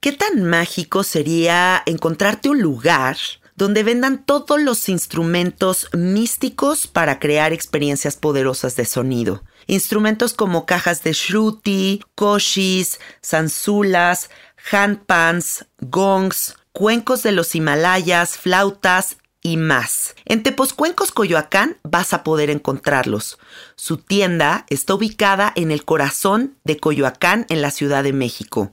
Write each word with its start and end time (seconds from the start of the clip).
¿Qué 0.00 0.12
tan 0.12 0.44
mágico 0.44 1.02
sería 1.02 1.82
encontrarte 1.84 2.48
un 2.48 2.62
lugar 2.62 3.16
donde 3.56 3.82
vendan 3.82 4.24
todos 4.24 4.62
los 4.62 4.88
instrumentos 4.88 5.88
místicos 5.92 6.86
para 6.86 7.18
crear 7.18 7.52
experiencias 7.52 8.14
poderosas 8.14 8.76
de 8.76 8.84
sonido? 8.84 9.42
Instrumentos 9.66 10.34
como 10.34 10.66
cajas 10.66 11.02
de 11.02 11.14
shruti, 11.14 12.00
koshis, 12.14 13.00
zanzulas, 13.26 14.30
handpans, 14.70 15.66
gongs, 15.80 16.54
cuencos 16.70 17.24
de 17.24 17.32
los 17.32 17.56
Himalayas, 17.56 18.38
flautas 18.38 19.16
y 19.42 19.56
más. 19.56 20.14
En 20.26 20.44
Tepozcuencos, 20.44 21.10
Coyoacán, 21.10 21.76
vas 21.82 22.12
a 22.12 22.22
poder 22.22 22.50
encontrarlos. 22.50 23.36
Su 23.74 23.96
tienda 23.96 24.64
está 24.68 24.94
ubicada 24.94 25.52
en 25.56 25.72
el 25.72 25.84
corazón 25.84 26.56
de 26.62 26.76
Coyoacán, 26.76 27.46
en 27.48 27.62
la 27.62 27.72
Ciudad 27.72 28.04
de 28.04 28.12
México. 28.12 28.70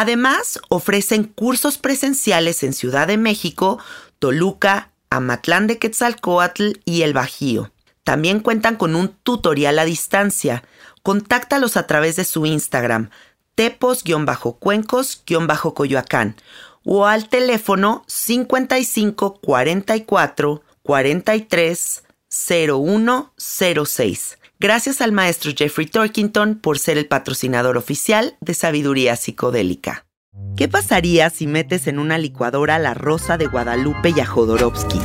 Además, 0.00 0.60
ofrecen 0.68 1.24
cursos 1.24 1.76
presenciales 1.76 2.62
en 2.62 2.72
Ciudad 2.72 3.08
de 3.08 3.16
México, 3.16 3.80
Toluca, 4.20 4.92
Amatlán 5.10 5.66
de 5.66 5.80
Quetzalcoatl 5.80 6.74
y 6.84 7.02
El 7.02 7.14
Bajío. 7.14 7.72
También 8.04 8.38
cuentan 8.38 8.76
con 8.76 8.94
un 8.94 9.08
tutorial 9.08 9.76
a 9.76 9.84
distancia. 9.84 10.62
Contáctalos 11.02 11.76
a 11.76 11.88
través 11.88 12.14
de 12.14 12.24
su 12.24 12.46
Instagram, 12.46 13.10
tepos-cuencos-coyoacán 13.56 16.36
o 16.84 17.06
al 17.06 17.28
teléfono 17.28 18.04
55 18.06 19.40
44 19.40 20.62
43 20.84 22.04
0106. 22.28 24.37
Gracias 24.60 25.00
al 25.00 25.12
maestro 25.12 25.52
Jeffrey 25.56 25.86
Torkington 25.86 26.56
por 26.56 26.80
ser 26.80 26.98
el 26.98 27.06
patrocinador 27.06 27.76
oficial 27.76 28.36
de 28.40 28.54
Sabiduría 28.54 29.14
Psicodélica. 29.14 30.04
¿Qué 30.56 30.66
pasaría 30.66 31.30
si 31.30 31.46
metes 31.46 31.86
en 31.86 32.00
una 32.00 32.18
licuadora 32.18 32.80
la 32.80 32.92
rosa 32.92 33.38
de 33.38 33.46
Guadalupe 33.46 34.12
y 34.16 34.18
a 34.18 34.26
Jodorowsky? 34.26 34.98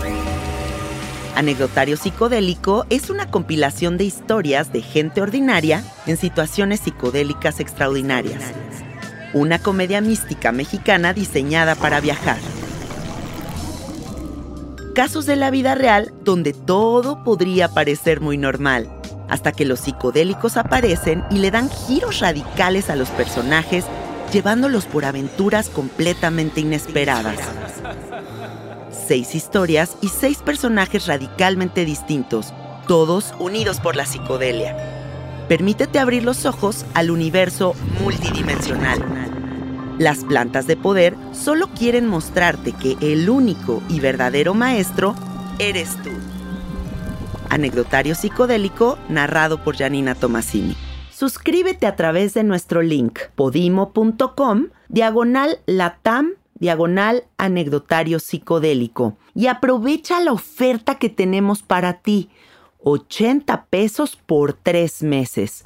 Anecdotario 1.36 1.98
Psicodélico 1.98 2.88
es 2.90 3.12
una 3.12 3.30
compilación 3.30 3.96
de 3.98 4.06
historias 4.06 4.74
de 4.74 4.82
gente 4.82 5.22
ordinaria 5.22 5.84
en 6.08 6.18
situaciones 6.18 6.80
psicodélicas 6.80 7.60
extraordinarias. 7.60 8.42
Una 9.34 9.60
comedia 9.60 10.02
mística 10.02 10.52
mexicana 10.52 11.14
diseñada 11.14 11.76
para 11.76 12.02
viajar. 12.02 12.40
Casos 14.94 15.26
de 15.26 15.36
la 15.36 15.50
vida 15.50 15.74
real 15.74 16.14
donde 16.24 16.54
todo 16.54 17.24
podría 17.24 17.68
parecer 17.68 18.22
muy 18.22 18.38
normal 18.38 18.88
hasta 19.28 19.52
que 19.52 19.66
los 19.66 19.80
psicodélicos 19.80 20.56
aparecen 20.56 21.24
y 21.32 21.40
le 21.40 21.50
dan 21.50 21.72
giros 21.72 22.20
radicales 22.20 22.92
a 22.92 22.96
los 22.96 23.10
personajes, 23.10 23.86
llevándolos 24.32 24.86
por 24.86 25.06
aventuras 25.06 25.70
completamente 25.70 26.62
inesperadas. 26.62 27.40
Seis 28.92 29.34
historias 29.34 29.98
y 30.02 30.10
seis 30.10 30.38
personajes 30.38 31.08
radicalmente 31.08 31.86
distintos, 31.86 32.54
todos 32.88 33.34
unidos 33.40 33.80
por 33.80 33.96
la 33.96 34.06
psicodelia. 34.06 34.78
Permítete 35.48 35.98
abrir 35.98 36.24
los 36.24 36.46
ojos 36.46 36.86
al 36.94 37.10
universo 37.10 37.74
multidimensional. 38.00 39.43
Las 40.00 40.24
plantas 40.24 40.66
de 40.66 40.76
poder 40.76 41.16
solo 41.34 41.68
quieren 41.68 42.08
mostrarte 42.08 42.72
que 42.72 42.98
el 43.00 43.30
único 43.30 43.84
y 43.90 44.00
verdadero 44.00 44.56
maestro 44.56 45.16
eres 45.60 45.96
tú. 46.02 46.10
Anecdotario 47.50 48.16
psicodélico 48.16 48.98
narrado 49.08 49.64
por 49.64 49.78
Janina 49.78 50.16
Tomasini. 50.16 50.76
Suscríbete 51.12 51.86
a 51.86 51.96
través 51.96 52.34
de 52.34 52.44
nuestro 52.44 52.82
link 52.82 53.20
podimo.com 53.36 54.70
diagonal 54.90 55.60
latam 55.68 56.32
diagonal 56.56 57.26
anecdotario 57.38 58.20
psicodélico 58.20 59.18
y 59.36 59.46
aprovecha 59.46 60.20
la 60.22 60.32
oferta 60.32 60.96
que 60.96 61.10
tenemos 61.10 61.62
para 61.62 62.02
ti. 62.02 62.30
80 62.84 63.66
pesos 63.66 64.16
por 64.16 64.54
tres 64.54 65.04
meses 65.04 65.64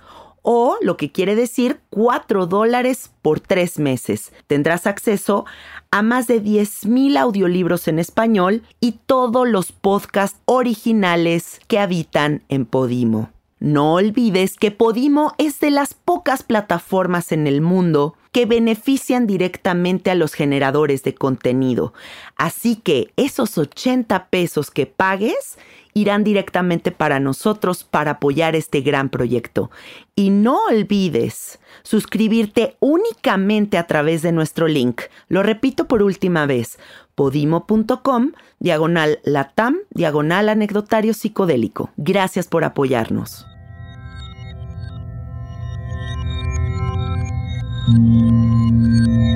o 0.49 0.77
lo 0.79 0.95
que 0.95 1.11
quiere 1.11 1.35
decir 1.35 1.81
4 1.89 2.45
dólares 2.45 3.11
por 3.21 3.41
tres 3.41 3.79
meses. 3.79 4.31
Tendrás 4.47 4.87
acceso 4.87 5.45
a 5.91 6.01
más 6.01 6.27
de 6.27 6.41
10.000 6.41 7.17
audiolibros 7.17 7.89
en 7.89 7.99
español 7.99 8.63
y 8.79 8.93
todos 9.05 9.45
los 9.45 9.73
podcasts 9.73 10.39
originales 10.45 11.59
que 11.67 11.79
habitan 11.79 12.43
en 12.47 12.65
Podimo. 12.65 13.29
No 13.59 13.93
olvides 13.93 14.55
que 14.55 14.69
Podimo 14.69 15.33
es 15.39 15.59
de 15.59 15.71
las 15.71 15.95
pocas 15.95 16.43
plataformas 16.43 17.31
en 17.31 17.47
el 17.47 17.61
mundo 17.61 18.15
que 18.31 18.45
benefician 18.45 19.25
directamente 19.25 20.11
a 20.11 20.15
los 20.15 20.33
generadores 20.33 21.01
de 21.01 21.15
contenido. 21.15 21.91
Así 22.35 22.75
que 22.75 23.11
esos 23.15 23.57
80 23.57 24.27
pesos 24.27 24.69
que 24.69 24.85
pagues 24.85 25.57
irán 25.95 26.23
directamente 26.23 26.91
para 26.91 27.19
nosotros 27.19 27.83
para 27.83 28.11
apoyar 28.11 28.55
este 28.55 28.81
gran 28.81 29.09
proyecto. 29.09 29.71
Y 30.15 30.29
no 30.29 30.65
olvides 30.65 31.57
suscribirte 31.81 32.77
únicamente 32.79 33.79
a 33.79 33.87
través 33.87 34.21
de 34.21 34.31
nuestro 34.31 34.67
link. 34.67 35.01
Lo 35.27 35.41
repito 35.41 35.87
por 35.87 36.03
última 36.03 36.45
vez, 36.45 36.77
podimo.com, 37.15 38.33
diagonal 38.59 39.19
latam, 39.23 39.77
diagonal 39.91 40.49
anecdotario 40.49 41.13
psicodélico. 41.13 41.91
Gracias 41.97 42.47
por 42.47 42.63
apoyarnos. 42.63 43.45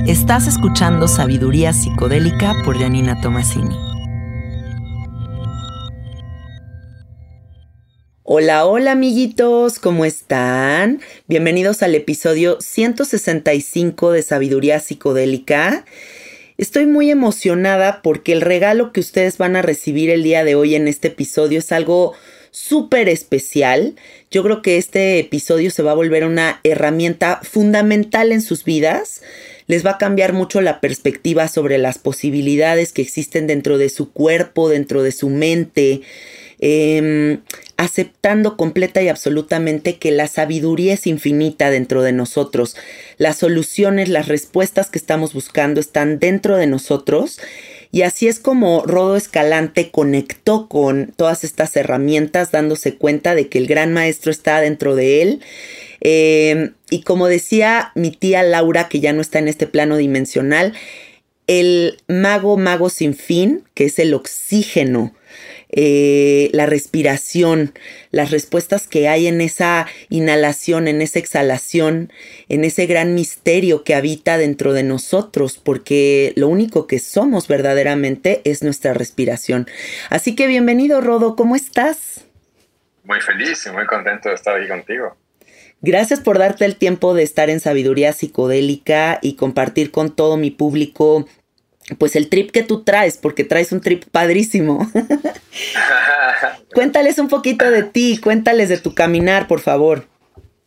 Estás 0.07 0.47
escuchando 0.47 1.07
Sabiduría 1.07 1.71
Psicodélica 1.71 2.53
por 2.65 2.77
Janina 2.77 3.21
Tomasini. 3.21 3.91
Hola, 8.23 8.65
hola 8.65 8.93
amiguitos, 8.93 9.77
¿cómo 9.79 10.05
están? 10.05 11.01
Bienvenidos 11.27 11.83
al 11.83 11.95
episodio 11.95 12.57
165 12.59 14.11
de 14.11 14.21
Sabiduría 14.21 14.79
Psicodélica. 14.79 15.85
Estoy 16.61 16.85
muy 16.85 17.09
emocionada 17.09 18.03
porque 18.03 18.33
el 18.33 18.39
regalo 18.39 18.93
que 18.93 18.99
ustedes 18.99 19.39
van 19.39 19.55
a 19.55 19.63
recibir 19.63 20.11
el 20.11 20.21
día 20.21 20.43
de 20.43 20.53
hoy 20.53 20.75
en 20.75 20.87
este 20.87 21.07
episodio 21.07 21.57
es 21.57 21.71
algo 21.71 22.13
súper 22.51 23.09
especial. 23.09 23.95
Yo 24.29 24.43
creo 24.43 24.61
que 24.61 24.77
este 24.77 25.17
episodio 25.17 25.71
se 25.71 25.81
va 25.81 25.89
a 25.89 25.95
volver 25.95 26.23
una 26.23 26.59
herramienta 26.63 27.39
fundamental 27.41 28.31
en 28.31 28.43
sus 28.43 28.63
vidas. 28.63 29.23
Les 29.65 29.83
va 29.83 29.93
a 29.93 29.97
cambiar 29.97 30.33
mucho 30.33 30.61
la 30.61 30.81
perspectiva 30.81 31.47
sobre 31.47 31.79
las 31.79 31.97
posibilidades 31.97 32.93
que 32.93 33.01
existen 33.01 33.47
dentro 33.47 33.79
de 33.79 33.89
su 33.89 34.11
cuerpo, 34.11 34.69
dentro 34.69 35.01
de 35.01 35.13
su 35.13 35.29
mente 35.29 36.03
Em, 36.63 37.39
aceptando 37.77 38.55
completa 38.55 39.01
y 39.01 39.07
absolutamente 39.07 39.97
que 39.97 40.11
la 40.11 40.27
sabiduría 40.27 40.93
es 40.93 41.07
infinita 41.07 41.71
dentro 41.71 42.03
de 42.03 42.11
nosotros. 42.11 42.75
Las 43.17 43.37
soluciones, 43.37 44.09
las 44.09 44.27
respuestas 44.27 44.91
que 44.91 44.99
estamos 44.99 45.33
buscando 45.33 45.81
están 45.81 46.19
dentro 46.19 46.57
de 46.57 46.67
nosotros. 46.67 47.39
Y 47.91 48.03
así 48.03 48.27
es 48.27 48.39
como 48.39 48.83
Rodo 48.85 49.17
Escalante 49.17 49.89
conectó 49.89 50.67
con 50.67 51.11
todas 51.15 51.43
estas 51.43 51.75
herramientas, 51.75 52.51
dándose 52.51 52.95
cuenta 52.95 53.33
de 53.33 53.47
que 53.47 53.57
el 53.57 53.65
gran 53.65 53.91
maestro 53.91 54.31
está 54.31 54.61
dentro 54.61 54.95
de 54.95 55.23
él. 55.23 55.41
Em, 56.01 56.73
y 56.91 57.01
como 57.01 57.27
decía 57.27 57.91
mi 57.95 58.11
tía 58.11 58.43
Laura, 58.43 58.87
que 58.87 58.99
ya 58.99 59.13
no 59.13 59.21
está 59.21 59.39
en 59.39 59.47
este 59.47 59.65
plano 59.65 59.97
dimensional, 59.97 60.73
el 61.47 61.97
mago, 62.07 62.55
mago 62.57 62.89
sin 62.91 63.15
fin, 63.15 63.63
que 63.73 63.85
es 63.85 63.97
el 63.97 64.13
oxígeno 64.13 65.15
eh, 65.71 66.49
la 66.53 66.65
respiración, 66.65 67.73
las 68.11 68.31
respuestas 68.31 68.87
que 68.87 69.07
hay 69.07 69.27
en 69.27 69.41
esa 69.41 69.87
inhalación, 70.09 70.87
en 70.87 71.01
esa 71.01 71.19
exhalación, 71.19 72.11
en 72.49 72.63
ese 72.63 72.85
gran 72.85 73.15
misterio 73.15 73.83
que 73.83 73.95
habita 73.95 74.37
dentro 74.37 74.73
de 74.73 74.83
nosotros, 74.83 75.57
porque 75.57 76.33
lo 76.35 76.47
único 76.47 76.87
que 76.87 76.99
somos 76.99 77.47
verdaderamente 77.47 78.41
es 78.43 78.63
nuestra 78.63 78.93
respiración. 78.93 79.67
Así 80.09 80.35
que 80.35 80.47
bienvenido, 80.47 81.01
Rodo, 81.01 81.35
¿cómo 81.35 81.55
estás? 81.55 82.25
Muy 83.03 83.19
feliz 83.21 83.65
y 83.65 83.71
muy 83.71 83.85
contento 83.85 84.29
de 84.29 84.35
estar 84.35 84.55
aquí 84.55 84.67
contigo. 84.67 85.15
Gracias 85.83 86.19
por 86.19 86.37
darte 86.37 86.65
el 86.65 86.75
tiempo 86.75 87.15
de 87.15 87.23
estar 87.23 87.49
en 87.49 87.59
Sabiduría 87.59 88.13
Psicodélica 88.13 89.17
y 89.23 89.35
compartir 89.35 89.89
con 89.89 90.15
todo 90.15 90.37
mi 90.37 90.51
público 90.51 91.25
pues 91.97 92.15
el 92.15 92.29
trip 92.29 92.51
que 92.51 92.63
tú 92.63 92.83
traes, 92.83 93.17
porque 93.17 93.43
traes 93.43 93.71
un 93.71 93.81
trip 93.81 94.03
padrísimo. 94.11 94.89
cuéntales 96.73 97.17
un 97.19 97.27
poquito 97.27 97.69
de 97.69 97.83
ti, 97.83 98.19
cuéntales 98.21 98.69
de 98.69 98.77
tu 98.77 98.93
caminar, 98.93 99.47
por 99.47 99.59
favor. 99.59 100.05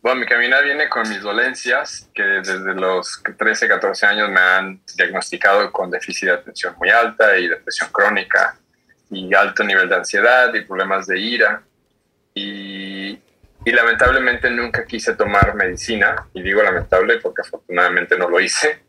Bueno, 0.01 0.19
mi 0.19 0.27
caminar 0.27 0.63
viene 0.63 0.87
con 0.87 1.09
mis 1.09 1.21
dolencias, 1.21 2.09
que 2.13 2.21
desde 2.21 2.75
los 2.75 3.23
13, 3.37 3.67
14 3.67 4.05
años 4.05 4.29
me 4.29 4.39
han 4.39 4.81
diagnosticado 4.95 5.71
con 5.71 5.89
déficit 5.89 6.27
de 6.27 6.33
atención 6.33 6.75
muy 6.77 6.89
alta 6.89 7.37
y 7.37 7.47
depresión 7.47 7.89
crónica 7.91 8.59
y 9.09 9.33
alto 9.33 9.63
nivel 9.63 9.89
de 9.89 9.95
ansiedad 9.95 10.53
y 10.53 10.61
problemas 10.61 11.07
de 11.07 11.19
ira. 11.19 11.63
Y, 12.35 13.17
y 13.65 13.71
lamentablemente 13.71 14.51
nunca 14.51 14.85
quise 14.85 15.15
tomar 15.15 15.55
medicina, 15.55 16.27
y 16.35 16.43
digo 16.43 16.61
lamentable 16.61 17.17
porque 17.17 17.41
afortunadamente 17.41 18.15
no 18.15 18.29
lo 18.29 18.39
hice 18.39 18.81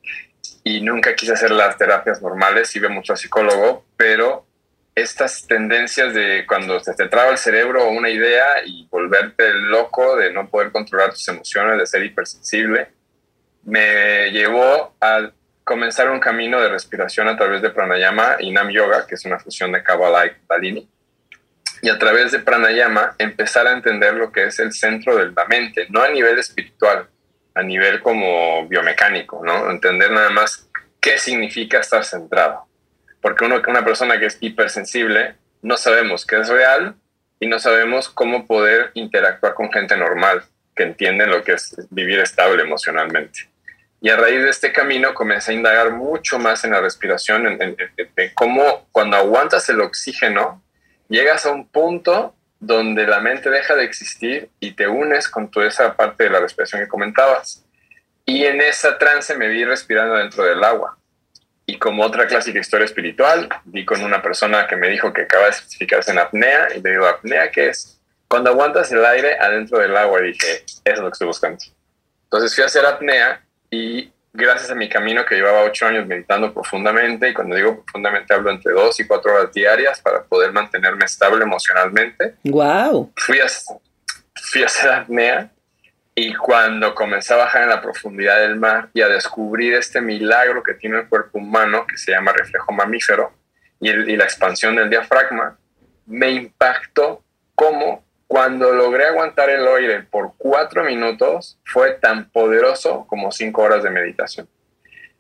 y 0.67 0.81
nunca 0.81 1.15
quise 1.15 1.33
hacer 1.33 1.53
las 1.53 1.79
terapias 1.79 2.21
normales, 2.21 2.75
iba 2.75 2.89
mucho 2.89 3.13
a 3.13 3.17
psicólogo, 3.17 3.87
pero 3.97 4.49
estas 4.97 5.47
tendencias 5.47 6.13
de 6.13 6.45
cuando 6.45 6.81
se 6.81 6.93
te 6.95 7.07
traba 7.07 7.31
el 7.31 7.39
cerebro 7.39 7.89
una 7.89 8.11
idea 8.11 8.65
y 8.67 8.85
volverte 8.91 9.55
loco, 9.55 10.17
de 10.17 10.33
no 10.33 10.49
poder 10.49 10.73
controlar 10.73 11.11
tus 11.11 11.29
emociones, 11.29 11.79
de 11.79 11.87
ser 11.87 12.05
hipersensible, 12.05 12.89
me 13.63 14.33
llevó 14.33 14.97
a 15.01 15.31
comenzar 15.63 16.11
un 16.11 16.19
camino 16.19 16.61
de 16.61 16.69
respiración 16.69 17.29
a 17.29 17.37
través 17.37 17.63
de 17.63 17.71
pranayama 17.71 18.39
y 18.41 18.51
nam 18.51 18.69
yoga, 18.71 19.07
que 19.07 19.15
es 19.15 19.25
una 19.25 19.39
fusión 19.39 19.71
de 19.71 19.85
Kabbalah 19.85 20.27
y 20.27 20.31
Kundalini. 20.31 20.91
Y 21.81 21.91
a 21.91 21.97
través 21.97 22.33
de 22.33 22.41
pranayama 22.41 23.15
empezar 23.19 23.69
a 23.69 23.73
entender 23.73 24.15
lo 24.15 24.33
que 24.33 24.47
es 24.47 24.59
el 24.59 24.73
centro 24.73 25.15
de 25.15 25.31
la 25.31 25.45
mente, 25.45 25.87
no 25.91 26.03
a 26.03 26.09
nivel 26.09 26.41
espiritual, 26.41 27.09
a 27.57 27.63
nivel 27.63 28.01
como 28.03 28.69
biomecánico, 28.69 29.43
¿no? 29.43 29.71
Entender 29.71 30.11
nada 30.13 30.29
más 30.29 30.69
qué 31.01 31.19
significa 31.19 31.81
estar 31.81 32.05
centrado. 32.05 32.67
Porque 33.23 33.47
uno, 33.47 33.63
una 33.67 33.85
persona 33.85 34.21
que 34.21 34.27
es 34.27 34.37
hipersensible, 34.41 35.37
no 35.63 35.79
sabemos 35.79 36.27
qué 36.27 36.39
es 36.39 36.49
real 36.49 36.97
y 37.41 37.47
no 37.47 37.59
sabemos 37.59 38.11
cómo 38.11 38.47
poder 38.47 38.91
interactuar 38.93 39.55
con 39.55 39.73
gente 39.73 39.97
normal, 39.97 40.45
que 40.75 40.83
entiende 40.83 41.27
lo 41.27 41.43
que 41.43 41.53
es 41.53 41.75
vivir 41.91 42.21
estable 42.21 42.63
emocionalmente. 42.63 43.49
Y 44.03 44.11
a 44.11 44.17
raíz 44.17 44.43
de 44.43 44.51
este 44.51 44.73
camino 44.73 45.15
comencé 45.15 45.53
a 45.53 45.55
indagar 45.55 45.93
mucho 45.93 46.39
más 46.39 46.63
en 46.65 46.73
la 46.73 46.83
respiración, 46.83 47.47
en, 47.47 47.59
en 47.63 47.77
cómo 48.35 48.87
cuando 48.93 49.17
aguantas 49.17 49.67
el 49.71 49.81
oxígeno, 49.81 50.63
llegas 51.09 51.47
a 51.47 51.53
un 51.53 51.67
punto 51.67 52.36
donde 52.61 53.07
la 53.07 53.21
mente 53.21 53.51
deja 53.51 53.75
de 53.75 53.85
existir 53.85 54.51
y 54.61 54.73
te 54.73 54.89
unes 54.89 55.29
con 55.29 55.51
toda 55.51 55.67
esa 55.67 55.95
parte 55.95 56.25
de 56.25 56.31
la 56.31 56.41
respiración 56.41 56.83
que 56.83 56.89
comentabas. 56.89 57.65
Y 58.25 58.45
en 58.45 58.61
esa 58.61 58.99
trance 58.99 59.37
me 59.37 59.49
vi 59.49 59.65
respirando 59.65 60.15
dentro 60.15 60.45
del 60.45 60.63
agua. 60.65 60.99
Y 61.67 61.79
como 61.79 62.05
otra 62.05 62.27
clásica 62.27 62.59
historia 62.59 62.85
espiritual, 62.85 63.49
vi 63.65 63.85
con 63.85 64.03
una 64.03 64.23
persona 64.23 64.67
que 64.67 64.77
me 64.77 64.89
dijo 64.89 65.13
que 65.13 65.23
acaba 65.23 65.47
de 65.47 65.53
certificarse 65.53 66.13
en 66.13 66.19
apnea 66.19 66.69
y 66.75 66.81
le 66.81 66.91
digo, 66.91 67.07
¿apnea 67.07 67.51
qué 67.51 67.69
es? 67.69 68.01
Cuando 68.29 68.51
aguantas 68.51 68.91
el 68.93 69.05
aire 69.05 69.39
adentro 69.39 69.79
del 69.79 69.97
agua, 69.97 70.21
dije, 70.21 70.65
eso 70.65 70.81
es 70.85 70.99
lo 70.99 71.07
que 71.07 71.13
estoy 71.13 71.27
buscando. 71.27 71.59
Entonces 72.25 72.55
fui 72.55 72.63
a 72.63 72.67
hacer 72.67 72.87
apnea 72.87 73.45
y 73.71 74.13
gracias 74.37 74.71
a 74.71 74.75
mi 74.75 74.89
camino 74.89 75.25
que 75.25 75.35
llevaba 75.35 75.63
ocho 75.63 75.87
años 75.87 76.07
meditando 76.07 76.53
profundamente, 76.53 77.29
y 77.29 77.35
cuando 77.35 77.57
digo 77.57 77.83
profundamente 77.83 78.33
hablo 78.35 78.51
entre 78.51 78.73
dos 78.73 78.99
y 79.01 79.07
cuatro 79.07 79.35
horas 79.35 79.53
diarias 79.53 80.01
para 80.01 80.23
poder 80.23 80.53
mantenerme 80.53 81.05
estable 81.05 81.45
emocionalmente. 81.45 82.37
¡Wow! 82.45 83.13
Fui 83.17 83.41
a, 83.41 83.47
fui 84.35 84.63
a 84.63 84.67
hacer 84.67 84.91
apnea 84.91 85.51
y 86.15 86.35
cuando 86.35 86.95
comencé 86.95 87.35
a 87.35 87.39
bajar 87.39 87.65
en 87.65 87.69
la 87.71 87.83
profundidad 87.83 88.41
del 88.41 88.57
mar 88.57 88.89
y 88.95 89.03
a 89.03 89.09
descubrir 89.09 89.75
este 89.75 90.01
milagro 90.01 90.63
que 90.63 90.75
tiene 90.75 91.01
el 91.01 91.09
cuerpo 91.09 91.39
humano, 91.39 91.87
que 91.87 91.97
se 91.97 92.13
llama 92.13 92.33
reflejo 92.33 92.73
mamífero, 92.73 93.33
y, 93.81 93.91
y 93.91 94.17
la 94.17 94.25
expansión 94.25 94.77
del 94.77 94.89
diafragma, 94.89 95.59
me 96.07 96.31
impactó 96.31 97.23
cómo 97.55 98.06
cuando 98.27 98.73
logré 98.73 99.07
aguantar 99.07 99.51
el 99.51 99.67
aire 99.67 100.03
por 100.03 100.33
cuatro 100.37 100.83
minutos, 100.83 101.59
fue 101.65 101.93
tan 101.93 102.31
poderoso 102.31 103.07
como 103.09 103.31
cinco 103.31 103.63
horas 103.63 103.83
de 103.83 103.91
meditación. 103.91 104.49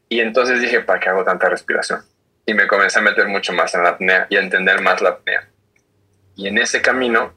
Y 0.09 0.21
entonces 0.21 0.61
dije, 0.61 0.81
¿para 0.81 1.01
qué 1.01 1.09
hago 1.09 1.25
tanta 1.25 1.49
respiración? 1.49 2.01
Y 2.45 2.55
me 2.55 2.67
comencé 2.67 2.99
a 2.99 3.03
meter 3.03 3.29
mucho 3.29 3.53
más 3.53 3.75
en 3.75 3.85
la 3.85 3.91
apnea 3.91 4.27
y 4.29 4.37
a 4.37 4.41
entender 4.41 4.81
más 4.81 5.01
la 5.01 5.11
apnea. 5.11 5.49
Y 6.35 6.49
en 6.49 6.59
ese 6.59 6.83
camino, 6.83 7.35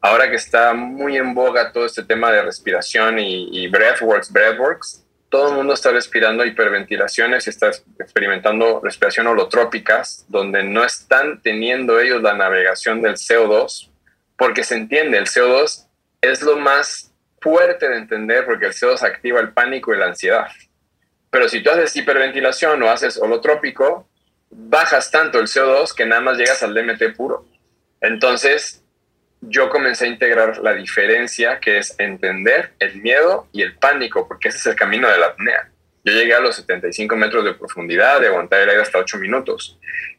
ahora 0.00 0.28
que 0.28 0.36
está 0.36 0.74
muy 0.74 1.16
en 1.16 1.32
boga 1.34 1.72
todo 1.72 1.86
este 1.86 2.02
tema 2.02 2.30
de 2.32 2.42
respiración 2.42 3.18
y, 3.18 3.64
y 3.64 3.68
breathworks, 3.68 4.32
breathworks, 4.32 5.04
todo 5.28 5.48
el 5.50 5.54
mundo 5.56 5.74
está 5.74 5.90
respirando 5.90 6.44
hiperventilaciones 6.44 7.46
y 7.46 7.50
está 7.50 7.70
experimentando 7.98 8.80
respiración 8.82 9.26
holotrópicas, 9.26 10.24
donde 10.28 10.62
no 10.62 10.84
están 10.84 11.40
teniendo 11.40 11.98
ellos 11.98 12.22
la 12.22 12.34
navegación 12.34 13.00
del 13.00 13.14
CO2 13.14 13.93
porque 14.36 14.64
se 14.64 14.76
entiende, 14.76 15.18
el 15.18 15.26
CO2 15.26 15.86
es 16.20 16.42
lo 16.42 16.56
más 16.56 17.12
fuerte 17.40 17.88
de 17.88 17.98
entender 17.98 18.46
porque 18.46 18.66
el 18.66 18.72
CO2 18.72 19.02
activa 19.02 19.40
el 19.40 19.52
pánico 19.52 19.94
y 19.94 19.98
la 19.98 20.06
ansiedad. 20.06 20.46
Pero 21.30 21.48
si 21.48 21.62
tú 21.62 21.70
haces 21.70 21.94
hiperventilación 21.96 22.82
o 22.82 22.90
haces 22.90 23.18
holotrópico, 23.18 24.08
bajas 24.50 25.10
tanto 25.10 25.38
el 25.38 25.46
CO2 25.46 25.94
que 25.94 26.06
nada 26.06 26.20
más 26.20 26.38
llegas 26.38 26.62
al 26.62 26.74
DMT 26.74 27.16
puro. 27.16 27.44
Entonces, 28.00 28.82
yo 29.40 29.68
comencé 29.68 30.06
a 30.06 30.08
integrar 30.08 30.58
la 30.58 30.72
diferencia 30.74 31.60
que 31.60 31.78
es 31.78 31.94
entender 31.98 32.72
el 32.78 33.02
miedo 33.02 33.48
y 33.52 33.62
el 33.62 33.76
pánico, 33.76 34.26
porque 34.26 34.48
ese 34.48 34.58
es 34.58 34.66
el 34.66 34.76
camino 34.76 35.08
de 35.08 35.18
la 35.18 35.26
apnea. 35.26 35.70
Yo 36.04 36.12
llegué 36.12 36.34
a 36.34 36.40
los 36.40 36.56
75 36.56 37.16
metros 37.16 37.44
de 37.44 37.54
profundidad, 37.54 38.20
de 38.20 38.28
aguantar 38.28 38.60
el 38.60 38.70
aire 38.70 38.82
hasta 38.82 38.98
8 38.98 39.18
minutos. 39.18 39.78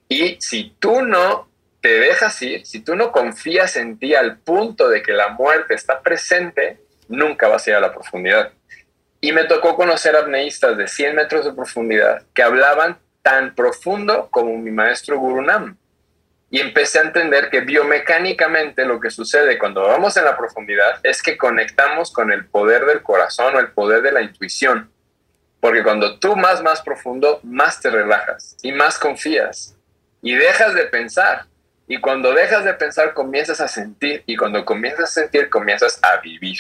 Y 0.10 0.38
si 0.40 0.76
tú 0.80 1.02
no 1.02 1.50
te 1.86 2.00
dejas 2.00 2.42
ir, 2.42 2.66
si 2.66 2.80
tú 2.80 2.96
no 2.96 3.12
confías 3.12 3.76
en 3.76 4.00
ti 4.00 4.16
al 4.16 4.40
punto 4.40 4.90
de 4.90 5.04
que 5.04 5.14
la 5.14 5.28
muerte 5.28 5.76
está 5.76 6.02
presente, 6.02 6.80
nunca 7.08 7.48
vas 7.48 7.68
a 7.68 7.70
ir 7.70 7.76
a 7.76 7.80
la 7.80 7.94
profundidad. 7.94 8.54
Y 9.22 9.32
me 9.34 9.44
tocó 9.44 9.76
conocer 9.76 10.16
apneístas 10.16 10.78
de 10.78 10.88
100 10.88 11.16
metros 11.16 11.46
de 11.46 11.54
profundidad 11.54 12.24
que 12.34 12.42
hablaban 12.42 12.98
tan 13.22 13.54
profundo 13.54 14.30
como 14.32 14.58
mi 14.58 14.72
maestro 14.72 15.20
Gurunam. 15.20 15.78
Y 16.50 16.60
empecé 16.60 16.98
a 16.98 17.04
entender 17.04 17.52
que 17.52 17.60
biomecánicamente 17.60 18.84
lo 18.84 19.00
que 19.00 19.12
sucede 19.12 19.60
cuando 19.60 19.84
vamos 19.84 20.18
en 20.18 20.26
la 20.26 20.36
profundidad 20.36 21.00
es 21.04 21.22
que 21.22 21.38
conectamos 21.38 22.12
con 22.12 22.32
el 22.32 22.48
poder 22.48 22.88
del 22.88 23.04
corazón 23.04 23.56
o 23.56 23.60
el 23.60 23.70
poder 23.70 24.02
de 24.02 24.12
la 24.12 24.24
intuición. 24.24 24.92
Porque 25.60 25.84
cuando 25.84 26.18
tú 26.18 26.36
más, 26.36 26.64
más 26.64 26.82
profundo, 26.82 27.42
más 27.44 27.80
te 27.80 27.92
relajas 27.92 28.58
y 28.64 28.72
más 28.72 28.98
confías 28.98 29.78
y 30.24 30.34
dejas 30.34 30.74
de 30.74 30.86
pensar 30.86 31.46
y 31.88 32.00
cuando 32.00 32.34
dejas 32.34 32.66
de 32.66 32.74
pensar, 32.74 33.14
comienzas 33.14 33.62
a 33.62 33.68
sentir. 33.68 34.24
Y 34.26 34.36
cuando 34.36 34.66
comienzas 34.66 35.04
a 35.04 35.22
sentir, 35.22 35.50
comienzas 35.50 36.00
a 36.02 36.18
vivir. 36.18 36.58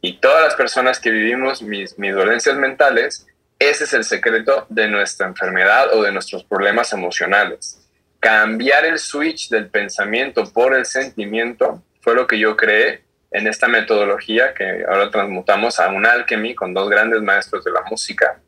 Y 0.00 0.18
todas 0.18 0.42
las 0.42 0.54
personas 0.54 0.98
que 0.98 1.10
vivimos 1.10 1.62
mis, 1.62 1.98
mis 1.98 2.14
dolencias 2.14 2.56
mentales, 2.56 3.26
ese 3.58 3.84
es 3.84 3.92
el 3.92 4.04
secreto 4.04 4.66
de 4.68 4.88
nuestra 4.88 5.26
enfermedad 5.26 5.94
o 5.94 6.02
de 6.02 6.12
nuestros 6.12 6.42
problemas 6.44 6.92
emocionales. 6.92 7.88
Cambiar 8.18 8.84
el 8.84 8.98
switch 8.98 9.48
del 9.50 9.68
pensamiento 9.68 10.44
por 10.52 10.74
el 10.74 10.84
sentimiento 10.84 11.82
fue 12.00 12.14
lo 12.14 12.26
que 12.26 12.38
yo 12.38 12.56
creé 12.56 13.04
en 13.30 13.46
esta 13.46 13.68
metodología 13.68 14.52
que 14.54 14.84
ahora 14.88 15.10
transmutamos 15.10 15.78
a 15.78 15.88
un 15.88 16.04
alchemy 16.04 16.54
con 16.54 16.74
dos 16.74 16.90
grandes 16.90 17.22
maestros 17.22 17.64
de 17.64 17.70
la 17.70 17.82
música, 17.88 18.40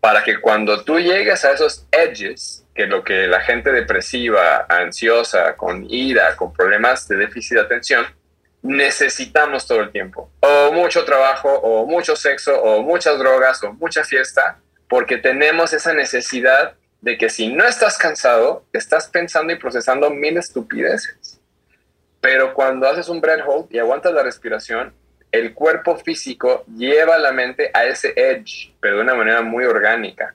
para 0.00 0.22
que 0.22 0.40
cuando 0.40 0.84
tú 0.84 1.00
llegues 1.00 1.44
a 1.44 1.52
esos 1.52 1.86
edges, 1.90 2.59
que 2.74 2.86
lo 2.86 3.02
que 3.04 3.26
la 3.26 3.40
gente 3.40 3.72
depresiva, 3.72 4.66
ansiosa, 4.68 5.56
con 5.56 5.86
ira, 5.90 6.36
con 6.36 6.52
problemas 6.52 7.08
de 7.08 7.16
déficit 7.16 7.56
de 7.56 7.62
atención, 7.62 8.06
necesitamos 8.62 9.66
todo 9.66 9.80
el 9.80 9.90
tiempo. 9.90 10.30
O 10.40 10.72
mucho 10.72 11.04
trabajo, 11.04 11.52
o 11.52 11.86
mucho 11.86 12.16
sexo, 12.16 12.60
o 12.60 12.82
muchas 12.82 13.18
drogas, 13.18 13.62
o 13.64 13.72
mucha 13.72 14.04
fiesta, 14.04 14.58
porque 14.88 15.18
tenemos 15.18 15.72
esa 15.72 15.92
necesidad 15.94 16.74
de 17.00 17.16
que 17.16 17.30
si 17.30 17.48
no 17.48 17.64
estás 17.66 17.96
cansado, 17.96 18.64
estás 18.72 19.08
pensando 19.08 19.52
y 19.52 19.56
procesando 19.56 20.10
mil 20.10 20.36
estupideces. 20.36 21.40
Pero 22.20 22.52
cuando 22.52 22.86
haces 22.86 23.08
un 23.08 23.20
breath 23.20 23.44
hold 23.46 23.66
y 23.70 23.78
aguantas 23.78 24.12
la 24.12 24.22
respiración, 24.22 24.92
el 25.32 25.54
cuerpo 25.54 25.96
físico 25.96 26.64
lleva 26.76 27.16
la 27.18 27.32
mente 27.32 27.70
a 27.72 27.84
ese 27.84 28.12
edge, 28.16 28.74
pero 28.80 28.96
de 28.96 29.02
una 29.02 29.14
manera 29.14 29.42
muy 29.42 29.64
orgánica. 29.64 30.34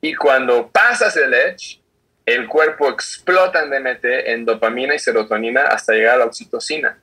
Y 0.00 0.14
cuando 0.14 0.70
pasas 0.70 1.16
el 1.16 1.34
edge, 1.34 1.80
el 2.24 2.46
cuerpo 2.46 2.88
explota 2.88 3.62
en 3.62 3.70
DMT, 3.70 4.04
en 4.04 4.44
dopamina 4.44 4.94
y 4.94 4.98
serotonina 4.98 5.62
hasta 5.62 5.94
llegar 5.94 6.14
a 6.14 6.18
la 6.18 6.24
oxitocina. 6.26 6.98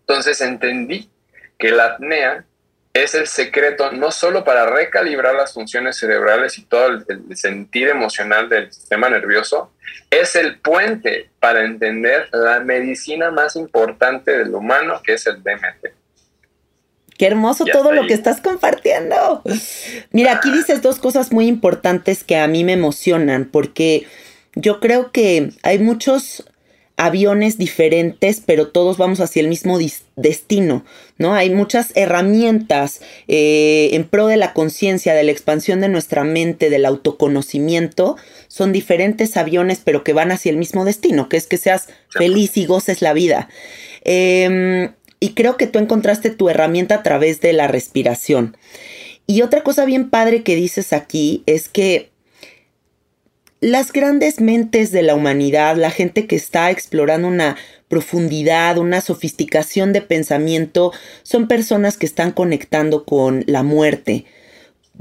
Entonces 0.00 0.40
entendí 0.40 1.10
que 1.58 1.70
la 1.70 1.86
apnea 1.86 2.44
es 2.92 3.14
el 3.14 3.26
secreto 3.26 3.92
no 3.92 4.10
solo 4.10 4.42
para 4.44 4.66
recalibrar 4.66 5.34
las 5.34 5.52
funciones 5.52 5.98
cerebrales 5.98 6.56
y 6.58 6.64
todo 6.64 6.86
el, 6.88 7.04
el, 7.08 7.36
sentir 7.36 7.88
emocional 7.88 8.48
del 8.48 8.72
sistema 8.72 9.10
nervioso, 9.10 9.72
es 10.10 10.34
el 10.34 10.58
puente 10.60 11.30
para 11.38 11.64
entender 11.64 12.28
la 12.32 12.60
medicina 12.60 13.30
más 13.30 13.56
importante 13.56 14.38
del 14.38 14.54
humano, 14.54 15.02
que 15.04 15.14
es 15.14 15.26
el 15.26 15.42
DMT. 15.42 15.95
Qué 17.18 17.26
hermoso 17.26 17.64
todo 17.64 17.92
lo 17.92 18.06
que 18.06 18.14
estás 18.14 18.40
compartiendo. 18.40 19.42
Mira, 20.12 20.32
aquí 20.32 20.50
dices 20.50 20.82
dos 20.82 20.98
cosas 20.98 21.32
muy 21.32 21.46
importantes 21.46 22.24
que 22.24 22.36
a 22.36 22.46
mí 22.46 22.64
me 22.64 22.74
emocionan, 22.74 23.46
porque 23.50 24.06
yo 24.54 24.80
creo 24.80 25.12
que 25.12 25.50
hay 25.62 25.78
muchos 25.78 26.44
aviones 26.96 27.58
diferentes, 27.58 28.42
pero 28.44 28.68
todos 28.68 28.96
vamos 28.96 29.20
hacia 29.20 29.40
el 29.40 29.48
mismo 29.48 29.78
destino, 30.16 30.84
¿no? 31.18 31.34
Hay 31.34 31.50
muchas 31.50 31.92
herramientas 31.94 33.02
eh, 33.28 33.90
en 33.92 34.04
pro 34.04 34.26
de 34.28 34.38
la 34.38 34.54
conciencia, 34.54 35.14
de 35.14 35.22
la 35.22 35.30
expansión 35.30 35.82
de 35.82 35.90
nuestra 35.90 36.24
mente, 36.24 36.70
del 36.70 36.86
autoconocimiento. 36.86 38.16
Son 38.48 38.72
diferentes 38.72 39.36
aviones, 39.36 39.82
pero 39.84 40.04
que 40.04 40.14
van 40.14 40.32
hacia 40.32 40.50
el 40.50 40.56
mismo 40.56 40.86
destino, 40.86 41.28
que 41.28 41.36
es 41.36 41.46
que 41.46 41.58
seas 41.58 41.88
feliz 42.08 42.56
y 42.56 42.64
goces 42.64 43.02
la 43.02 43.12
vida. 43.12 43.50
Em, 44.02 44.92
y 45.20 45.30
creo 45.30 45.56
que 45.56 45.66
tú 45.66 45.78
encontraste 45.78 46.30
tu 46.30 46.48
herramienta 46.48 46.96
a 46.96 47.02
través 47.02 47.40
de 47.40 47.52
la 47.52 47.68
respiración. 47.68 48.56
Y 49.26 49.42
otra 49.42 49.62
cosa 49.62 49.84
bien 49.84 50.10
padre 50.10 50.42
que 50.42 50.54
dices 50.54 50.92
aquí 50.92 51.42
es 51.46 51.68
que 51.68 52.10
las 53.60 53.92
grandes 53.92 54.40
mentes 54.40 54.92
de 54.92 55.02
la 55.02 55.14
humanidad, 55.14 55.76
la 55.76 55.90
gente 55.90 56.26
que 56.26 56.36
está 56.36 56.70
explorando 56.70 57.26
una 57.26 57.56
profundidad, 57.88 58.78
una 58.78 59.00
sofisticación 59.00 59.92
de 59.92 60.02
pensamiento, 60.02 60.92
son 61.22 61.48
personas 61.48 61.96
que 61.96 62.06
están 62.06 62.32
conectando 62.32 63.04
con 63.04 63.44
la 63.46 63.62
muerte. 63.62 64.26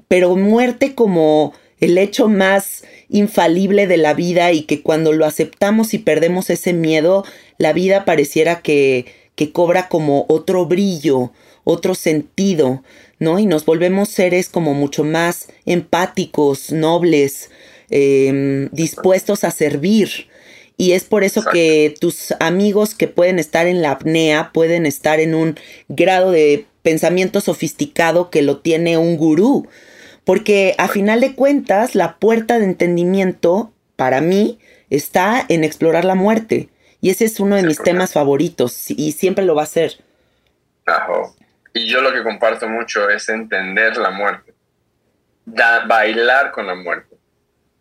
Pero 0.08 0.36
muerte 0.36 0.96
como 0.96 1.54
el 1.80 1.98
hecho 1.98 2.30
más 2.30 2.84
infalible 3.10 3.88
de 3.88 3.98
la 3.98 4.14
vida 4.14 4.52
y 4.54 4.64
que 4.64 4.82
cuando 4.82 5.12
lo 5.12 5.26
aceptamos 5.26 5.94
y 5.94 6.00
perdemos 6.00 6.50
ese 6.50 6.74
miedo, 6.74 7.26
la 7.58 7.74
vida 7.74 8.06
pareciera 8.06 8.62
que, 8.62 9.06
que 9.36 9.52
cobra 9.52 9.88
como 9.90 10.26
otro 10.30 10.66
brillo, 10.66 11.32
otro 11.64 11.96
sentido, 11.96 12.84
¿no? 13.20 13.40
Y 13.40 13.46
nos 13.46 13.66
volvemos 13.66 14.10
seres 14.10 14.50
como 14.50 14.74
mucho 14.74 15.04
más 15.04 15.48
empáticos, 15.66 16.72
nobles, 16.72 17.50
Em, 17.90 18.70
dispuestos 18.72 19.44
a 19.44 19.52
servir. 19.52 20.28
Y 20.78 20.92
es 20.92 21.04
por 21.04 21.24
eso 21.24 21.44
que 21.44 21.96
tus 22.00 22.34
amigos 22.40 22.96
que 22.96 23.08
pueden 23.08 23.40
estar 23.40 23.68
en 23.68 23.82
la 23.82 23.92
apnea 23.92 24.52
pueden 24.54 24.86
estar 24.86 25.20
en 25.20 25.36
un 25.36 25.58
grado 25.88 26.32
de 26.32 26.66
pensamiento 26.82 27.40
sofisticado 27.42 28.30
que 28.30 28.42
lo 28.42 28.58
tiene 28.58 28.98
un 28.98 29.18
gurú. 29.18 29.68
Porque 30.26 30.74
a 30.78 30.88
final 30.88 31.22
de 31.22 31.36
cuentas, 31.36 31.96
la 31.96 32.18
puerta 32.18 32.60
de 32.60 32.66
entendimiento, 32.66 33.72
para 33.96 34.20
mí, 34.20 34.58
está 34.90 35.46
en 35.48 35.64
explorar 35.64 36.04
la 36.04 36.16
muerte. 36.16 36.68
Y 37.06 37.12
ese 37.12 37.26
es 37.26 37.40
uno 37.40 37.56
de 37.56 37.62
mis 37.62 37.78
temas 37.78 38.14
favoritos 38.14 38.90
y 38.90 39.12
siempre 39.12 39.46
lo 39.46 39.54
va 39.54 39.62
a 39.62 39.68
ser. 39.68 39.92
Y 41.72 41.88
yo 41.88 42.02
lo 42.02 42.12
que 42.12 42.24
comparto 42.24 42.68
mucho 42.68 43.12
es 43.12 43.30
entender 43.30 43.96
la 43.98 44.10
muerte. 44.10 44.56
bailar 45.46 46.52
con 46.52 46.66
la 46.66 46.74
muerte 46.74 47.16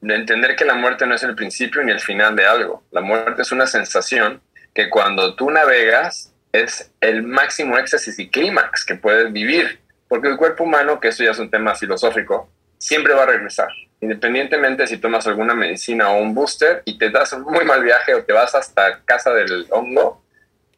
de 0.02 0.14
entender 0.14 0.54
que 0.57 0.66
la 0.66 0.75
muerte 0.75 1.07
no 1.07 1.14
es 1.14 1.23
el 1.23 1.35
principio 1.35 1.83
ni 1.83 1.90
el 1.90 2.00
final 2.00 2.37
de 2.37 2.45
algo. 2.45 2.85
La 2.90 3.00
muerte 3.00 3.40
es 3.40 3.50
una 3.50 3.66
sensación 3.66 4.43
que 4.75 4.90
cuando 4.90 5.35
tú 5.35 5.50
navegas 5.50 6.35
es 6.52 6.93
el 7.00 7.23
máximo 7.23 7.78
éxtasis 7.78 8.19
y 8.19 8.28
clímax 8.28 8.85
que 8.85 8.97
puedes 8.97 9.33
vivir, 9.33 9.81
porque 10.07 10.28
el 10.28 10.37
cuerpo 10.37 10.64
humano, 10.64 11.00
que 11.00 11.09
eso 11.09 11.25
ya 11.25 11.31
es 11.31 11.38
un 11.38 11.50
tema 11.50 11.75
filosófico, 11.75 12.50
siempre 12.76 13.14
va 13.14 13.23
a 13.23 13.26
regresar, 13.28 13.69
independientemente 14.04 14.87
si 14.87 14.99
tomas 14.99 15.26
alguna 15.26 15.54
medicina 15.54 16.11
o 16.11 16.20
un 16.20 16.34
booster 16.34 16.82
y 16.84 16.99
te 16.99 17.08
das 17.08 17.32
un 17.32 17.42
muy 17.42 17.64
mal 17.64 17.82
viaje 17.82 18.14
o 18.14 18.23
te 18.23 18.34
vas 18.34 18.54
hasta 18.54 19.02
casa 19.04 19.32
del 19.32 19.66
hongo, 19.70 20.23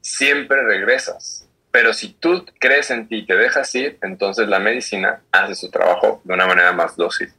siempre 0.01 0.63
regresas. 0.63 1.49
Pero 1.73 1.93
si 1.93 2.13
tú 2.13 2.47
crees 2.61 2.91
en 2.93 3.09
ti 3.09 3.17
y 3.17 3.27
te 3.27 3.35
dejas 3.35 3.75
ir, 3.75 3.99
entonces 4.01 4.49
la 4.49 4.61
medicina 4.61 5.23
hace 5.33 5.57
su 5.57 5.71
trabajo 5.71 6.21
de 6.23 6.35
una 6.35 6.47
manera 6.47 6.73
más 6.73 6.97
dócil. 6.97 7.33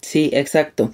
Sí, 0.00 0.30
exacto. 0.32 0.92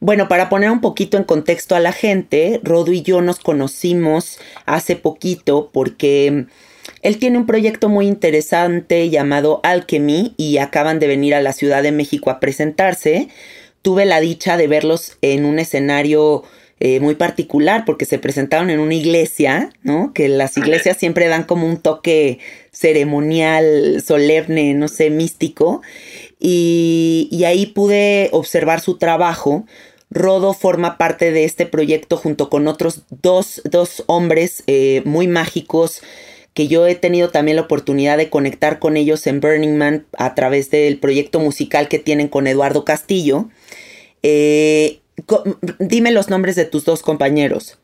Bueno, 0.00 0.26
para 0.26 0.48
poner 0.48 0.70
un 0.70 0.80
poquito 0.80 1.16
en 1.16 1.24
contexto 1.24 1.76
a 1.76 1.80
la 1.80 1.92
gente, 1.92 2.60
Rodo 2.64 2.90
y 2.92 3.02
yo 3.02 3.22
nos 3.22 3.38
conocimos 3.38 4.40
hace 4.66 4.96
poquito 4.96 5.70
porque 5.72 6.46
él 7.02 7.18
tiene 7.18 7.38
un 7.38 7.46
proyecto 7.46 7.88
muy 7.88 8.06
interesante 8.06 9.08
llamado 9.08 9.60
Alchemy 9.62 10.34
y 10.36 10.58
acaban 10.58 10.98
de 10.98 11.06
venir 11.06 11.34
a 11.34 11.40
la 11.40 11.52
Ciudad 11.52 11.82
de 11.82 11.92
México 11.92 12.30
a 12.30 12.40
presentarse. 12.40 13.28
Tuve 13.82 14.04
la 14.04 14.20
dicha 14.20 14.56
de 14.56 14.66
verlos 14.66 15.16
en 15.22 15.44
un 15.44 15.58
escenario 15.58 16.42
eh, 16.80 17.00
muy 17.00 17.14
particular 17.14 17.84
porque 17.84 18.04
se 18.04 18.18
presentaron 18.18 18.70
en 18.70 18.80
una 18.80 18.94
iglesia, 18.94 19.70
¿no? 19.82 20.12
Que 20.14 20.28
las 20.28 20.56
iglesias 20.56 20.96
siempre 20.96 21.28
dan 21.28 21.44
como 21.44 21.66
un 21.66 21.76
toque 21.78 22.38
ceremonial, 22.72 24.02
solemne, 24.02 24.74
no 24.74 24.88
sé, 24.88 25.10
místico 25.10 25.82
y, 26.40 27.42
ahí 27.46 27.66
pude 27.66 28.30
observar 28.32 28.80
su 28.80 28.96
trabajo. 28.96 29.66
Rodo 30.10 30.54
forma 30.54 30.98
parte 30.98 31.30
de 31.30 31.44
este 31.44 31.66
proyecto 31.66 32.16
junto 32.16 32.50
con 32.50 32.66
otros 32.66 33.02
dos, 33.10 33.62
hombres 34.06 34.64
eh, 34.66 35.02
muy 35.04 35.28
mágicos 35.28 36.00
que 36.60 36.68
yo 36.68 36.86
he 36.86 36.94
tenido 36.94 37.30
también 37.30 37.56
la 37.56 37.62
oportunidad 37.62 38.18
de 38.18 38.28
conectar 38.28 38.80
con 38.80 38.98
ellos 38.98 39.26
en 39.26 39.40
Burning 39.40 39.78
Man 39.78 40.04
a 40.18 40.34
través 40.34 40.70
del 40.70 40.98
proyecto 40.98 41.40
musical 41.40 41.88
que 41.88 41.98
tienen 41.98 42.28
con 42.28 42.46
Eduardo 42.46 42.84
Castillo. 42.84 43.48
Eh, 44.22 45.00
dime 45.78 46.10
los 46.10 46.28
nombres 46.28 46.56
de 46.56 46.66
tus 46.66 46.84
dos 46.84 47.00
compañeros. 47.00 47.78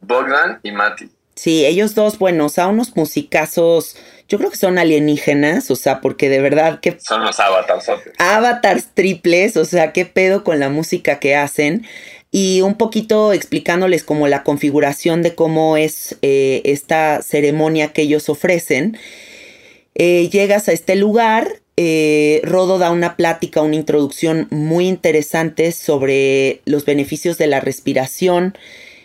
Bogdan 0.00 0.60
y 0.62 0.72
Mati. 0.72 1.10
Sí, 1.34 1.66
ellos 1.66 1.94
dos, 1.94 2.18
bueno, 2.18 2.46
o 2.46 2.48
sea, 2.48 2.68
unos 2.68 2.96
musicazos 2.96 3.98
yo 4.30 4.38
creo 4.38 4.50
que 4.50 4.56
son 4.56 4.78
alienígenas, 4.78 5.72
o 5.72 5.76
sea, 5.76 6.00
porque 6.00 6.28
de 6.28 6.40
verdad 6.40 6.78
que... 6.80 6.96
Son 7.00 7.22
los 7.24 7.38
avatars. 7.40 7.90
Avatars 8.16 8.86
triples, 8.94 9.56
o 9.56 9.64
sea, 9.64 9.92
qué 9.92 10.06
pedo 10.06 10.44
con 10.44 10.60
la 10.60 10.68
música 10.68 11.18
que 11.18 11.34
hacen. 11.34 11.84
Y 12.32 12.60
un 12.60 12.74
poquito 12.74 13.32
explicándoles 13.32 14.04
como 14.04 14.28
la 14.28 14.44
configuración 14.44 15.22
de 15.22 15.34
cómo 15.34 15.76
es 15.76 16.16
eh, 16.22 16.62
esta 16.64 17.22
ceremonia 17.22 17.92
que 17.92 18.02
ellos 18.02 18.28
ofrecen. 18.28 18.96
Eh, 19.96 20.28
llegas 20.30 20.68
a 20.68 20.72
este 20.72 20.94
lugar, 20.94 21.60
eh, 21.76 22.40
Rodo 22.44 22.78
da 22.78 22.92
una 22.92 23.16
plática, 23.16 23.62
una 23.62 23.74
introducción 23.74 24.46
muy 24.50 24.86
interesante 24.86 25.72
sobre 25.72 26.60
los 26.66 26.84
beneficios 26.84 27.36
de 27.36 27.48
la 27.48 27.60
respiración, 27.60 28.56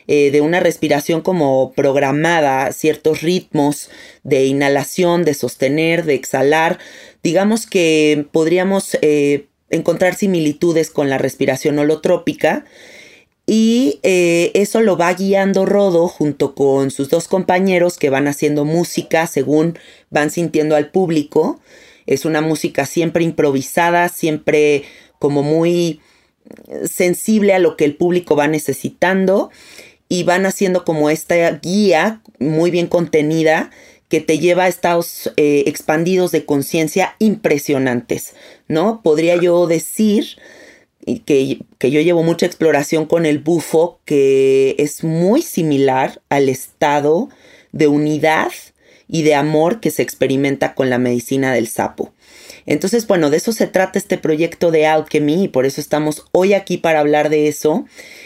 de 0.07 0.39
una 0.39 0.59
respiración 0.59 1.21
como 1.21 1.73
programada, 1.73 2.71
ciertos 2.73 3.23
ritmos 3.23 3.89
de 4.21 4.45
inhalación, 4.45 5.25
de 5.25 5.33
sostener, 5.33 6.05
de 6.05 6.13
exhalar. 6.13 6.77
Digamos 7.23 7.65
que 7.65 8.27
podríamos 8.31 8.99
encontrar 9.71 10.13
similitudes 10.13 10.91
con 10.91 11.09
la 11.09 11.17
respiración 11.17 11.79
holotrópica. 11.79 12.65
Y 13.47 13.99
eh, 14.01 14.51
eso 14.55 14.81
lo 14.81 14.97
va 14.97 15.13
guiando 15.13 15.65
Rodo 15.65 16.07
junto 16.07 16.55
con 16.55 16.89
sus 16.89 17.09
dos 17.09 17.27
compañeros 17.27 17.97
que 17.97 18.09
van 18.09 18.27
haciendo 18.27 18.65
música 18.65 19.27
según 19.27 19.77
van 20.09 20.31
sintiendo 20.31 20.75
al 20.75 20.89
público. 20.89 21.59
Es 22.07 22.25
una 22.25 22.41
música 22.41 22.85
siempre 22.85 23.23
improvisada, 23.23 24.09
siempre 24.09 24.83
como 25.19 25.43
muy 25.43 25.99
sensible 26.85 27.53
a 27.53 27.59
lo 27.59 27.75
que 27.77 27.85
el 27.85 27.95
público 27.95 28.35
va 28.35 28.47
necesitando 28.47 29.49
y 30.09 30.23
van 30.23 30.45
haciendo 30.45 30.85
como 30.85 31.09
esta 31.09 31.51
guía 31.51 32.21
muy 32.39 32.71
bien 32.71 32.87
contenida 32.87 33.71
que 34.09 34.21
te 34.21 34.37
lleva 34.37 34.63
a 34.63 34.67
estados 34.67 35.31
eh, 35.35 35.63
expandidos 35.65 36.31
de 36.31 36.45
conciencia 36.45 37.15
impresionantes, 37.19 38.33
¿no? 38.67 39.01
Podría 39.01 39.35
yo 39.35 39.65
decir 39.65 40.37
que, 41.25 41.59
que 41.77 41.91
yo 41.91 42.01
llevo 42.01 42.23
mucha 42.23 42.45
exploración 42.45 43.05
con 43.05 43.25
el 43.25 43.39
bufo, 43.39 43.99
que 44.05 44.75
es 44.79 45.03
muy 45.03 45.41
similar 45.41 46.21
al 46.29 46.49
estado 46.49 47.29
de 47.71 47.87
unidad 47.87 48.51
y 49.07 49.23
de 49.23 49.35
amor 49.35 49.79
que 49.79 49.91
se 49.91 50.01
experimenta 50.01 50.73
con 50.73 50.89
la 50.89 50.97
medicina 50.97 51.53
del 51.53 51.67
sapo. 51.67 52.11
Entonces, 52.65 53.05
bueno, 53.05 53.29
de 53.29 53.37
eso 53.37 53.51
se 53.51 53.67
trata 53.67 53.99
este 53.99 54.17
proyecto 54.17 54.71
de 54.71 54.87
Alchemy 54.87 55.43
y 55.43 55.47
por 55.47 55.65
eso 55.65 55.79
estamos 55.79 56.25
hoy 56.31 56.53
aquí 56.53 56.77
para 56.77 56.99
hablar 56.99 57.29
de 57.29 57.47
eso. 57.47 57.85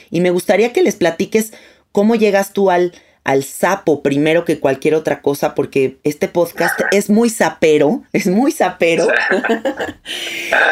Y 0.10 0.22
me 0.22 0.30
gustaría 0.30 0.72
que 0.72 0.82
les 0.82 0.96
platiques 0.96 1.52
cómo 1.92 2.16
llegas 2.16 2.54
tú 2.54 2.70
al, 2.72 2.94
al 3.30 3.44
sapo 3.44 4.02
primero 4.02 4.44
que 4.44 4.60
cualquier 4.60 4.96
otra 4.96 5.22
cosa, 5.22 5.54
porque 5.54 6.00
este 6.04 6.28
podcast 6.28 6.82
es 6.92 7.12
muy 7.12 7.30
sapero, 7.30 8.02
es 8.12 8.26
muy 8.28 8.52
sapero. 8.52 9.08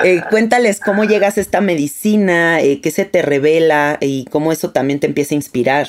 Eh, 0.03 0.21
cuéntales 0.29 0.79
cómo 0.79 1.03
llegas 1.03 1.37
a 1.37 1.41
esta 1.41 1.59
medicina, 1.61 2.61
eh, 2.61 2.81
qué 2.81 2.91
se 2.91 3.05
te 3.05 3.21
revela 3.21 3.97
y 3.99 4.25
cómo 4.25 4.51
eso 4.51 4.71
también 4.71 4.99
te 4.99 5.07
empieza 5.07 5.33
a 5.33 5.37
inspirar. 5.37 5.87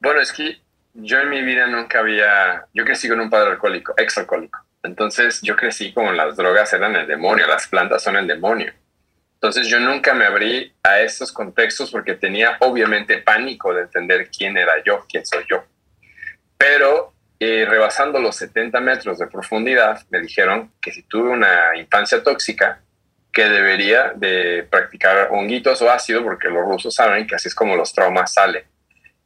Bueno, 0.00 0.20
es 0.20 0.32
que 0.32 0.58
yo 0.94 1.18
en 1.20 1.30
mi 1.30 1.42
vida 1.42 1.66
nunca 1.66 2.00
había, 2.00 2.66
yo 2.72 2.84
crecí 2.84 3.08
con 3.08 3.20
un 3.20 3.30
padre 3.30 3.52
alcohólico, 3.52 3.94
ex 3.96 4.18
alcohólico. 4.18 4.60
Entonces 4.82 5.40
yo 5.42 5.56
crecí 5.56 5.92
como 5.92 6.12
las 6.12 6.36
drogas 6.36 6.72
eran 6.72 6.94
el 6.96 7.06
demonio, 7.06 7.46
las 7.46 7.66
plantas 7.66 8.02
son 8.02 8.16
el 8.16 8.26
demonio. 8.26 8.72
Entonces 9.44 9.68
yo 9.68 9.78
nunca 9.78 10.14
me 10.14 10.24
abrí 10.24 10.72
a 10.82 11.02
esos 11.02 11.30
contextos 11.30 11.90
porque 11.90 12.14
tenía 12.14 12.56
obviamente 12.60 13.18
pánico 13.18 13.74
de 13.74 13.82
entender 13.82 14.30
quién 14.30 14.56
era 14.56 14.82
yo, 14.82 15.04
quién 15.06 15.26
soy 15.26 15.44
yo. 15.46 15.62
Pero 16.56 17.12
eh, 17.38 17.66
rebasando 17.68 18.18
los 18.20 18.36
70 18.36 18.80
metros 18.80 19.18
de 19.18 19.26
profundidad, 19.26 20.00
me 20.08 20.22
dijeron 20.22 20.72
que 20.80 20.92
si 20.92 21.02
tuve 21.02 21.28
una 21.28 21.76
infancia 21.76 22.22
tóxica, 22.22 22.80
que 23.30 23.44
debería 23.50 24.14
de 24.16 24.66
practicar 24.70 25.28
honguitos 25.30 25.82
o 25.82 25.90
ácido, 25.90 26.22
porque 26.22 26.48
los 26.48 26.64
rusos 26.64 26.94
saben 26.94 27.26
que 27.26 27.34
así 27.34 27.48
es 27.48 27.54
como 27.54 27.76
los 27.76 27.92
traumas 27.92 28.32
salen. 28.32 28.64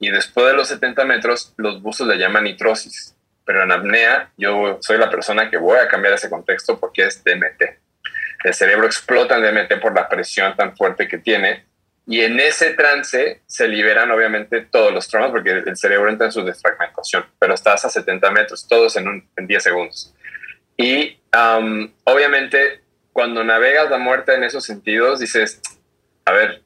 Y 0.00 0.10
después 0.10 0.48
de 0.48 0.54
los 0.54 0.66
70 0.66 1.04
metros, 1.04 1.54
los 1.58 1.80
buzos 1.80 2.08
le 2.08 2.18
llaman 2.18 2.42
nitrosis. 2.42 3.14
Pero 3.44 3.62
en 3.62 3.70
apnea, 3.70 4.32
yo 4.36 4.78
soy 4.80 4.98
la 4.98 5.10
persona 5.10 5.48
que 5.48 5.58
voy 5.58 5.78
a 5.78 5.86
cambiar 5.86 6.14
ese 6.14 6.28
contexto 6.28 6.80
porque 6.80 7.06
es 7.06 7.22
DMT. 7.22 7.77
El 8.44 8.54
cerebro 8.54 8.86
explota 8.86 9.36
en 9.36 9.42
DMT 9.42 9.80
por 9.80 9.94
la 9.94 10.08
presión 10.08 10.56
tan 10.56 10.76
fuerte 10.76 11.08
que 11.08 11.18
tiene. 11.18 11.66
Y 12.06 12.22
en 12.22 12.40
ese 12.40 12.70
trance 12.74 13.42
se 13.46 13.68
liberan 13.68 14.10
obviamente 14.10 14.62
todos 14.62 14.92
los 14.92 15.08
traumas 15.08 15.30
porque 15.30 15.50
el 15.50 15.76
cerebro 15.76 16.08
entra 16.08 16.26
en 16.26 16.32
su 16.32 16.42
desfragmentación. 16.42 17.26
Pero 17.38 17.54
estás 17.54 17.84
a 17.84 17.90
70 17.90 18.30
metros, 18.30 18.66
todos 18.66 18.96
en, 18.96 19.08
un, 19.08 19.28
en 19.36 19.46
10 19.46 19.62
segundos. 19.62 20.14
Y 20.76 21.18
obviamente 22.04 22.82
cuando 23.12 23.42
navegas 23.42 23.90
la 23.90 23.98
muerte 23.98 24.34
en 24.34 24.44
esos 24.44 24.64
sentidos, 24.64 25.18
dices, 25.18 25.60
a 26.24 26.30
ver, 26.30 26.62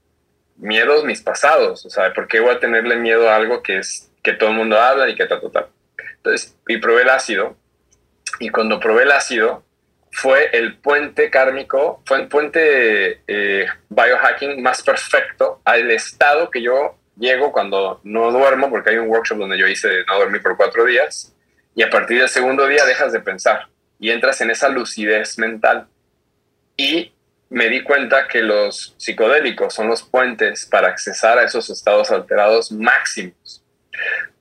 miedos 0.56 1.02
mis 1.02 1.22
pasados, 1.22 1.86
o 1.86 1.88
sea, 1.88 2.12
¿por 2.12 2.28
qué 2.28 2.40
voy 2.40 2.54
a 2.54 2.60
tenerle 2.60 2.96
miedo 2.96 3.30
a 3.30 3.36
algo 3.36 3.62
que 3.62 3.78
es 3.78 4.10
que 4.22 4.34
todo 4.34 4.50
el 4.50 4.56
mundo 4.56 4.78
habla 4.78 5.08
y 5.08 5.16
que 5.16 5.24
tal, 5.24 5.40
tal, 5.50 5.68
Entonces, 6.16 6.54
y 6.68 6.76
probé 6.76 7.02
el 7.02 7.08
ácido, 7.08 7.56
y 8.38 8.50
cuando 8.50 8.80
probé 8.80 9.04
el 9.04 9.12
ácido, 9.12 9.64
fue 10.12 10.50
el 10.52 10.76
puente 10.76 11.30
kármico, 11.30 12.02
fue 12.04 12.20
el 12.20 12.28
puente 12.28 13.22
eh, 13.26 13.66
biohacking 13.88 14.62
más 14.62 14.82
perfecto 14.82 15.62
al 15.64 15.90
estado 15.90 16.50
que 16.50 16.62
yo 16.62 16.98
llego 17.16 17.50
cuando 17.50 18.00
no 18.04 18.30
duermo, 18.30 18.70
porque 18.70 18.90
hay 18.90 18.98
un 18.98 19.08
workshop 19.08 19.38
donde 19.38 19.58
yo 19.58 19.66
hice 19.66 20.04
no 20.06 20.18
dormir 20.18 20.42
por 20.42 20.56
cuatro 20.56 20.84
días, 20.84 21.34
y 21.74 21.82
a 21.82 21.90
partir 21.90 22.18
del 22.18 22.28
segundo 22.28 22.66
día 22.66 22.84
dejas 22.84 23.12
de 23.12 23.20
pensar 23.20 23.68
y 23.98 24.10
entras 24.10 24.40
en 24.42 24.50
esa 24.50 24.68
lucidez 24.68 25.38
mental. 25.38 25.88
Y 26.76 27.12
me 27.48 27.68
di 27.68 27.82
cuenta 27.82 28.28
que 28.28 28.42
los 28.42 28.94
psicodélicos 28.98 29.72
son 29.72 29.88
los 29.88 30.02
puentes 30.02 30.66
para 30.66 30.88
accesar 30.88 31.38
a 31.38 31.44
esos 31.44 31.70
estados 31.70 32.10
alterados 32.10 32.70
máximos. 32.70 33.64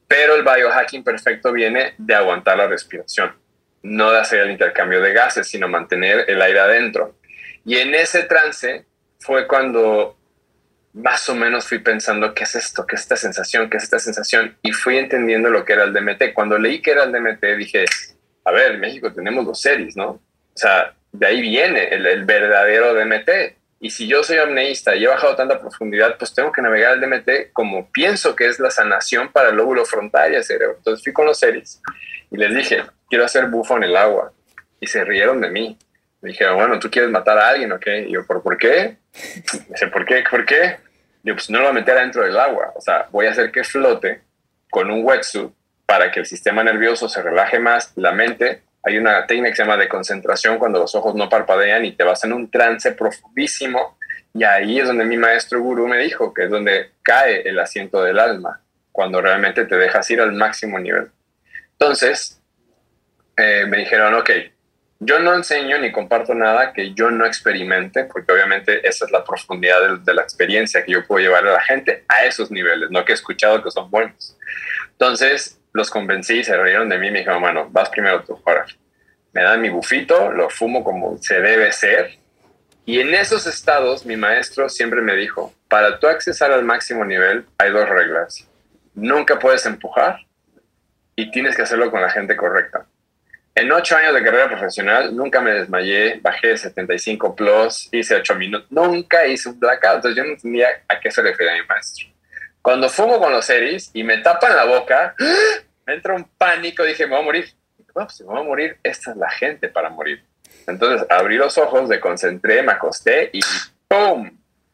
Pero 0.07 0.35
el 0.35 0.43
biohacking 0.43 1.03
perfecto 1.03 1.53
viene 1.53 1.93
de 1.97 2.15
aguantar 2.15 2.57
la 2.57 2.67
respiración, 2.67 3.33
no 3.83 4.11
de 4.11 4.19
hacer 4.19 4.41
el 4.41 4.51
intercambio 4.51 5.01
de 5.01 5.13
gases, 5.13 5.47
sino 5.47 5.67
mantener 5.67 6.25
el 6.27 6.41
aire 6.41 6.59
adentro. 6.59 7.15
Y 7.65 7.77
en 7.77 7.93
ese 7.93 8.23
trance 8.23 8.85
fue 9.19 9.47
cuando 9.47 10.17
más 10.93 11.29
o 11.29 11.35
menos 11.35 11.67
fui 11.67 11.79
pensando, 11.79 12.33
¿qué 12.33 12.43
es 12.43 12.55
esto? 12.55 12.85
¿Qué 12.85 12.95
es 12.95 13.01
esta 13.01 13.15
sensación? 13.15 13.69
¿Qué 13.69 13.77
es 13.77 13.83
esta 13.83 13.99
sensación? 13.99 14.57
Y 14.61 14.71
fui 14.71 14.97
entendiendo 14.97 15.49
lo 15.49 15.63
que 15.63 15.73
era 15.73 15.83
el 15.83 15.93
DMT. 15.93 16.33
Cuando 16.33 16.57
leí 16.57 16.81
que 16.81 16.91
era 16.91 17.05
el 17.05 17.11
DMT, 17.11 17.43
dije, 17.57 17.85
a 18.43 18.51
ver, 18.51 18.73
en 18.73 18.79
México 18.79 19.13
tenemos 19.13 19.45
los 19.45 19.61
series, 19.61 19.95
¿no? 19.95 20.09
O 20.09 20.21
sea, 20.55 20.93
de 21.11 21.27
ahí 21.27 21.41
viene 21.41 21.89
el, 21.89 22.25
verdadero 22.25 22.93
DMT. 22.93 23.57
Y 23.79 23.89
si 23.89 24.07
yo 24.07 24.23
soy 24.23 24.37
amneísta 24.37 24.95
y 24.95 25.05
he 25.05 25.07
bajado 25.07 25.35
tanta 25.35 25.59
profundidad, 25.59 26.17
pues 26.17 26.33
tengo 26.33 26.51
que 26.51 26.61
navegar 26.61 26.93
el 26.93 27.01
DMT 27.01 27.51
como 27.53 27.89
pienso 27.91 28.35
que 28.35 28.47
es 28.47 28.59
la 28.59 28.69
sanación 28.69 29.31
para 29.31 29.49
el 29.49 29.55
lóbulo 29.55 29.85
frontal 29.85 30.33
y 30.33 30.35
el 30.35 30.43
cerebro. 30.43 30.75
Entonces 30.77 31.03
fui 31.03 31.13
con 31.13 31.25
los 31.25 31.39
seres 31.39 31.81
y 32.29 32.37
les 32.37 32.53
dije, 32.53 32.83
quiero 33.11 33.25
hacer 33.25 33.45
bufo 33.47 33.77
en 33.77 33.83
el 33.83 33.95
agua. 33.95 34.31
Y 34.79 34.87
se 34.87 35.03
rieron 35.03 35.39
de 35.41 35.51
mí. 35.51 35.77
Me 36.21 36.29
dijeron, 36.29 36.55
bueno, 36.55 36.79
¿tú 36.79 36.89
quieres 36.89 37.11
matar 37.11 37.37
a 37.37 37.49
alguien 37.49 37.71
o 37.71 37.79
qué? 37.79 38.07
Y 38.07 38.13
yo, 38.13 38.25
¿por, 38.25 38.41
¿por 38.41 38.57
qué? 38.57 38.97
Me 39.53 39.73
dice, 39.73 39.87
¿por 39.87 40.05
qué? 40.05 40.23
¿Por 40.29 40.45
qué? 40.45 40.77
Yo, 41.21 41.35
pues 41.35 41.49
no 41.49 41.59
lo 41.59 41.65
voy 41.65 41.71
a 41.71 41.79
meter 41.79 41.97
adentro 41.97 42.23
del 42.23 42.39
agua. 42.39 42.71
O 42.75 42.81
sea, 42.81 43.07
voy 43.11 43.27
a 43.27 43.31
hacer 43.31 43.51
que 43.51 43.63
flote 43.63 44.21
con 44.71 44.89
un 44.89 45.05
wetsuit 45.05 45.51
para 45.85 46.09
que 46.11 46.21
el 46.21 46.25
sistema 46.25 46.63
nervioso 46.63 47.09
se 47.09 47.21
relaje 47.21 47.59
más, 47.59 47.91
la 47.97 48.13
mente 48.13 48.63
hay 48.83 48.97
una 48.97 49.25
técnica 49.27 49.49
que 49.49 49.55
se 49.55 49.63
llama 49.63 49.77
de 49.77 49.87
concentración 49.87 50.57
cuando 50.57 50.79
los 50.79 50.95
ojos 50.95 51.13
no 51.15 51.29
parpadean 51.29 51.85
y 51.85 51.91
te 51.91 52.03
vas 52.03 52.23
en 52.23 52.33
un 52.33 52.49
trance 52.49 52.91
profundísimo. 52.93 53.97
Y 54.33 54.43
ahí 54.43 54.79
es 54.79 54.87
donde 54.87 55.05
mi 55.05 55.17
maestro 55.17 55.61
gurú 55.61 55.87
me 55.87 55.99
dijo 55.99 56.33
que 56.33 56.45
es 56.45 56.49
donde 56.49 56.91
cae 57.03 57.47
el 57.47 57.59
asiento 57.59 58.01
del 58.01 58.17
alma, 58.17 58.61
cuando 58.91 59.21
realmente 59.21 59.65
te 59.65 59.75
dejas 59.75 60.09
ir 60.09 60.21
al 60.21 60.31
máximo 60.31 60.79
nivel. 60.79 61.11
Entonces, 61.73 62.40
eh, 63.41 63.65
me 63.65 63.77
dijeron, 63.77 64.13
ok, 64.13 64.29
yo 64.99 65.19
no 65.19 65.33
enseño 65.33 65.79
ni 65.79 65.91
comparto 65.91 66.35
nada 66.35 66.73
que 66.73 66.93
yo 66.93 67.09
no 67.09 67.25
experimente, 67.25 68.03
porque 68.03 68.31
obviamente 68.31 68.87
esa 68.87 69.05
es 69.05 69.11
la 69.11 69.23
profundidad 69.23 69.81
de, 69.81 69.97
de, 70.03 70.13
la 70.13 70.21
experiencia 70.21 70.83
que 70.83 70.91
yo 70.91 71.05
puedo 71.05 71.23
llevar 71.23 71.47
a 71.47 71.53
la 71.53 71.61
gente 71.61 72.05
a 72.07 72.25
esos 72.25 72.51
niveles, 72.51 72.91
no 72.91 73.03
que 73.03 73.13
he 73.13 73.15
escuchado 73.15 73.63
que 73.63 73.71
son 73.71 73.89
buenos. 73.89 74.37
Entonces, 74.91 75.59
los 75.73 75.89
convencí, 75.89 76.43
se 76.43 76.55
rieron 76.55 76.89
de 76.89 76.97
mí 76.97 77.09
me 77.11 77.19
dijeron, 77.19 77.41
bueno, 77.41 77.67
vas 77.71 77.89
primero 77.89 78.23
tú, 78.23 78.39
ahora. 78.45 78.65
Me 79.33 79.43
dan 79.43 79.61
mi 79.61 79.69
bufito, 79.69 80.31
lo 80.31 80.49
fumo 80.49 80.83
como 80.83 81.17
se 81.17 81.39
debe 81.39 81.71
ser. 81.71 82.19
Y 82.85 82.99
en 82.99 83.13
esos 83.13 83.47
estados, 83.47 84.05
mi 84.05 84.17
maestro 84.17 84.67
siempre 84.67 85.01
me 85.01 85.15
dijo, 85.15 85.53
para 85.69 85.99
tú 85.99 86.07
accesar 86.07 86.51
al 86.51 86.65
máximo 86.65 87.05
nivel, 87.05 87.45
hay 87.57 87.71
dos 87.71 87.87
reglas. 87.87 88.47
Nunca 88.93 89.39
puedes 89.39 89.65
empujar 89.65 90.19
y 91.15 91.31
tienes 91.31 91.55
que 91.55 91.61
hacerlo 91.61 91.89
con 91.89 92.01
la 92.01 92.09
gente 92.09 92.35
correcta. 92.35 92.85
En 93.53 93.71
ocho 93.71 93.97
años 93.97 94.13
de 94.13 94.23
carrera 94.23 94.47
profesional, 94.47 95.13
nunca 95.15 95.41
me 95.41 95.51
desmayé, 95.51 96.19
bajé 96.21 96.55
75 96.55 97.35
plus, 97.35 97.89
hice 97.91 98.15
ocho 98.15 98.33
minutos, 98.35 98.67
nunca 98.71 99.27
hice 99.27 99.49
un 99.49 99.59
blackout. 99.59 99.95
Entonces 99.95 100.17
yo 100.17 100.23
no 100.23 100.31
entendía 100.31 100.67
a 100.87 100.99
qué 100.99 101.11
se 101.11 101.21
refería 101.21 101.53
mi 101.53 101.67
maestro. 101.67 102.07
Cuando 102.61 102.89
fumo 102.89 103.19
con 103.19 103.31
los 103.31 103.45
series 103.45 103.89
y 103.93 104.03
me 104.03 104.19
tapan 104.19 104.55
la 104.55 104.65
boca, 104.65 105.15
me 105.85 105.95
entra 105.95 106.13
un 106.13 106.23
pánico, 106.37 106.83
dije, 106.83 107.05
me 107.05 107.11
voy 107.11 107.21
a 107.21 107.25
morir. 107.25 107.49
Pues, 107.93 108.13
si 108.13 108.23
me 108.23 108.29
voy 108.29 108.39
a 108.39 108.43
morir, 108.43 108.77
esta 108.83 109.11
es 109.11 109.17
la 109.17 109.29
gente 109.29 109.67
para 109.67 109.89
morir. 109.89 110.23
Entonces 110.67 111.05
abrí 111.09 111.35
los 111.35 111.57
ojos, 111.57 111.89
me 111.89 111.99
concentré, 111.99 112.63
me 112.63 112.71
acosté 112.71 113.31
y 113.33 113.41
¡pum! 113.87 114.31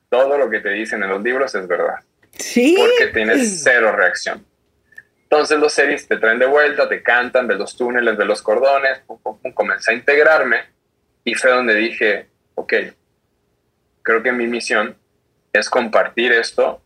Todo 0.09 0.37
lo 0.37 0.49
que 0.49 0.59
te 0.59 0.69
dicen 0.69 1.01
en 1.01 1.09
los 1.09 1.23
libros 1.23 1.55
es 1.55 1.67
verdad. 1.67 1.95
Sí. 2.37 2.75
Porque 2.77 3.11
tienes 3.11 3.63
cero 3.63 3.91
reacción. 3.91 4.45
Entonces 5.29 5.59
los 5.59 5.73
series 5.73 6.07
te 6.07 6.15
traen 6.15 6.39
de 6.39 6.45
vuelta, 6.45 6.87
te 6.87 7.03
cantan 7.03 7.49
de 7.49 7.55
los 7.55 7.75
túneles, 7.75 8.17
de 8.17 8.23
los 8.23 8.41
cordones, 8.41 8.99
pum, 8.99 9.19
pum, 9.21 9.37
pum, 9.37 9.51
comencé 9.51 9.91
a 9.91 9.93
integrarme 9.93 10.63
y 11.25 11.33
fue 11.33 11.51
donde 11.51 11.75
dije, 11.75 12.29
ok, 12.55 12.73
creo 14.03 14.23
que 14.23 14.31
mi 14.31 14.47
misión 14.47 14.95
es 15.51 15.69
compartir 15.69 16.31
esto 16.31 16.81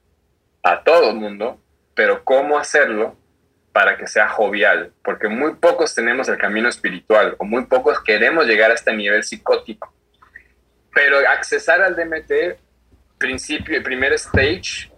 a 0.63 0.84
todo 0.84 1.12
el 1.12 1.17
mundo, 1.17 1.62
pero 1.93 2.23
cómo 2.23 2.58
hacerlo 2.58 3.15
para 3.71 3.95
que 3.95 4.08
sea 4.08 4.27
jovial, 4.27 4.91
porque 5.04 5.27
muy 5.27 5.54
pocos 5.54 5.93
tenemos 5.93 6.27
el 6.27 6.39
camino 6.39 6.67
espiritual 6.67 7.36
o 7.38 7.45
muy 7.45 7.65
pocos 7.65 8.01
queremos 8.04 8.47
llegar 8.47 8.71
a 8.71 8.73
este 8.73 8.91
nivel 8.91 9.23
psicótico. 9.23 9.93
Pero 10.95 11.19
accesar 11.30 11.80
al 11.84 11.95
DMT, 11.95 12.58
principio, 13.19 13.82
primer 13.84 14.13
stage, 14.13 14.91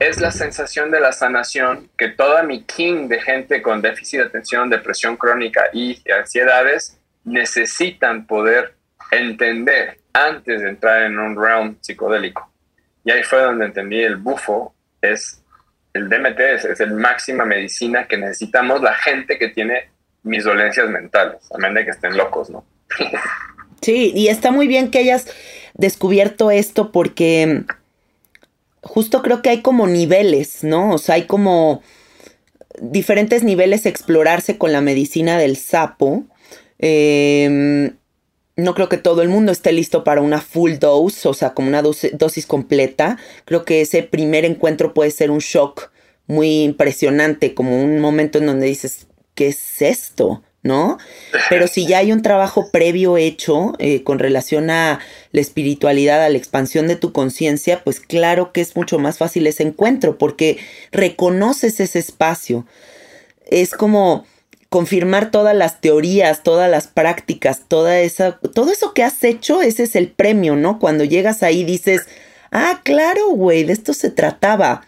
es 0.00 0.18
la 0.18 0.30
sensación 0.30 0.90
de 0.90 0.98
la 0.98 1.12
sanación 1.12 1.90
que 1.96 2.08
toda 2.08 2.42
mi 2.42 2.62
king 2.62 3.06
de 3.06 3.20
gente 3.20 3.60
con 3.60 3.82
déficit 3.82 4.20
de 4.20 4.26
atención, 4.26 4.70
depresión 4.70 5.16
crónica 5.16 5.66
y 5.74 6.02
ansiedades 6.10 6.98
necesitan 7.24 8.26
poder 8.26 8.74
entender 9.10 9.98
antes 10.14 10.62
de 10.62 10.70
entrar 10.70 11.02
en 11.02 11.18
un 11.18 11.36
realm 11.36 11.76
psicodélico. 11.82 12.50
Y 13.04 13.10
ahí 13.10 13.22
fue 13.22 13.42
donde 13.42 13.66
entendí 13.66 14.00
el 14.00 14.16
bufo 14.16 14.74
es 15.02 15.42
el 15.92 16.08
DMT, 16.08 16.40
es, 16.40 16.64
es 16.64 16.80
el 16.80 16.92
máxima 16.92 17.44
medicina 17.44 18.06
que 18.06 18.16
necesitamos 18.16 18.80
la 18.80 18.94
gente 18.94 19.38
que 19.38 19.48
tiene 19.48 19.90
mis 20.22 20.44
dolencias 20.44 20.88
mentales, 20.88 21.36
a 21.52 21.58
menos 21.58 21.74
de 21.74 21.84
que 21.84 21.90
estén 21.90 22.16
locos, 22.16 22.48
¿no? 22.48 22.64
sí, 23.82 24.12
y 24.14 24.28
está 24.28 24.50
muy 24.50 24.66
bien 24.66 24.90
que 24.90 24.98
hayas 24.98 25.26
descubierto 25.74 26.50
esto 26.50 26.90
porque 26.90 27.64
justo 28.82 29.22
creo 29.22 29.42
que 29.42 29.50
hay 29.50 29.62
como 29.62 29.86
niveles, 29.86 30.64
¿no? 30.64 30.94
O 30.94 30.98
sea, 30.98 31.16
hay 31.16 31.24
como 31.26 31.82
diferentes 32.80 33.42
niveles 33.42 33.86
explorarse 33.86 34.58
con 34.58 34.72
la 34.72 34.80
medicina 34.80 35.38
del 35.38 35.56
sapo. 35.56 36.24
Eh, 36.78 37.92
no 38.56 38.74
creo 38.74 38.88
que 38.88 38.98
todo 38.98 39.22
el 39.22 39.28
mundo 39.28 39.52
esté 39.52 39.72
listo 39.72 40.04
para 40.04 40.20
una 40.20 40.40
full 40.40 40.74
dose, 40.78 41.28
o 41.28 41.34
sea, 41.34 41.54
como 41.54 41.68
una 41.68 41.82
dosis 41.82 42.46
completa. 42.46 43.18
Creo 43.44 43.64
que 43.64 43.80
ese 43.80 44.02
primer 44.02 44.44
encuentro 44.44 44.94
puede 44.94 45.10
ser 45.10 45.30
un 45.30 45.38
shock 45.38 45.90
muy 46.26 46.62
impresionante, 46.62 47.54
como 47.54 47.82
un 47.82 48.00
momento 48.00 48.38
en 48.38 48.46
donde 48.46 48.66
dices, 48.66 49.08
¿qué 49.34 49.48
es 49.48 49.82
esto? 49.82 50.42
¿No? 50.62 50.98
Pero 51.48 51.66
si 51.68 51.86
ya 51.86 51.98
hay 51.98 52.12
un 52.12 52.20
trabajo 52.20 52.70
previo 52.70 53.16
hecho 53.16 53.72
eh, 53.78 54.02
con 54.02 54.18
relación 54.18 54.68
a 54.68 55.00
la 55.32 55.40
espiritualidad, 55.40 56.22
a 56.22 56.28
la 56.28 56.36
expansión 56.36 56.86
de 56.86 56.96
tu 56.96 57.12
conciencia, 57.12 57.82
pues 57.82 57.98
claro 57.98 58.52
que 58.52 58.60
es 58.60 58.76
mucho 58.76 58.98
más 58.98 59.16
fácil 59.16 59.46
ese 59.46 59.62
encuentro 59.62 60.18
porque 60.18 60.58
reconoces 60.92 61.80
ese 61.80 61.98
espacio. 61.98 62.66
Es 63.46 63.70
como 63.70 64.26
confirmar 64.70 65.32
todas 65.32 65.54
las 65.54 65.80
teorías, 65.80 66.42
todas 66.42 66.70
las 66.70 66.86
prácticas, 66.86 67.62
toda 67.66 68.00
esa, 68.00 68.38
todo 68.38 68.70
eso 68.70 68.94
que 68.94 69.02
has 69.02 69.22
hecho, 69.24 69.62
ese 69.62 69.82
es 69.82 69.96
el 69.96 70.08
premio, 70.08 70.56
¿no? 70.56 70.78
Cuando 70.78 71.04
llegas 71.04 71.42
ahí 71.42 71.64
dices, 71.64 72.02
ah, 72.52 72.80
claro, 72.84 73.30
güey, 73.30 73.64
de 73.64 73.72
esto 73.72 73.92
se 73.94 74.10
trataba. 74.10 74.86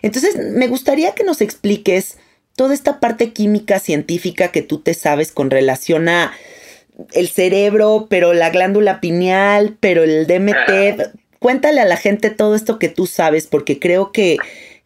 Entonces, 0.00 0.36
me 0.36 0.66
gustaría 0.66 1.14
que 1.14 1.24
nos 1.24 1.42
expliques 1.42 2.16
toda 2.58 2.74
esta 2.74 2.98
parte 2.98 3.32
química 3.32 3.78
científica 3.78 4.48
que 4.48 4.62
tú 4.62 4.80
te 4.80 4.92
sabes 4.92 5.30
con 5.30 5.48
relación 5.48 6.08
a 6.08 6.32
el 7.12 7.28
cerebro, 7.28 8.08
pero 8.10 8.34
la 8.34 8.50
glándula 8.50 9.00
pineal, 9.00 9.76
pero 9.78 10.02
el 10.02 10.26
DMT. 10.26 11.16
Cuéntale 11.38 11.80
a 11.80 11.84
la 11.84 11.96
gente 11.96 12.30
todo 12.30 12.56
esto 12.56 12.80
que 12.80 12.88
tú 12.88 13.06
sabes, 13.06 13.46
porque 13.46 13.78
creo 13.78 14.10
que, 14.10 14.38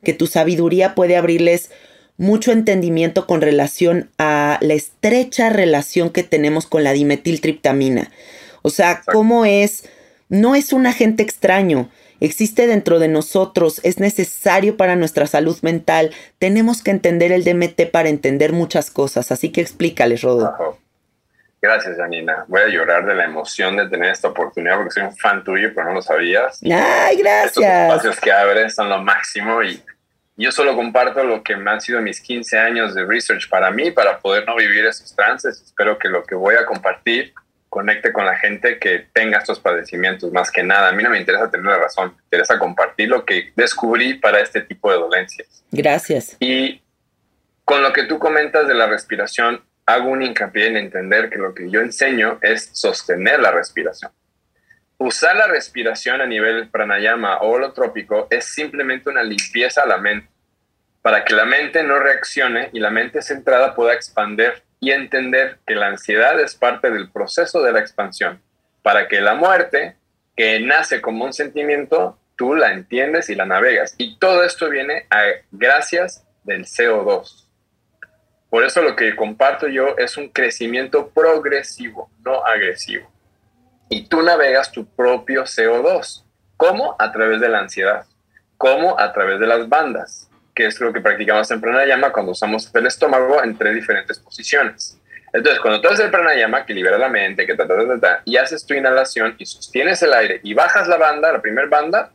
que 0.05 0.13
tu 0.13 0.27
sabiduría 0.27 0.95
puede 0.95 1.17
abrirles 1.17 1.71
mucho 2.19 2.53
entendimiento 2.53 3.27
con 3.27 3.41
relación 3.41 4.11
a 4.19 4.59
la 4.61 4.75
estrecha 4.75 5.49
relación 5.49 6.11
que 6.11 6.25
tenemos 6.25 6.67
con 6.67 6.85
la 6.85 6.93
dimetiltriptamina. 6.93 8.13
O 8.61 8.69
sea, 8.69 9.01
cómo 9.11 9.47
es, 9.47 9.85
no 10.29 10.55
es 10.55 10.75
un 10.75 10.87
agente 10.87 11.23
extraño, 11.23 11.89
existe 12.25 12.67
dentro 12.67 12.99
de 12.99 13.09
nosotros, 13.09 13.81
es 13.85 13.99
necesario 13.99 14.77
para 14.77 14.97
nuestra 14.97 15.27
salud 15.27 15.59
mental. 15.63 16.13
Tenemos 16.39 16.83
que 16.83 16.91
entender 16.91 17.33
el 17.33 17.45
DMT 17.45 17.91
para 17.91 18.09
entender 18.09 18.53
muchas 18.53 18.91
cosas, 18.91 19.33
así 19.33 19.51
que 19.51 19.61
explícales, 19.61 20.23
Rodo. 20.23 20.79
Gracias, 21.61 21.97
Janina. 21.97 22.45
Voy 22.49 22.61
a 22.61 22.67
llorar 22.67 23.07
de 23.07 23.15
la 23.15 23.25
emoción 23.25 23.77
de 23.77 23.89
tener 23.89 24.11
esta 24.11 24.29
oportunidad 24.29 24.77
porque 24.77 24.91
soy 24.91 25.05
un 25.05 25.17
fan 25.17 25.45
tuyo, 25.45 25.71
pero 25.75 25.89
no 25.89 25.95
lo 25.95 26.03
sabías. 26.03 26.61
Ay, 26.65 27.19
gracias. 27.19 27.57
Estos 27.57 27.65
espacios 27.65 28.21
que 28.21 28.33
abres 28.33 28.75
son 28.75 28.89
lo 28.89 29.01
máximo 29.01 29.63
y 29.63 29.81
yo 30.37 30.51
solo 30.51 30.75
comparto 30.75 31.23
lo 31.23 31.43
que 31.43 31.57
me 31.57 31.71
han 31.71 31.81
sido 31.81 32.01
mis 32.01 32.21
15 32.21 32.59
años 32.59 32.95
de 32.95 33.05
research 33.05 33.49
para 33.49 33.71
mí, 33.71 33.93
para 33.93 34.19
poder 34.19 34.45
no 34.47 34.57
vivir 34.57 34.85
esos 34.87 35.15
trances. 35.15 35.63
Espero 35.63 35.99
que 35.99 36.09
lo 36.09 36.25
que 36.25 36.35
voy 36.35 36.57
a 36.57 36.67
compartir 36.67 37.33
conecte 37.73 38.13
con 38.13 38.27
la 38.27 38.37
gente 38.37 38.79
que 38.79 39.07
tenga 39.15 39.39
estos 39.39 39.59
padecimientos 39.59 40.31
más 40.31 40.51
que 40.51 40.63
nada. 40.63 40.91
A 40.91 40.93
mí 40.93 41.03
no 41.03 41.09
me 41.09 41.19
interesa 41.19 41.51
tener 41.51 41.65
la 41.65 41.79
razón, 41.79 42.13
me 42.15 42.23
interesa 42.25 42.59
compartir 42.59 43.09
lo 43.09 43.25
que 43.25 43.51
descubrí 43.57 44.13
para 44.13 44.41
este 44.41 44.61
tipo 44.61 44.93
de 44.93 44.99
dolencias. 44.99 45.65
Gracias. 45.71 46.37
Y 46.39 46.83
con 47.65 47.83
lo 47.83 47.95
que 47.95 48.05
tú 48.05 48.19
comentas 48.19 48.69
de 48.69 48.75
la 48.75 48.87
respiración, 48.89 49.65
hago 49.87 50.11
un 50.11 50.21
hincapié 50.23 50.67
en 50.67 50.77
entender 50.77 51.31
que 51.31 51.39
lo 51.39 51.55
que 51.55 51.71
yo 51.71 51.81
enseño 51.81 52.39
es 52.43 52.69
sostener 52.75 53.41
la 53.41 53.53
respiración. 53.53 54.13
Usar 54.99 55.35
la 55.37 55.47
respiración 55.47 56.21
a 56.21 56.27
nivel 56.27 56.69
pranayama 56.69 57.39
o 57.39 57.53
holotrópico 57.53 58.27
es 58.29 58.45
simplemente 58.45 59.09
una 59.09 59.23
limpieza 59.23 59.85
a 59.85 59.87
la 59.87 59.97
mente, 59.97 60.29
para 61.01 61.25
que 61.25 61.33
la 61.33 61.47
mente 61.47 61.83
no 61.83 61.99
reaccione 61.99 62.69
y 62.75 62.81
la 62.81 62.91
mente 62.91 63.23
centrada 63.23 63.75
pueda 63.75 63.95
expander 63.95 64.63
y 64.83 64.91
entender 64.91 65.61
que 65.65 65.77
la 65.77 65.87
ansiedad 65.87 66.41
es 66.41 66.57
parte 66.57 66.91
del 66.91 67.09
proceso 67.09 67.63
de 67.63 67.71
la 67.71 67.79
expansión, 67.79 68.43
para 68.83 69.07
que 69.07 69.21
la 69.21 69.37
muerte, 69.37 69.95
que 70.37 70.59
nace 70.59 71.01
como 71.01 71.25
un 71.25 71.33
sentimiento, 71.33 72.19
tú 72.35 72.57
la 72.57 72.73
entiendes 72.73 73.31
y 73.31 73.37
la 73.37 73.47
navegas. 73.47 73.95
Y 73.97 74.19
todo 74.19 74.43
esto 74.43 74.69
viene 74.69 75.07
a 75.09 75.23
gracias 75.53 76.27
del 76.43 76.65
CO2. 76.65 77.47
Por 78.51 78.65
eso 78.65 78.83
lo 78.83 78.97
que 78.97 79.15
comparto 79.15 79.69
yo 79.69 79.97
es 79.99 80.17
un 80.17 80.29
crecimiento 80.31 81.11
progresivo, 81.11 82.11
no 82.25 82.45
agresivo. 82.45 83.09
Y 83.89 84.09
tú 84.09 84.21
navegas 84.21 84.73
tu 84.73 84.85
propio 84.85 85.45
CO2. 85.45 86.25
¿Cómo? 86.57 86.97
A 86.99 87.13
través 87.13 87.41
de 87.41 87.49
la 87.49 87.61
ansiedad. 87.61 88.05
¿Cómo? 88.59 88.99
A 88.99 89.13
través 89.13 89.39
de 89.39 89.47
las 89.47 89.69
bandas, 89.69 90.29
que 90.55 90.67
es 90.67 90.81
lo 90.81 90.93
que 90.93 91.01
practicamos 91.01 91.51
en 91.51 91.61
pranayama 91.61 92.13
cuando 92.13 92.33
usamos 92.33 92.71
el 92.75 92.87
estómago 92.87 93.43
en 93.43 93.57
tres 93.57 93.75
diferentes 93.75 94.19
posiciones. 94.19 94.99
Entonces, 95.33 95.61
cuando 95.61 95.81
tú 95.81 95.89
haces 95.89 96.05
el 96.05 96.11
pranayama, 96.11 96.67
que 96.67 96.75
libera 96.75 96.99
la 96.99 97.09
mente, 97.09 97.47
que 97.47 97.55
ta, 97.55 97.67
ta, 97.67 97.75
ta, 97.75 98.01
ta, 98.01 98.23
y 98.25 98.37
haces 98.37 98.67
tu 98.67 98.75
inhalación 98.75 99.35
y 99.39 99.47
sostienes 99.47 100.03
el 100.03 100.13
aire 100.13 100.41
y 100.43 100.53
bajas 100.53 100.89
la 100.89 100.99
banda, 100.99 101.33
la 101.33 101.41
primera 101.41 101.69
banda, 101.69 102.13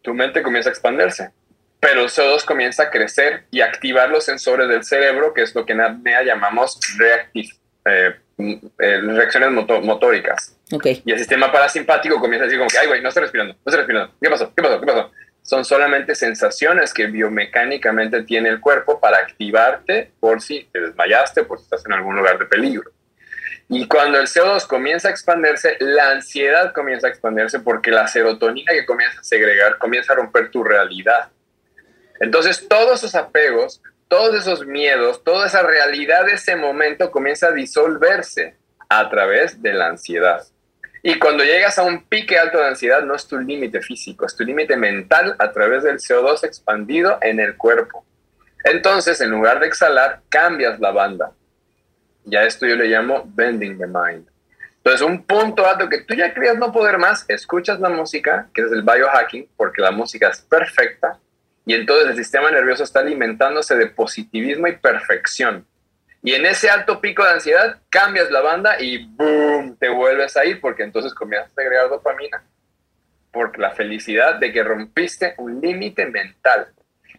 tu 0.00 0.14
mente 0.14 0.42
comienza 0.42 0.70
a 0.70 0.72
expandirse 0.72 1.32
pero 1.80 2.02
el 2.02 2.08
CO2 2.08 2.44
comienza 2.44 2.84
a 2.84 2.90
crecer 2.90 3.44
y 3.50 3.62
activar 3.62 4.10
los 4.10 4.24
sensores 4.24 4.68
del 4.68 4.84
cerebro, 4.84 5.32
que 5.32 5.42
es 5.42 5.54
lo 5.54 5.64
que 5.64 5.72
en 5.72 5.80
apnea 5.80 6.22
llamamos 6.22 6.78
eh, 7.00 8.14
eh, 8.38 9.00
reacciones 9.00 9.50
motóricas. 9.50 10.56
Okay. 10.70 11.02
Y 11.04 11.12
el 11.12 11.18
sistema 11.18 11.50
parasimpático 11.50 12.20
comienza 12.20 12.44
a 12.44 12.46
decir 12.46 12.58
como 12.58 12.70
que, 12.70 12.78
ay, 12.78 12.86
güey, 12.86 13.02
no 13.02 13.08
estoy 13.08 13.22
respirando, 13.22 13.54
no 13.54 13.60
estoy 13.64 13.78
respirando. 13.78 14.14
¿Qué 14.20 14.28
pasó? 14.28 14.52
¿Qué 14.54 14.62
pasó? 14.62 14.80
¿Qué 14.80 14.86
pasó? 14.86 15.10
Son 15.50 15.64
solamente 15.64 16.14
sensaciones 16.14 16.94
que 16.94 17.08
biomecánicamente 17.08 18.22
tiene 18.22 18.50
el 18.50 18.60
cuerpo 18.60 19.00
para 19.00 19.16
activarte 19.16 20.12
por 20.20 20.40
si 20.40 20.62
te 20.72 20.80
desmayaste, 20.80 21.42
por 21.42 21.58
si 21.58 21.64
estás 21.64 21.84
en 21.86 21.92
algún 21.92 22.14
lugar 22.14 22.38
de 22.38 22.46
peligro. 22.46 22.92
Y 23.68 23.88
cuando 23.88 24.20
el 24.20 24.28
CO2 24.28 24.68
comienza 24.68 25.08
a 25.08 25.10
expandirse, 25.10 25.76
la 25.80 26.12
ansiedad 26.12 26.72
comienza 26.72 27.08
a 27.08 27.10
expandirse 27.10 27.58
porque 27.58 27.90
la 27.90 28.06
serotonina 28.06 28.72
que 28.72 28.86
comienza 28.86 29.18
a 29.18 29.24
segregar 29.24 29.76
comienza 29.78 30.12
a 30.12 30.16
romper 30.16 30.52
tu 30.52 30.62
realidad. 30.62 31.30
Entonces, 32.20 32.68
todos 32.68 33.00
esos 33.00 33.16
apegos, 33.16 33.82
todos 34.06 34.36
esos 34.36 34.64
miedos, 34.64 35.24
toda 35.24 35.48
esa 35.48 35.64
realidad 35.64 36.26
de 36.26 36.34
ese 36.34 36.54
momento 36.54 37.10
comienza 37.10 37.48
a 37.48 37.52
disolverse 37.52 38.54
a 38.88 39.10
través 39.10 39.60
de 39.60 39.72
la 39.72 39.88
ansiedad. 39.88 40.44
Y 41.02 41.18
cuando 41.18 41.44
llegas 41.44 41.78
a 41.78 41.82
un 41.82 42.02
pique 42.04 42.38
alto 42.38 42.58
de 42.58 42.68
ansiedad, 42.68 43.02
no 43.02 43.14
es 43.14 43.26
tu 43.26 43.38
límite 43.38 43.80
físico, 43.80 44.26
es 44.26 44.36
tu 44.36 44.44
límite 44.44 44.76
mental 44.76 45.34
a 45.38 45.50
través 45.50 45.82
del 45.82 45.98
CO2 45.98 46.44
expandido 46.44 47.18
en 47.22 47.40
el 47.40 47.56
cuerpo. 47.56 48.04
Entonces, 48.64 49.20
en 49.20 49.30
lugar 49.30 49.60
de 49.60 49.66
exhalar, 49.66 50.20
cambias 50.28 50.78
la 50.78 50.90
banda. 50.90 51.32
Ya 52.24 52.42
esto 52.42 52.66
yo 52.66 52.76
le 52.76 52.86
llamo 52.86 53.24
bending 53.34 53.78
the 53.78 53.86
mind. 53.86 54.28
Entonces, 54.76 55.00
un 55.00 55.24
punto 55.24 55.66
alto 55.66 55.88
que 55.88 56.02
tú 56.02 56.14
ya 56.14 56.32
creías 56.34 56.58
no 56.58 56.72
poder 56.72 56.98
más, 56.98 57.24
escuchas 57.28 57.80
la 57.80 57.88
música, 57.88 58.48
que 58.52 58.62
es 58.62 58.72
el 58.72 58.82
biohacking, 58.82 59.48
porque 59.56 59.80
la 59.80 59.90
música 59.90 60.28
es 60.28 60.40
perfecta, 60.42 61.18
y 61.66 61.74
entonces 61.74 62.08
el 62.08 62.16
sistema 62.16 62.50
nervioso 62.50 62.84
está 62.84 63.00
alimentándose 63.00 63.76
de 63.76 63.86
positivismo 63.86 64.66
y 64.68 64.76
perfección. 64.76 65.66
Y 66.22 66.34
en 66.34 66.44
ese 66.44 66.68
alto 66.68 67.00
pico 67.00 67.24
de 67.24 67.30
ansiedad 67.30 67.78
cambias 67.88 68.30
la 68.30 68.40
banda 68.40 68.80
y 68.80 69.06
¡boom! 69.06 69.76
te 69.78 69.88
vuelves 69.88 70.36
a 70.36 70.44
ir 70.44 70.60
porque 70.60 70.82
entonces 70.82 71.14
comienzas 71.14 71.50
a 71.56 71.60
agregar 71.60 71.88
dopamina. 71.88 72.42
Porque 73.32 73.60
la 73.60 73.70
felicidad 73.70 74.34
de 74.34 74.52
que 74.52 74.62
rompiste 74.62 75.34
un 75.38 75.60
límite 75.60 76.06
mental. 76.06 76.68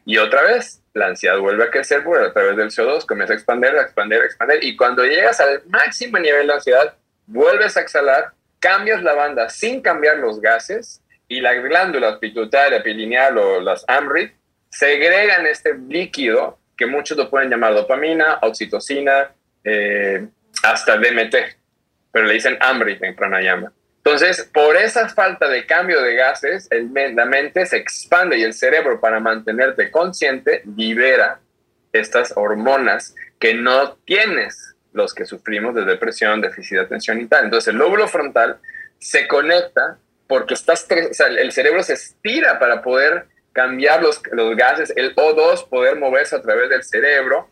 Y 0.06 0.18
otra 0.18 0.44
vez, 0.44 0.82
la 0.94 1.08
ansiedad 1.08 1.38
vuelve 1.40 1.64
a 1.64 1.72
crecer 1.72 2.04
por 2.04 2.22
a 2.22 2.34
través 2.34 2.58
del 2.58 2.70
CO2, 2.70 3.06
comienza 3.06 3.34
a 3.34 3.38
expandir, 3.38 3.72
a 3.72 3.82
expandir, 3.82 4.22
a 4.22 4.26
expandir. 4.26 4.64
Y 4.64 4.76
cuando 4.76 5.04
llegas 5.04 5.40
al 5.40 5.64
máximo 5.68 6.20
nivel 6.20 6.48
de 6.48 6.54
ansiedad, 6.54 6.96
vuelves 7.28 7.78
a 7.78 7.82
exhalar, 7.82 8.34
cambias 8.60 9.02
la 9.02 9.14
banda 9.14 9.50
sin 9.50 9.82
cambiar 9.82 10.18
los 10.18 10.42
gases 10.42 11.02
y 11.28 11.40
la 11.40 11.54
glándula 11.54 12.20
pituitaria, 12.20 12.84
pineal 12.84 13.38
o 13.38 13.62
las 13.62 13.86
AMRIT 13.88 14.34
segregan 14.70 15.48
este 15.48 15.74
líquido 15.76 16.58
que 16.82 16.88
muchos 16.88 17.15
lo 17.15 17.30
pueden 17.30 17.48
llamar 17.48 17.76
dopamina, 17.76 18.39
oxitocina, 18.41 19.30
eh, 19.63 20.26
hasta 20.63 20.98
DMT, 20.98 21.36
pero 22.12 22.26
le 22.26 22.34
dicen 22.34 22.58
AMRIT 22.60 23.04
en 23.04 23.15
pranayama. 23.15 23.72
Entonces, 23.98 24.50
por 24.52 24.76
esa 24.76 25.08
falta 25.10 25.48
de 25.48 25.67
cambio 25.67 26.02
de 26.02 26.15
gases, 26.15 26.67
la 26.72 27.26
mente 27.26 27.67
se 27.67 27.78
expande 27.78 28.39
y 28.39 28.41
el 28.41 28.54
cerebro, 28.56 29.00
para 29.00 29.20
mantenerte 29.20 29.91
consciente, 29.91 30.63
libera 30.76 31.39
estas 31.94 32.34
hormonas 32.36 33.13
que 33.38 33.54
no 33.54 33.94
tienes 33.98 34.76
los 34.91 35.13
que 35.13 35.26
sufrimos 35.26 35.76
de 35.76 35.86
depresión, 35.86 36.41
déficit 36.41 36.78
de 36.78 36.84
atención 36.86 37.22
y 37.22 37.28
tal. 37.28 37.46
Entonces, 37.46 37.67
el 37.67 37.78
lóbulo 37.78 38.08
frontal 38.08 38.58
se 38.98 39.28
conecta 39.28 40.00
porque 40.26 40.56
estás, 40.56 40.88
el 40.89 41.52
cerebro 41.52 41.84
se 41.84 41.94
estira 41.94 42.58
para 42.58 42.82
poder 42.82 43.28
cambiar 43.54 44.02
los, 44.02 44.22
los 44.32 44.56
gases, 44.56 44.94
el 44.96 45.16
O2, 45.16 45.68
poder 45.70 45.98
moverse 45.98 46.36
a 46.36 46.42
través 46.42 46.70
del 46.70 46.84
cerebro. 46.84 47.50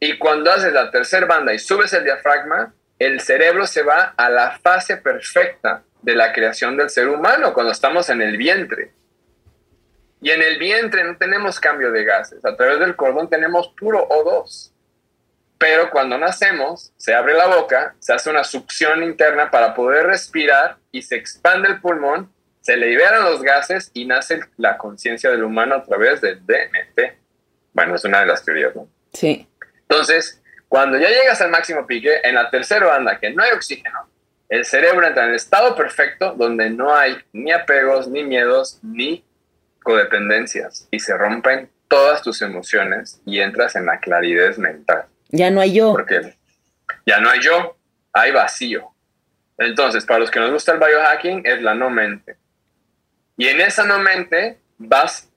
Y 0.00 0.18
cuando 0.18 0.52
haces 0.52 0.72
la 0.72 0.90
tercera 0.90 1.26
banda 1.26 1.54
y 1.54 1.58
subes 1.58 1.92
el 1.92 2.04
diafragma, 2.04 2.74
el 2.98 3.20
cerebro 3.20 3.66
se 3.66 3.82
va 3.82 4.14
a 4.16 4.30
la 4.30 4.58
fase 4.58 4.96
perfecta 4.96 5.82
de 6.02 6.14
la 6.14 6.32
creación 6.32 6.76
del 6.76 6.90
ser 6.90 7.08
humano 7.08 7.52
cuando 7.52 7.72
estamos 7.72 8.08
en 8.10 8.22
el 8.22 8.36
vientre. 8.36 8.92
Y 10.20 10.30
en 10.30 10.42
el 10.42 10.58
vientre 10.58 11.04
no 11.04 11.16
tenemos 11.16 11.60
cambio 11.60 11.92
de 11.92 12.04
gases, 12.04 12.44
a 12.44 12.56
través 12.56 12.78
del 12.78 12.96
cordón 12.96 13.28
tenemos 13.28 13.68
puro 13.78 14.08
O2. 14.08 14.72
Pero 15.58 15.90
cuando 15.90 16.18
nacemos, 16.18 16.92
se 16.96 17.14
abre 17.14 17.34
la 17.34 17.46
boca, 17.46 17.94
se 17.98 18.12
hace 18.12 18.28
una 18.28 18.44
succión 18.44 19.02
interna 19.02 19.50
para 19.50 19.74
poder 19.74 20.06
respirar 20.06 20.76
y 20.92 21.02
se 21.02 21.16
expande 21.16 21.68
el 21.68 21.80
pulmón 21.80 22.30
se 22.66 22.76
liberan 22.76 23.22
los 23.22 23.44
gases 23.44 23.92
y 23.94 24.06
nace 24.06 24.40
la 24.56 24.76
conciencia 24.76 25.30
del 25.30 25.44
humano 25.44 25.76
a 25.76 25.84
través 25.84 26.20
del 26.20 26.44
DMT. 26.44 27.00
Bueno, 27.72 27.94
es 27.94 28.04
una 28.04 28.18
de 28.18 28.26
las 28.26 28.44
teorías, 28.44 28.74
¿no? 28.74 28.88
Sí. 29.12 29.46
Entonces, 29.82 30.42
cuando 30.66 30.98
ya 30.98 31.08
llegas 31.08 31.40
al 31.40 31.52
máximo 31.52 31.86
pique, 31.86 32.18
en 32.24 32.34
la 32.34 32.50
tercera 32.50 32.86
banda, 32.86 33.20
que 33.20 33.30
no 33.30 33.44
hay 33.44 33.52
oxígeno, 33.52 34.08
el 34.48 34.64
cerebro 34.64 35.06
entra 35.06 35.22
en 35.22 35.30
el 35.30 35.36
estado 35.36 35.76
perfecto 35.76 36.34
donde 36.36 36.68
no 36.68 36.92
hay 36.92 37.16
ni 37.32 37.52
apegos, 37.52 38.08
ni 38.08 38.24
miedos, 38.24 38.80
ni 38.82 39.24
codependencias 39.84 40.88
y 40.90 40.98
se 40.98 41.16
rompen 41.16 41.70
todas 41.86 42.20
tus 42.20 42.42
emociones 42.42 43.20
y 43.24 43.38
entras 43.38 43.76
en 43.76 43.86
la 43.86 44.00
claridad 44.00 44.56
mental. 44.56 45.04
Ya 45.28 45.52
no 45.52 45.60
hay 45.60 45.72
yo. 45.72 45.92
Porque 45.92 46.34
ya 47.06 47.20
no 47.20 47.30
hay 47.30 47.38
yo, 47.38 47.76
hay 48.12 48.32
vacío. 48.32 48.90
Entonces, 49.56 50.04
para 50.04 50.18
los 50.18 50.32
que 50.32 50.40
nos 50.40 50.50
gusta 50.50 50.72
el 50.72 50.80
biohacking, 50.80 51.42
es 51.46 51.62
la 51.62 51.72
no 51.72 51.90
mente. 51.90 52.36
Y 53.36 53.48
en 53.48 53.60
esa 53.60 53.84
no 53.84 53.98
mente 53.98 54.58
vas 54.78 55.28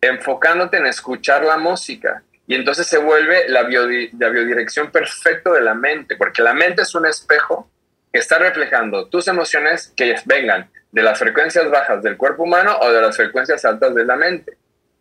enfocándote 0.00 0.76
en 0.76 0.86
escuchar 0.86 1.44
la 1.44 1.56
música. 1.56 2.22
y 2.46 2.54
entonces 2.54 2.86
se 2.86 2.96
vuelve 2.96 3.48
la, 3.48 3.62
la 3.62 4.28
biodirección 4.30 4.90
perfecta 4.90 5.52
de 5.52 5.60
la 5.60 5.74
mente, 5.74 6.16
porque 6.16 6.42
la 6.42 6.54
mente 6.54 6.80
es 6.82 6.94
un 6.94 7.04
espejo 7.04 7.70
que 8.10 8.20
está 8.20 8.38
reflejando 8.38 9.06
tus 9.08 9.28
emociones 9.28 9.92
que 9.94 10.14
vengan 10.24 10.70
de 10.90 11.02
las 11.02 11.18
frecuencias 11.18 11.70
bajas 11.70 12.02
del 12.02 12.16
cuerpo 12.16 12.44
humano 12.44 12.78
o 12.80 12.90
de 12.90 13.02
las 13.02 13.16
frecuencias 13.16 13.64
altas 13.66 13.94
de 13.94 14.04
la 14.04 14.16
mente, 14.16 14.56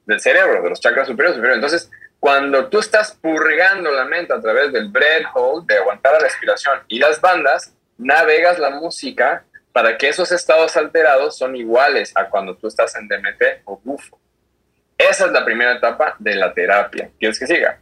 del 0.05 0.19
cerebro, 0.19 0.62
de 0.62 0.69
los 0.69 0.81
chakras 0.81 1.07
superiores. 1.07 1.38
superiores. 1.38 1.63
Entonces, 1.63 1.91
cuando 2.19 2.67
tú 2.67 2.79
estás 2.79 3.13
purgando 3.13 3.91
la 3.91 4.05
mente 4.05 4.33
a 4.33 4.41
través 4.41 4.73
del 4.73 4.89
breath 4.89 5.27
hold, 5.33 5.67
de 5.67 5.77
aguantar 5.77 6.13
la 6.13 6.19
respiración 6.19 6.79
y 6.88 6.99
las 6.99 7.21
bandas, 7.21 7.73
navegas 7.97 8.60
la 8.60 8.71
música 8.71 9.45
para 9.77 9.95
que 9.95 10.09
esos 10.09 10.31
estados 10.31 10.75
alterados 10.75 11.37
son 11.37 11.55
iguales 11.55 12.11
a 12.15 12.31
cuando 12.31 12.55
tú 12.55 12.65
estás 12.65 12.95
en 12.95 13.07
DMT 13.07 13.61
o 13.65 13.79
bufo. 13.83 14.17
Esa 14.97 15.27
es 15.27 15.31
la 15.31 15.45
primera 15.45 15.73
etapa 15.73 16.15
de 16.17 16.33
la 16.33 16.51
terapia. 16.51 17.11
¿Quieres 17.19 17.37
que 17.37 17.45
siga? 17.45 17.79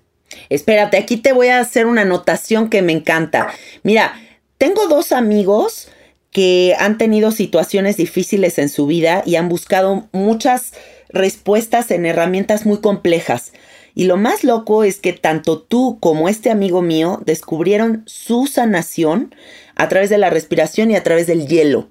Espérate, 0.49 0.97
aquí 0.97 1.15
te 1.15 1.31
voy 1.31 1.47
a 1.47 1.62
hacer 1.62 1.86
una 1.86 2.01
anotación 2.01 2.69
que 2.69 2.81
me 2.81 2.91
encanta. 2.91 3.47
Mira, 3.84 4.13
tengo 4.58 4.89
dos 4.89 5.13
amigos 5.13 5.89
que 6.31 6.75
han 6.77 6.97
tenido 6.97 7.31
situaciones 7.31 7.95
difíciles 7.95 8.60
en 8.60 8.67
su 8.67 8.88
vida 8.88 9.23
y 9.25 9.38
han 9.38 9.47
buscado 9.47 10.10
muchas 10.12 10.73
respuestas 11.08 11.91
en 11.91 12.05
herramientas 12.05 12.65
muy 12.65 12.81
complejas. 12.81 13.53
Y 13.93 14.03
lo 14.03 14.17
más 14.17 14.43
loco 14.43 14.84
es 14.84 14.99
que 14.99 15.13
tanto 15.13 15.62
tú 15.62 15.97
como 16.01 16.27
este 16.27 16.51
amigo 16.51 16.81
mío 16.81 17.21
descubrieron 17.25 18.03
su 18.05 18.47
sanación 18.47 19.34
a 19.75 19.89
través 19.89 20.09
de 20.09 20.17
la 20.17 20.29
respiración 20.29 20.91
y 20.91 20.95
a 20.95 21.03
través 21.03 21.27
del 21.27 21.47
hielo. 21.47 21.89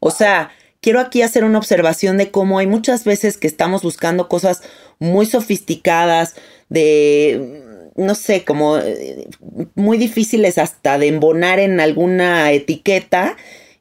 O 0.00 0.10
sea, 0.10 0.50
quiero 0.80 1.00
aquí 1.00 1.22
hacer 1.22 1.44
una 1.44 1.58
observación 1.58 2.16
de 2.16 2.30
cómo 2.30 2.58
hay 2.58 2.66
muchas 2.66 3.04
veces 3.04 3.36
que 3.36 3.46
estamos 3.46 3.82
buscando 3.82 4.28
cosas 4.28 4.62
muy 4.98 5.26
sofisticadas, 5.26 6.34
de, 6.68 7.90
no 7.96 8.14
sé, 8.14 8.44
como 8.44 8.78
eh, 8.78 9.28
muy 9.74 9.98
difíciles 9.98 10.58
hasta 10.58 10.98
de 10.98 11.08
embonar 11.08 11.58
en 11.58 11.80
alguna 11.80 12.52
etiqueta. 12.52 13.36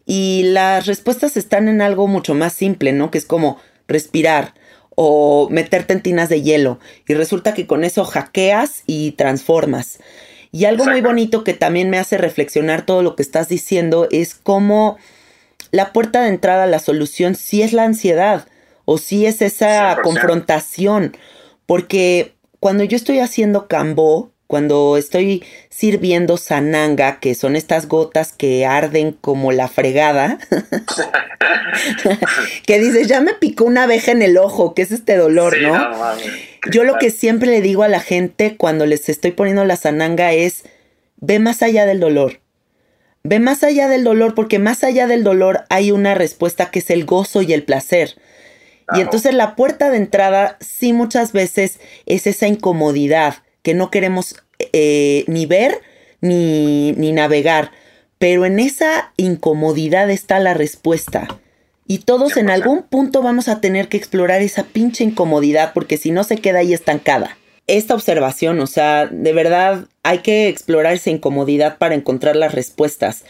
Y 0.05 0.43
las 0.45 0.85
respuestas 0.85 1.35
están 1.35 1.67
en 1.67 1.81
algo 1.81 2.07
mucho 2.07 2.33
más 2.33 2.53
simple, 2.53 2.93
¿no? 2.93 3.11
Que 3.11 3.17
es 3.17 3.25
como 3.25 3.59
respirar, 3.87 4.53
o 4.95 5.47
meterte 5.51 5.93
en 5.93 6.01
tinas 6.01 6.29
de 6.29 6.41
hielo. 6.41 6.79
Y 7.07 7.13
resulta 7.13 7.53
que 7.53 7.67
con 7.67 7.83
eso 7.83 8.05
hackeas 8.05 8.83
y 8.87 9.11
transformas. 9.11 9.99
Y 10.51 10.65
algo 10.65 10.85
muy 10.85 11.01
bonito 11.01 11.43
que 11.43 11.53
también 11.53 11.89
me 11.89 11.97
hace 11.97 12.17
reflexionar 12.17 12.85
todo 12.85 13.03
lo 13.03 13.15
que 13.15 13.23
estás 13.23 13.49
diciendo 13.49 14.07
es 14.11 14.35
cómo 14.35 14.97
la 15.71 15.91
puerta 15.93 16.21
de 16.21 16.29
entrada 16.29 16.63
a 16.63 16.67
la 16.67 16.79
solución 16.79 17.35
sí 17.35 17.61
es 17.61 17.73
la 17.73 17.83
ansiedad 17.83 18.47
o 18.85 18.97
sí 18.97 19.25
es 19.25 19.41
esa 19.41 19.97
confrontación. 20.01 21.15
Porque 21.65 22.33
cuando 22.59 22.83
yo 22.83 22.95
estoy 22.95 23.19
haciendo 23.19 23.67
cambo, 23.67 24.31
cuando 24.47 24.95
estoy 24.95 25.43
sirviendo 25.69 26.37
sananga, 26.37 27.19
que 27.19 27.35
son 27.35 27.57
estas 27.57 27.87
gotas 27.87 28.31
que 28.31 28.65
arden 28.65 29.11
como 29.11 29.51
la 29.51 29.67
fregada, 29.67 30.39
que 32.65 32.79
dices, 32.79 33.07
ya 33.07 33.21
me 33.21 33.33
picó 33.33 33.65
una 33.65 33.83
abeja 33.83 34.11
en 34.11 34.21
el 34.21 34.37
ojo, 34.37 34.73
que 34.73 34.81
es 34.81 34.91
este 34.91 35.17
dolor, 35.17 35.55
¿no? 35.61 35.73
Yo 36.71 36.83
lo 36.83 36.97
que 36.97 37.11
siempre 37.11 37.49
le 37.49 37.61
digo 37.61 37.83
a 37.83 37.87
la 37.87 37.99
gente 37.99 38.57
cuando 38.57 38.85
les 38.85 39.09
estoy 39.09 39.31
poniendo 39.31 39.65
la 39.65 39.75
sananga 39.75 40.33
es, 40.33 40.63
ve 41.17 41.39
más 41.39 41.61
allá 41.61 41.85
del 41.85 41.99
dolor. 41.99 42.39
Ve 43.23 43.39
más 43.39 43.63
allá 43.63 43.87
del 43.89 44.03
dolor, 44.03 44.35
porque 44.35 44.59
más 44.59 44.83
allá 44.83 45.07
del 45.07 45.23
dolor 45.23 45.65
hay 45.69 45.91
una 45.91 46.15
respuesta 46.15 46.71
que 46.71 46.79
es 46.79 46.89
el 46.89 47.05
gozo 47.05 47.41
y 47.41 47.53
el 47.53 47.63
placer. 47.63 48.15
Y 48.95 49.01
entonces 49.01 49.33
la 49.33 49.55
puerta 49.55 49.89
de 49.89 49.97
entrada 49.97 50.57
sí 50.61 50.93
muchas 50.93 51.33
veces 51.33 51.79
es 52.05 52.25
esa 52.25 52.47
incomodidad 52.47 53.43
que 53.61 53.73
no 53.73 53.91
queremos 53.91 54.37
eh, 54.71 55.25
ni 55.27 55.45
ver 55.45 55.81
ni, 56.21 56.93
ni 56.93 57.11
navegar. 57.11 57.71
Pero 58.17 58.45
en 58.45 58.59
esa 58.59 59.11
incomodidad 59.17 60.09
está 60.09 60.39
la 60.39 60.53
respuesta. 60.53 61.27
Y 61.87 61.99
todos 61.99 62.35
en 62.35 62.49
algún 62.49 62.83
punto 62.83 63.21
vamos 63.21 63.47
a 63.47 63.61
tener 63.61 63.87
que 63.87 63.97
explorar 63.97 64.41
esa 64.41 64.63
pinche 64.63 65.05
incomodidad 65.05 65.71
porque 65.73 65.97
si 65.97 66.11
no 66.11 66.25
se 66.25 66.37
queda 66.37 66.59
ahí 66.59 66.73
estancada. 66.73 67.37
Esta 67.65 67.95
observación, 67.95 68.59
o 68.59 68.67
sea, 68.67 69.07
de 69.07 69.33
verdad 69.33 69.85
hay 70.03 70.19
que 70.19 70.49
explorar 70.49 70.93
esa 70.93 71.09
incomodidad 71.09 71.77
para 71.77 71.95
encontrar 71.95 72.35
las 72.35 72.53
respuestas. 72.53 73.23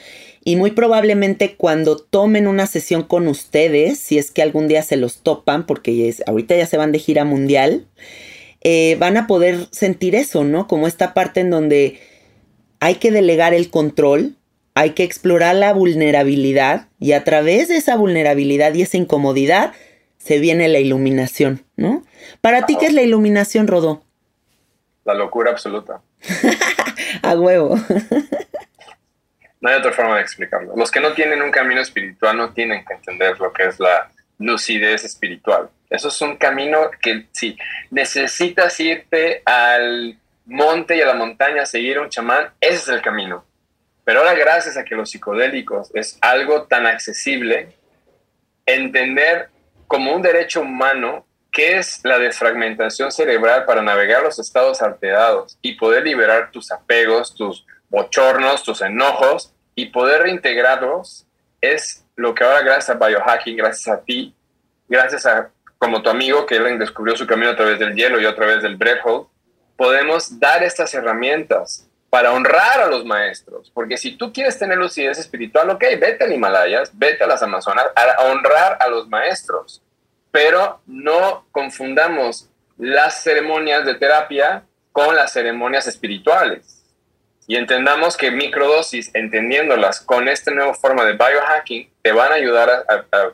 Y 0.44 0.56
muy 0.56 0.72
probablemente 0.72 1.56
cuando 1.56 1.98
tomen 1.98 2.48
una 2.48 2.68
sesión 2.68 3.04
con 3.04 3.28
ustedes, 3.28 4.00
si 4.00 4.18
es 4.18 4.32
que 4.32 4.42
algún 4.42 4.68
día 4.68 4.82
se 4.82 4.96
los 4.96 5.18
topan, 5.18 5.66
porque 5.66 6.16
ahorita 6.26 6.56
ya 6.56 6.66
se 6.66 6.78
van 6.78 6.92
de 6.92 7.00
gira 7.00 7.26
mundial, 7.26 7.86
eh, 8.62 8.96
van 9.00 9.18
a 9.18 9.28
poder 9.28 9.68
sentir 9.72 10.16
eso, 10.16 10.44
¿no? 10.44 10.68
Como 10.68 10.88
esta 10.88 11.14
parte 11.14 11.42
en 11.42 11.50
donde 11.50 12.00
hay 12.80 12.96
que 12.96 13.12
delegar 13.12 13.54
el 13.54 13.70
control, 13.70 14.36
hay 14.78 14.92
que 14.92 15.04
explorar 15.04 15.56
la 15.56 15.74
vulnerabilidad 15.74 16.88
y 17.00 17.14
a 17.14 17.24
través 17.24 17.68
de 17.68 17.78
esa 17.78 17.96
vulnerabilidad 17.96 18.76
y 18.76 18.84
esa 18.84 18.98
incomodidad 18.98 19.74
se 20.20 20.38
viene 20.38 20.68
la 20.68 20.78
iluminación, 20.78 21.66
¿no? 21.78 22.04
Para 22.42 22.68
ti, 22.68 22.78
¿qué 22.80 22.86
es 22.86 22.94
la 22.94 23.02
iluminación, 23.02 23.66
Rodó? 23.68 24.04
La 25.04 25.16
locura 25.16 25.50
absoluta. 25.50 26.02
a 27.24 27.34
huevo. 27.34 27.76
no 29.62 29.70
hay 29.70 29.80
otra 29.80 29.94
forma 29.94 30.18
de 30.18 30.22
explicarlo. 30.22 30.76
Los 30.76 30.92
que 30.92 31.00
no 31.00 31.14
tienen 31.14 31.42
un 31.42 31.50
camino 31.50 31.82
espiritual 31.82 32.38
no 32.38 32.54
tienen 32.54 32.86
que 32.86 32.94
entender 32.94 33.40
lo 33.40 33.52
que 33.52 33.66
es 33.66 33.80
la 33.80 34.12
lucidez 34.38 35.04
espiritual. 35.04 35.72
Eso 35.90 36.10
es 36.10 36.22
un 36.22 36.38
camino 36.38 36.92
que 37.02 37.26
si 37.32 37.58
necesitas 37.90 38.80
irte 38.80 39.42
al 39.44 40.20
monte 40.46 40.98
y 40.98 41.02
a 41.02 41.08
la 41.08 41.16
montaña 41.16 41.64
a 41.64 41.66
seguir 41.66 41.98
a 41.98 42.02
un 42.02 42.10
chamán, 42.10 42.52
ese 42.62 42.76
es 42.76 42.88
el 42.90 43.02
camino. 43.02 43.44
Pero 44.08 44.20
ahora 44.20 44.36
gracias 44.36 44.78
a 44.78 44.86
que 44.86 44.96
los 44.96 45.12
psicodélicos 45.12 45.92
es 45.94 46.18
algo 46.22 46.64
tan 46.64 46.86
accesible, 46.86 47.76
entender 48.66 49.50
como 49.86 50.16
un 50.16 50.22
derecho 50.22 50.62
humano 50.62 51.26
qué 51.52 51.80
es 51.80 52.00
la 52.06 52.18
desfragmentación 52.18 53.12
cerebral 53.12 53.66
para 53.66 53.82
navegar 53.82 54.24
los 54.24 54.40
estados 54.40 54.82
alterados 54.82 55.58
y 55.62 55.74
poder 55.74 56.06
liberar 56.06 56.52
tus 56.52 56.72
apegos, 56.72 57.36
tus 57.36 57.66
bochornos, 57.90 58.64
tus 58.64 58.82
enojos 58.82 59.54
y 59.76 59.88
poder 59.88 60.22
reintegrarlos 60.22 61.28
es 61.60 62.06
lo 62.16 62.34
que 62.34 62.46
ahora 62.46 62.62
gracias 62.62 62.90
a 62.90 63.06
biohacking, 63.06 63.58
gracias 63.58 63.94
a 63.94 64.02
ti, 64.02 64.34
gracias 64.88 65.26
a 65.26 65.50
como 65.80 66.02
tu 66.02 66.10
amigo 66.10 66.46
que 66.46 66.58
descubrió 66.58 67.18
su 67.18 67.28
camino 67.28 67.52
a 67.52 67.58
través 67.58 67.78
del 67.78 67.94
hielo 67.94 68.22
y 68.22 68.26
a 68.26 68.34
través 68.34 68.64
del 68.64 68.78
breath 68.78 69.04
podemos 69.76 70.40
dar 70.40 70.64
estas 70.64 70.94
herramientas 70.94 71.87
para 72.18 72.34
honrar 72.34 72.80
a 72.80 72.88
los 72.88 73.06
maestros. 73.06 73.70
Porque 73.72 73.96
si 73.96 74.18
tú 74.18 74.34
quieres 74.34 74.58
tener 74.58 74.76
lucidez 74.76 75.20
espiritual, 75.20 75.70
ok, 75.70 75.84
vete 76.00 76.24
al 76.24 76.34
Himalayas, 76.34 76.90
vete 76.98 77.24
a 77.24 77.28
las 77.28 77.44
Amazonas 77.44 77.86
a 77.96 78.24
honrar 78.24 78.76
a 78.80 78.88
los 78.88 79.08
maestros. 79.08 79.84
Pero 80.32 80.82
no 80.88 81.46
confundamos 81.52 82.50
las 82.76 83.22
ceremonias 83.22 83.86
de 83.86 83.94
terapia 83.94 84.64
con 84.92 85.16
las 85.16 85.32
ceremonias 85.32 85.86
espirituales 85.86 86.84
y 87.46 87.56
entendamos 87.56 88.18
que 88.18 88.32
microdosis, 88.32 89.12
entendiéndolas 89.14 90.02
con 90.02 90.28
esta 90.28 90.50
nueva 90.50 90.74
forma 90.74 91.06
de 91.06 91.14
biohacking, 91.14 91.88
te 92.02 92.14
van 92.14 92.32
a 92.32 92.36
ayudar 92.36 92.84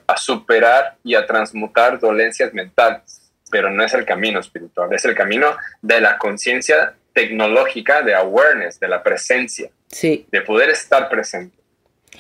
a, 0.08 0.18
superar 0.18 0.98
y 1.06 1.16
a 1.16 1.26
transmutar 1.26 2.02
dolencias 2.02 2.54
mentales, 2.54 3.32
pero 3.50 3.70
no 3.70 3.82
es 3.82 3.94
el 3.94 4.04
camino 4.04 4.42
espiritual, 4.42 4.92
es 4.92 5.06
el 5.06 5.16
camino 5.16 5.56
de 5.82 6.02
la 6.02 6.18
conciencia 6.18 6.96
tecnológica, 7.14 8.02
de 8.02 8.14
awareness, 8.16 8.80
de 8.80 8.88
la 8.88 9.04
presencia, 9.04 9.70
sí. 9.88 10.26
de 10.32 10.42
poder 10.42 10.70
estar 10.70 11.10
presente. 11.10 11.56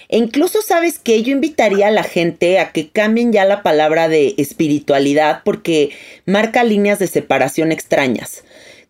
E 0.09 0.17
incluso 0.17 0.61
sabes 0.61 0.97
que 0.99 1.21
yo 1.21 1.31
invitaría 1.31 1.87
a 1.87 1.91
la 1.91 2.03
gente 2.03 2.59
a 2.59 2.71
que 2.71 2.89
cambien 2.89 3.31
ya 3.31 3.45
la 3.45 3.61
palabra 3.61 4.07
de 4.07 4.33
espiritualidad 4.37 5.41
porque 5.43 5.91
marca 6.25 6.63
líneas 6.63 6.99
de 6.99 7.07
separación 7.07 7.71
extrañas 7.71 8.43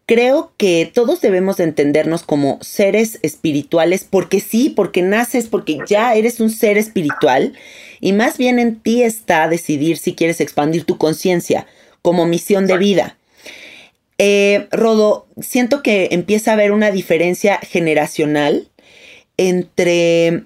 creo 0.05 0.51
que 0.57 0.89
todos 0.93 1.21
debemos 1.21 1.57
de 1.57 1.63
entendernos 1.65 2.23
como 2.23 2.59
seres 2.61 3.19
espirituales 3.21 4.05
porque 4.09 4.39
sí, 4.39 4.69
porque 4.69 5.01
naces, 5.01 5.47
porque 5.47 5.79
ya 5.87 6.13
eres 6.15 6.39
un 6.39 6.49
ser 6.49 6.77
espiritual 6.77 7.53
y 7.99 8.13
más 8.13 8.37
bien 8.37 8.59
en 8.59 8.79
ti 8.79 9.03
está 9.03 9.47
decidir 9.47 9.97
si 9.97 10.13
quieres 10.13 10.41
expandir 10.41 10.83
tu 10.83 10.97
conciencia 10.97 11.67
como 12.01 12.25
misión 12.25 12.67
de 12.67 12.77
vida. 12.77 13.17
Eh, 14.17 14.67
Rodo, 14.71 15.27
siento 15.41 15.81
que 15.81 16.09
empieza 16.11 16.51
a 16.51 16.53
haber 16.53 16.71
una 16.71 16.91
diferencia 16.91 17.57
generacional 17.57 18.69
entre, 19.37 20.43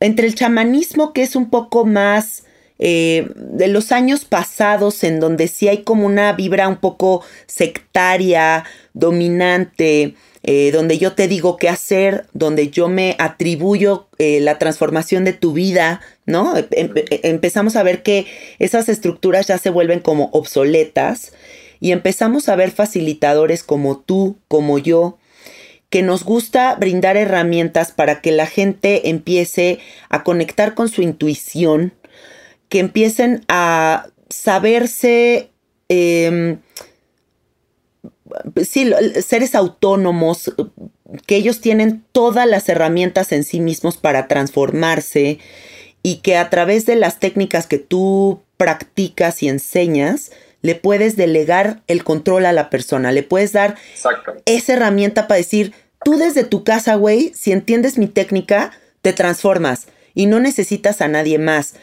entre 0.00 0.26
el 0.26 0.34
chamanismo 0.34 1.12
que 1.12 1.22
es 1.22 1.34
un 1.34 1.48
poco 1.48 1.86
más 1.86 2.44
eh, 2.78 3.28
de 3.36 3.68
los 3.68 3.92
años 3.92 4.24
pasados 4.24 5.02
en 5.04 5.20
donde 5.20 5.48
sí 5.48 5.68
hay 5.68 5.82
como 5.82 6.06
una 6.06 6.32
vibra 6.32 6.68
un 6.68 6.76
poco 6.76 7.22
sectaria, 7.46 8.64
dominante, 8.92 10.14
eh, 10.42 10.70
donde 10.72 10.98
yo 10.98 11.12
te 11.12 11.28
digo 11.28 11.56
qué 11.56 11.68
hacer, 11.68 12.26
donde 12.32 12.70
yo 12.70 12.88
me 12.88 13.16
atribuyo 13.18 14.08
la 14.18 14.58
transformación 14.58 15.24
de 15.24 15.32
tu 15.32 15.54
vida, 15.54 16.02
¿no? 16.26 16.54
Em, 16.56 16.92
empezamos 17.22 17.76
a 17.76 17.82
ver 17.82 18.02
que 18.02 18.26
esas 18.58 18.90
estructuras 18.90 19.46
ya 19.46 19.56
se 19.56 19.70
vuelven 19.70 20.00
como 20.00 20.28
obsoletas 20.32 21.32
y 21.80 21.92
empezamos 21.92 22.48
a 22.48 22.56
ver 22.56 22.70
facilitadores 22.70 23.64
como 23.64 23.98
tú, 23.98 24.36
como 24.48 24.78
yo, 24.78 25.18
que 25.88 26.02
nos 26.02 26.22
gusta 26.22 26.76
brindar 26.76 27.16
herramientas 27.16 27.90
para 27.90 28.20
que 28.20 28.30
la 28.30 28.46
gente 28.46 29.08
empiece 29.10 29.80
a 30.08 30.22
conectar 30.22 30.74
con 30.74 30.88
su 30.88 31.02
intuición, 31.02 31.92
que 32.68 32.78
empiecen 32.78 33.44
a 33.48 34.06
saberse, 34.28 35.50
eh, 35.88 36.58
sí, 38.62 38.92
seres 39.26 39.56
autónomos, 39.56 40.54
que 41.26 41.36
ellos 41.36 41.60
tienen 41.60 42.04
todas 42.12 42.46
las 42.46 42.68
herramientas 42.68 43.32
en 43.32 43.42
sí 43.42 43.58
mismos 43.58 43.96
para 43.96 44.28
transformarse 44.28 45.40
y 46.04 46.16
que 46.16 46.36
a 46.36 46.50
través 46.50 46.86
de 46.86 46.94
las 46.94 47.18
técnicas 47.18 47.66
que 47.66 47.78
tú 47.78 48.42
practicas 48.56 49.42
y 49.42 49.48
enseñas, 49.48 50.30
le 50.62 50.74
puedes 50.74 51.16
delegar 51.16 51.82
el 51.86 52.04
control 52.04 52.46
a 52.46 52.52
la 52.52 52.70
persona, 52.70 53.12
le 53.12 53.22
puedes 53.22 53.52
dar 53.52 53.76
esa 54.44 54.72
herramienta 54.72 55.26
para 55.26 55.38
decir, 55.38 55.72
tú 56.04 56.16
desde 56.16 56.44
tu 56.44 56.64
casa, 56.64 56.94
güey, 56.96 57.32
si 57.34 57.52
entiendes 57.52 57.98
mi 57.98 58.08
técnica, 58.08 58.72
te 59.02 59.12
transformas 59.12 59.88
y 60.14 60.26
no 60.26 60.40
necesitas 60.40 61.00
a 61.00 61.08
nadie 61.08 61.38
más. 61.38 61.74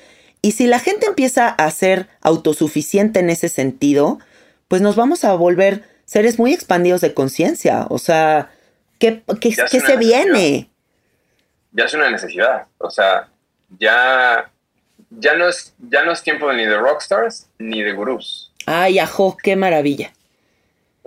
Y 0.41 0.51
si 0.51 0.67
la 0.67 0.79
gente 0.79 1.07
empieza 1.07 1.49
a 1.49 1.69
ser 1.71 2.07
autosuficiente 2.21 3.19
en 3.19 3.29
ese 3.29 3.49
sentido, 3.49 4.19
pues 4.67 4.81
nos 4.81 4.95
vamos 4.95 5.23
a 5.23 5.33
volver 5.33 5.83
seres 6.05 6.39
muy 6.39 6.53
expandidos 6.53 7.01
de 7.01 7.13
conciencia. 7.13 7.85
O 7.89 7.97
sea, 7.97 8.51
¿qué, 8.99 9.23
qué, 9.41 9.51
se 9.51 9.97
viene? 9.97 10.69
Ya 11.71 11.85
es 11.85 11.93
una 11.93 12.09
necesidad. 12.09 12.67
O 12.77 12.89
sea, 12.89 13.29
ya, 13.79 14.49
ya, 15.09 15.35
no, 15.35 15.47
es, 15.49 15.73
ya 15.89 16.03
no 16.03 16.11
es 16.11 16.21
tiempo 16.21 16.51
ni 16.53 16.65
de 16.65 16.77
rockstars 16.77 17.49
ni 17.57 17.81
de 17.81 17.93
gurús. 17.93 18.46
Ay, 18.69 18.99
ajo, 18.99 19.37
qué 19.41 19.55
maravilla. 19.55 20.11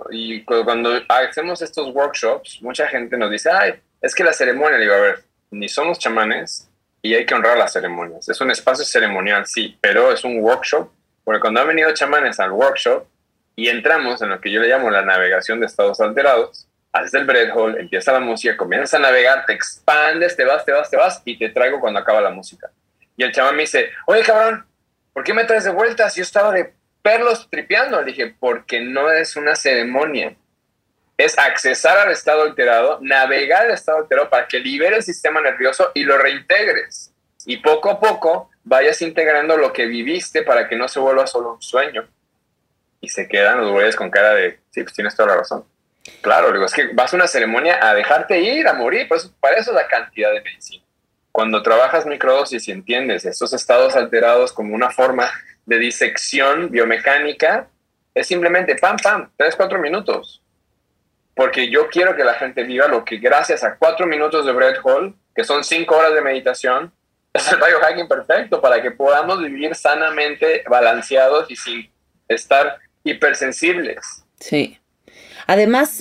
Y 0.09 0.43
cuando 0.43 0.99
hacemos 1.07 1.61
estos 1.61 1.93
workshops, 1.93 2.59
mucha 2.63 2.87
gente 2.87 3.15
nos 3.17 3.29
dice, 3.29 3.51
ay, 3.51 3.75
es 4.01 4.15
que 4.15 4.23
la 4.23 4.33
ceremonia, 4.33 4.79
le 4.79 4.85
digo, 4.85 4.95
a 4.95 4.99
ver, 4.99 5.23
ni 5.51 5.69
somos 5.69 5.99
chamanes 5.99 6.67
y 7.03 7.13
hay 7.13 7.23
que 7.23 7.35
honrar 7.35 7.59
las 7.59 7.71
ceremonias. 7.71 8.27
Es 8.27 8.41
un 8.41 8.49
espacio 8.49 8.83
ceremonial, 8.83 9.45
sí, 9.45 9.77
pero 9.79 10.11
es 10.11 10.23
un 10.23 10.39
workshop, 10.39 10.89
porque 11.23 11.39
cuando 11.39 11.61
han 11.61 11.67
venido 11.67 11.93
chamanes 11.93 12.39
al 12.39 12.51
workshop 12.51 13.05
y 13.55 13.67
entramos 13.67 14.23
en 14.23 14.29
lo 14.29 14.41
que 14.41 14.51
yo 14.51 14.59
le 14.59 14.67
llamo 14.67 14.89
la 14.89 15.03
navegación 15.03 15.59
de 15.59 15.67
estados 15.67 16.01
alterados, 16.01 16.67
haces 16.91 17.13
el 17.13 17.25
bread 17.25 17.55
hole, 17.55 17.79
empieza 17.79 18.11
la 18.11 18.21
música, 18.21 18.57
comienzas 18.57 18.95
a 18.95 19.03
navegar, 19.03 19.45
te 19.45 19.53
expandes, 19.53 20.35
te 20.35 20.45
vas, 20.45 20.65
te 20.65 20.71
vas, 20.71 20.89
te 20.89 20.97
vas 20.97 21.21
y 21.25 21.37
te 21.37 21.49
traigo 21.49 21.79
cuando 21.79 21.99
acaba 21.99 22.21
la 22.21 22.31
música. 22.31 22.71
Y 23.15 23.21
el 23.21 23.31
chamán 23.31 23.55
me 23.55 23.61
dice, 23.61 23.91
oye 24.07 24.23
cabrón, 24.23 24.65
¿por 25.13 25.23
qué 25.23 25.35
me 25.35 25.43
traes 25.43 25.65
de 25.65 25.71
vuelta 25.71 26.09
si 26.09 26.21
yo 26.21 26.23
estaba 26.23 26.51
de 26.51 26.73
perlos 27.01 27.49
tripeando. 27.49 28.01
Le 28.01 28.11
dije, 28.11 28.35
porque 28.39 28.81
no 28.81 29.11
es 29.11 29.35
una 29.35 29.55
ceremonia. 29.55 30.35
Es 31.17 31.37
accesar 31.37 31.97
al 31.99 32.11
estado 32.11 32.43
alterado, 32.43 32.99
navegar 33.01 33.65
el 33.65 33.71
estado 33.71 33.99
alterado 33.99 34.29
para 34.29 34.47
que 34.47 34.59
libere 34.59 34.95
el 34.95 35.03
sistema 35.03 35.41
nervioso 35.41 35.91
y 35.93 36.03
lo 36.03 36.17
reintegres. 36.17 37.13
Y 37.45 37.57
poco 37.57 37.91
a 37.91 37.99
poco 37.99 38.49
vayas 38.63 39.01
integrando 39.01 39.57
lo 39.57 39.73
que 39.73 39.85
viviste 39.85 40.43
para 40.43 40.67
que 40.67 40.75
no 40.75 40.87
se 40.87 40.99
vuelva 40.99 41.27
solo 41.27 41.53
un 41.53 41.61
sueño. 41.61 42.07
Y 42.99 43.09
se 43.09 43.27
quedan 43.27 43.59
los 43.61 43.71
güeyes 43.71 43.95
con 43.95 44.09
cara 44.11 44.33
de, 44.33 44.59
sí, 44.69 44.83
pues 44.83 44.93
tienes 44.93 45.15
toda 45.15 45.29
la 45.29 45.37
razón. 45.37 45.65
Claro, 46.21 46.51
digo, 46.51 46.65
es 46.65 46.73
que 46.73 46.87
vas 46.93 47.13
a 47.13 47.15
una 47.15 47.27
ceremonia 47.27 47.79
a 47.81 47.93
dejarte 47.93 48.39
ir, 48.39 48.67
a 48.67 48.73
morir, 48.73 49.07
por 49.07 49.17
eso, 49.17 49.33
para 49.39 49.57
eso 49.57 49.71
es 49.71 49.75
la 49.75 49.87
cantidad 49.87 50.31
de 50.31 50.41
medicina. 50.41 50.83
Cuando 51.31 51.63
trabajas 51.63 52.05
microdosis 52.05 52.67
y 52.67 52.71
entiendes 52.71 53.25
estos 53.25 53.53
estados 53.53 53.95
alterados 53.95 54.51
como 54.51 54.75
una 54.75 54.91
forma 54.91 55.31
de 55.65 55.79
disección 55.79 56.69
biomecánica 56.69 57.67
es 58.13 58.27
simplemente 58.27 58.75
pam, 58.75 58.97
pam, 58.97 59.29
tres, 59.37 59.55
cuatro 59.55 59.79
minutos. 59.79 60.41
Porque 61.35 61.69
yo 61.69 61.87
quiero 61.89 62.15
que 62.15 62.23
la 62.23 62.33
gente 62.33 62.63
viva 62.63 62.87
lo 62.87 63.05
que 63.05 63.17
gracias 63.17 63.63
a 63.63 63.75
cuatro 63.77 64.05
minutos 64.05 64.45
de 64.45 64.51
bread 64.51 64.75
hall, 64.83 65.15
que 65.33 65.43
son 65.43 65.63
cinco 65.63 65.95
horas 65.95 66.13
de 66.13 66.21
meditación, 66.21 66.91
es 67.33 67.49
el 67.51 67.57
biohacking 67.57 68.07
perfecto 68.07 68.61
para 68.61 68.81
que 68.81 68.91
podamos 68.91 69.41
vivir 69.41 69.75
sanamente, 69.75 70.63
balanceados 70.69 71.49
y 71.49 71.55
sin 71.55 71.89
estar 72.27 72.79
hipersensibles. 73.03 74.23
Sí. 74.39 74.77
Además, 75.47 75.99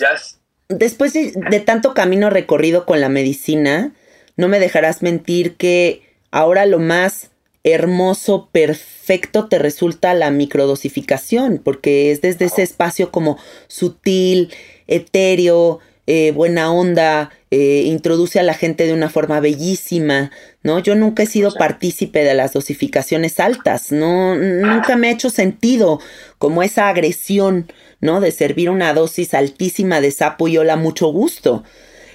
después 0.69 1.13
de, 1.13 1.33
de 1.35 1.61
tanto 1.61 1.95
camino 1.95 2.31
recorrido 2.31 2.85
con 2.85 3.01
la 3.01 3.09
medicina, 3.09 3.93
no 4.37 4.49
me 4.49 4.59
dejarás 4.59 5.03
mentir 5.03 5.57
que 5.57 6.03
ahora 6.31 6.67
lo 6.67 6.79
más 6.79 7.30
hermoso, 7.65 8.49
perfecto 8.53 9.49
te 9.49 9.59
resulta 9.59 10.15
la 10.15 10.31
microdosificación, 10.31 11.61
porque 11.63 12.11
es 12.11 12.21
desde 12.21 12.47
ese 12.47 12.63
espacio 12.63 13.11
como 13.11 13.39
sutil, 13.69 14.53
etéreo, 14.87 15.81
eh, 16.07 16.33
buena 16.33 16.73
onda, 16.73 17.31
eh, 17.51 17.83
introduce 17.87 18.41
a 18.41 18.43
la 18.43 18.55
gente 18.55 18.87
de 18.87 18.95
una 18.95 19.11
forma 19.11 19.39
bellísima, 19.41 20.31
¿no? 20.63 20.79
Yo 20.79 20.95
nunca 20.95 21.23
he 21.23 21.27
sido 21.27 21.53
partícipe 21.55 22.25
de 22.25 22.35
las 22.35 22.53
dosificaciones 22.53 23.39
altas, 23.39 23.93
no, 23.93 24.35
nunca 24.35 24.97
me 24.97 25.09
ha 25.09 25.13
hecho 25.13 25.31
sentido 25.31 26.01
como 26.39 26.63
esa 26.63 26.89
agresión, 26.89 27.71
¿no? 28.01 28.21
De 28.21 28.33
servir 28.33 28.71
una 28.71 28.95
dosis 28.95 29.35
altísima 29.35 30.01
de 30.01 30.11
sapo 30.11 30.49
y 30.49 30.57
hola, 30.57 30.77
mucho 30.77 31.09
gusto. 31.09 31.63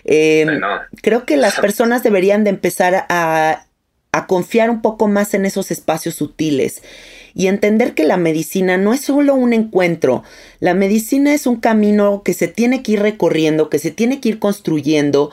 Em, 0.03 0.59
creo 1.01 1.25
que 1.25 1.37
las 1.37 1.55
personas 1.61 2.03
deberían 2.03 2.43
de 2.43 2.49
empezar 2.49 3.05
a 3.09 3.65
a 4.15 4.27
confiar 4.27 4.69
un 4.69 4.81
poco 4.81 5.09
más 5.09 5.33
en 5.33 5.45
esos 5.45 5.71
espacios 5.71 6.15
sutiles 6.15 6.81
y 7.33 7.47
entender 7.47 7.93
que 7.93 8.05
la 8.05 8.15
medicina 8.15 8.77
no 8.77 8.93
es 8.93 9.01
solo 9.01 9.35
un 9.35 9.51
encuentro, 9.51 10.23
la 10.61 10.73
medicina 10.73 11.33
es 11.33 11.45
un 11.45 11.57
camino 11.57 12.23
que 12.23 12.33
se 12.33 12.47
tiene 12.47 12.81
que 12.81 12.93
ir 12.93 13.01
recorriendo, 13.01 13.69
que 13.69 13.77
se 13.77 13.91
tiene 13.91 14.21
que 14.21 14.29
ir 14.29 14.39
construyendo, 14.39 15.31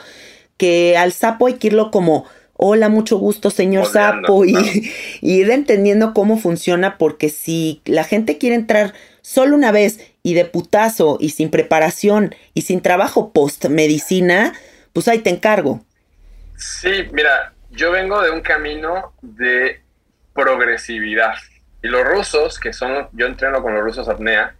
que 0.56 0.96
al 0.96 1.12
sapo 1.12 1.46
hay 1.46 1.54
que 1.54 1.68
irlo 1.68 1.92
como, 1.92 2.24
hola, 2.54 2.88
mucho 2.88 3.18
gusto, 3.18 3.50
señor 3.50 3.86
sapo, 3.86 4.44
y, 4.44 4.56
y, 5.20 5.32
ir 5.40 5.50
entendiendo 5.52 6.12
cómo 6.12 6.36
funciona, 6.36 6.98
porque 6.98 7.28
si 7.28 7.82
la 7.84 8.02
gente 8.02 8.36
quiere 8.36 8.56
entrar 8.56 8.94
solo 9.20 9.54
una 9.54 9.70
vez 9.70 10.00
y 10.24 10.34
de 10.34 10.44
putazo 10.44 11.18
y 11.20 11.30
sin 11.30 11.50
preparación 11.50 12.34
y 12.52 12.62
sin 12.62 12.80
trabajo 12.80 13.32
post 13.32 13.66
medicina, 13.66 14.54
pues 14.92 15.06
ahí 15.06 15.20
te 15.20 15.30
encargo. 15.30 15.84
Sí, 16.56 16.90
mira, 17.12 17.52
yo 17.72 17.90
vengo 17.90 18.20
de 18.22 18.30
un 18.30 18.40
camino 18.40 19.14
de 19.22 19.80
progresividad. 20.34 21.34
Y 21.82 21.88
los 21.88 22.04
rusos, 22.04 22.60
que 22.60 22.72
son, 22.72 23.08
yo 23.12 23.26
entreno 23.26 23.62
con 23.62 23.74
los 23.74 23.82
rusos 23.82 24.08
apnea, 24.08 24.54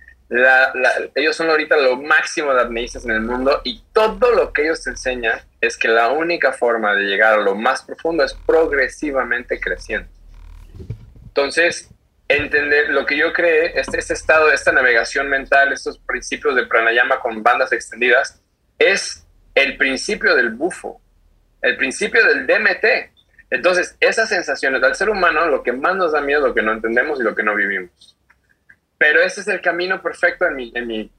ellos 1.14 1.36
son 1.36 1.50
ahorita 1.50 1.76
lo 1.76 1.96
máximo 1.96 2.54
de 2.54 2.62
apneístas 2.62 3.04
en 3.04 3.10
el 3.10 3.20
mundo 3.20 3.60
y 3.64 3.82
todo 3.92 4.34
lo 4.34 4.50
que 4.50 4.62
ellos 4.62 4.82
te 4.82 4.88
enseñan 4.88 5.38
es 5.60 5.76
que 5.76 5.88
la 5.88 6.08
única 6.08 6.52
forma 6.52 6.94
de 6.94 7.02
llegar 7.02 7.34
a 7.34 7.42
lo 7.42 7.54
más 7.54 7.82
profundo 7.82 8.24
es 8.24 8.32
progresivamente 8.46 9.60
creciendo. 9.60 10.08
Entonces, 11.26 11.90
entender 12.28 12.88
lo 12.90 13.04
que 13.04 13.18
yo 13.18 13.34
creé, 13.34 13.78
este, 13.78 13.98
este 13.98 14.14
estado, 14.14 14.50
esta 14.50 14.72
navegación 14.72 15.28
mental, 15.28 15.70
estos 15.70 15.98
principios 15.98 16.56
de 16.56 16.66
pranayama 16.66 17.20
con 17.20 17.42
bandas 17.42 17.72
extendidas, 17.72 18.40
es 18.78 19.26
el 19.54 19.76
principio 19.76 20.34
del 20.34 20.48
bufo 20.48 21.01
el 21.62 21.76
principio 21.76 22.24
del 22.26 22.46
DMT. 22.46 23.10
Entonces, 23.50 23.96
esas 24.00 24.28
sensaciones 24.28 24.82
al 24.82 24.94
ser 24.94 25.08
humano, 25.08 25.46
lo 25.46 25.62
que 25.62 25.72
más 25.72 25.94
nos 25.94 26.12
da 26.12 26.20
miedo 26.20 26.48
lo 26.48 26.54
que 26.54 26.62
no 26.62 26.72
entendemos 26.72 27.20
y 27.20 27.22
lo 27.22 27.34
que 27.34 27.42
no 27.42 27.54
vivimos. 27.54 28.16
Pero 28.98 29.22
ese 29.22 29.40
es 29.40 29.48
el 29.48 29.60
camino 29.60 30.02
perfecto 30.02 30.46
en 30.46 30.56
mi, 30.56 30.72
en 30.74 30.86
mi 30.86 31.10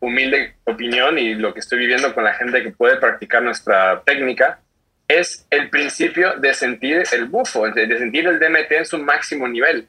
humilde 0.00 0.56
opinión 0.64 1.18
y 1.18 1.34
lo 1.34 1.52
que 1.52 1.60
estoy 1.60 1.78
viviendo 1.78 2.14
con 2.14 2.24
la 2.24 2.34
gente 2.34 2.62
que 2.62 2.70
puede 2.70 2.96
practicar 2.96 3.42
nuestra 3.42 4.02
técnica, 4.02 4.60
es 5.08 5.46
el 5.50 5.68
principio 5.68 6.36
de 6.36 6.54
sentir 6.54 7.02
el 7.12 7.24
bufo, 7.26 7.68
de 7.68 7.98
sentir 7.98 8.26
el 8.28 8.38
DMT 8.38 8.72
en 8.72 8.86
su 8.86 8.98
máximo 8.98 9.48
nivel. 9.48 9.88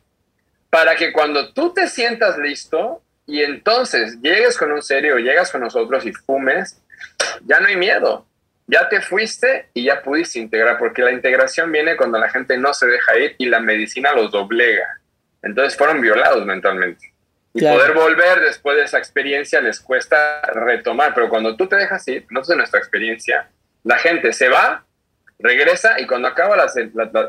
Para 0.70 0.96
que 0.96 1.14
cuando 1.14 1.54
tú 1.54 1.74
te 1.74 1.88
sientas 1.88 2.38
listo 2.40 3.04
y 3.28 3.42
entonces 3.44 4.20
llegues 4.22 4.58
con 4.58 4.72
un 4.72 4.82
serio, 4.82 5.18
llegas 5.18 5.52
con 5.52 5.62
nosotros 5.62 6.06
y 6.06 6.12
fumes, 6.12 6.82
ya 7.46 7.60
no 7.60 7.68
hay 7.68 7.76
miedo 7.76 8.26
ya 8.72 8.88
te 8.88 9.02
fuiste 9.02 9.68
y 9.74 9.84
ya 9.84 10.02
pudiste 10.02 10.40
integrar, 10.40 10.78
porque 10.78 11.02
la 11.02 11.12
integración 11.12 11.70
viene 11.74 11.98
cuando 11.98 12.18
la 12.18 12.30
gente 12.30 12.58
no 12.58 12.74
se 12.74 12.88
deja 12.88 13.18
ir 13.20 13.36
y 13.38 13.48
la 13.48 13.60
medicina 13.60 14.14
los 14.14 14.32
doblega. 14.32 15.02
Entonces 15.42 15.78
fueron 15.78 16.00
violados 16.00 16.46
mentalmente. 16.46 17.14
Y 17.54 17.66
poder 17.66 17.92
volver 17.92 18.40
después 18.40 18.78
de 18.78 18.84
esa 18.84 18.98
experiencia 18.98 19.60
les 19.60 19.82
cuesta 19.82 20.42
retomar, 20.54 21.14
pero 21.14 21.28
cuando 21.28 21.58
tú 21.58 21.68
te 21.68 21.76
dejas 21.76 22.08
ir, 22.08 22.26
no 22.30 22.40
es 22.40 22.48
de 22.48 22.56
nuestra 22.56 22.80
experiencia, 22.80 23.50
la 23.84 23.98
gente 23.98 24.32
se 24.32 24.48
va, 24.48 24.86
regresa 25.38 26.00
y 26.00 26.08
cuando 26.08 26.30
acaba 26.30 26.56
la, 26.56 26.68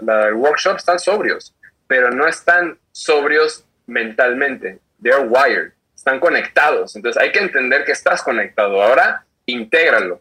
la, 0.01 0.33
workshop 0.35 0.77
están 0.77 1.01
sobrios, 1.01 1.57
pero 1.89 2.13
no 2.13 2.29
están 2.29 2.79
sobrios 2.93 3.65
mentalmente. 3.89 4.79
They're 5.03 5.27
wired, 5.27 5.73
están 5.93 6.21
conectados. 6.21 6.95
Entonces 6.95 7.21
hay 7.21 7.33
que 7.33 7.41
entender 7.41 7.85
que 7.85 7.91
estás 7.91 8.23
conectado. 8.23 8.81
Ahora, 8.81 9.25
intégralo 9.47 10.21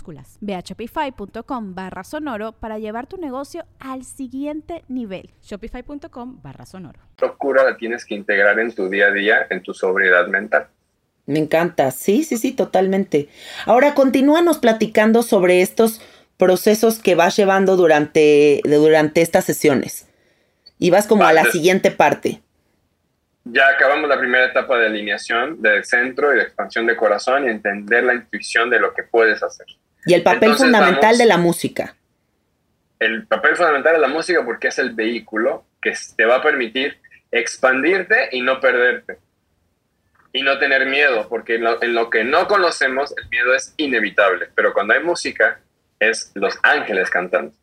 Ve 0.39 0.55
a 0.55 0.61
shopify.com 0.61 1.75
barra 1.75 2.03
sonoro 2.03 2.53
para 2.53 2.79
llevar 2.79 3.07
tu 3.07 3.17
negocio 3.17 3.65
al 3.79 4.03
siguiente 4.03 4.83
nivel. 4.87 5.29
Shopify.com 5.41 6.41
barra 6.41 6.65
sonoro. 6.65 6.99
Locura 7.19 7.63
la 7.63 7.77
tienes 7.77 8.05
que 8.05 8.15
integrar 8.15 8.59
en 8.59 8.73
tu 8.73 8.89
día 8.89 9.07
a 9.07 9.11
día, 9.11 9.47
en 9.49 9.61
tu 9.61 9.73
sobriedad 9.73 10.27
mental. 10.27 10.67
Me 11.25 11.39
encanta, 11.39 11.91
sí, 11.91 12.23
sí, 12.23 12.37
sí, 12.37 12.51
totalmente. 12.51 13.29
Ahora 13.65 13.93
continúanos 13.93 14.57
platicando 14.57 15.21
sobre 15.23 15.61
estos 15.61 16.01
procesos 16.37 16.99
que 16.99 17.15
vas 17.15 17.37
llevando 17.37 17.75
durante, 17.75 18.61
durante 18.65 19.21
estas 19.21 19.45
sesiones. 19.45 20.07
Y 20.79 20.89
vas 20.89 21.05
como 21.05 21.25
a 21.25 21.33
la 21.33 21.45
siguiente 21.45 21.91
parte. 21.91 22.41
Ya 23.43 23.69
acabamos 23.69 24.09
la 24.09 24.19
primera 24.19 24.45
etapa 24.45 24.77
de 24.77 24.87
alineación 24.87 25.61
del 25.61 25.83
centro 25.83 26.33
y 26.33 26.37
de 26.37 26.43
expansión 26.43 26.85
de 26.85 26.95
corazón 26.95 27.45
y 27.45 27.49
entender 27.49 28.03
la 28.03 28.15
intuición 28.15 28.69
de 28.69 28.79
lo 28.79 28.93
que 28.93 29.03
puedes 29.03 29.41
hacer. 29.43 29.67
Y 30.05 30.13
el 30.13 30.23
papel 30.23 30.55
fundamental 30.55 31.17
de 31.17 31.25
la 31.25 31.37
música. 31.37 31.95
El 32.99 33.25
papel 33.27 33.55
fundamental 33.55 33.93
de 33.93 33.99
la 33.99 34.07
música 34.07 34.43
porque 34.45 34.67
es 34.67 34.79
el 34.79 34.91
vehículo 34.91 35.65
que 35.81 35.93
te 36.15 36.25
va 36.25 36.37
a 36.37 36.43
permitir 36.43 36.99
expandirte 37.31 38.29
y 38.31 38.41
no 38.41 38.59
perderte. 38.59 39.17
Y 40.33 40.43
no 40.43 40.59
tener 40.59 40.85
miedo, 40.85 41.27
porque 41.27 41.55
en 41.55 41.63
lo, 41.63 41.83
en 41.83 41.93
lo 41.93 42.09
que 42.09 42.23
no 42.23 42.47
conocemos 42.47 43.13
el 43.17 43.27
miedo 43.29 43.53
es 43.53 43.73
inevitable, 43.77 44.47
pero 44.55 44.73
cuando 44.73 44.93
hay 44.93 45.03
música 45.03 45.59
es 45.99 46.31
los 46.35 46.57
ángeles 46.63 47.09
cantando. 47.09 47.53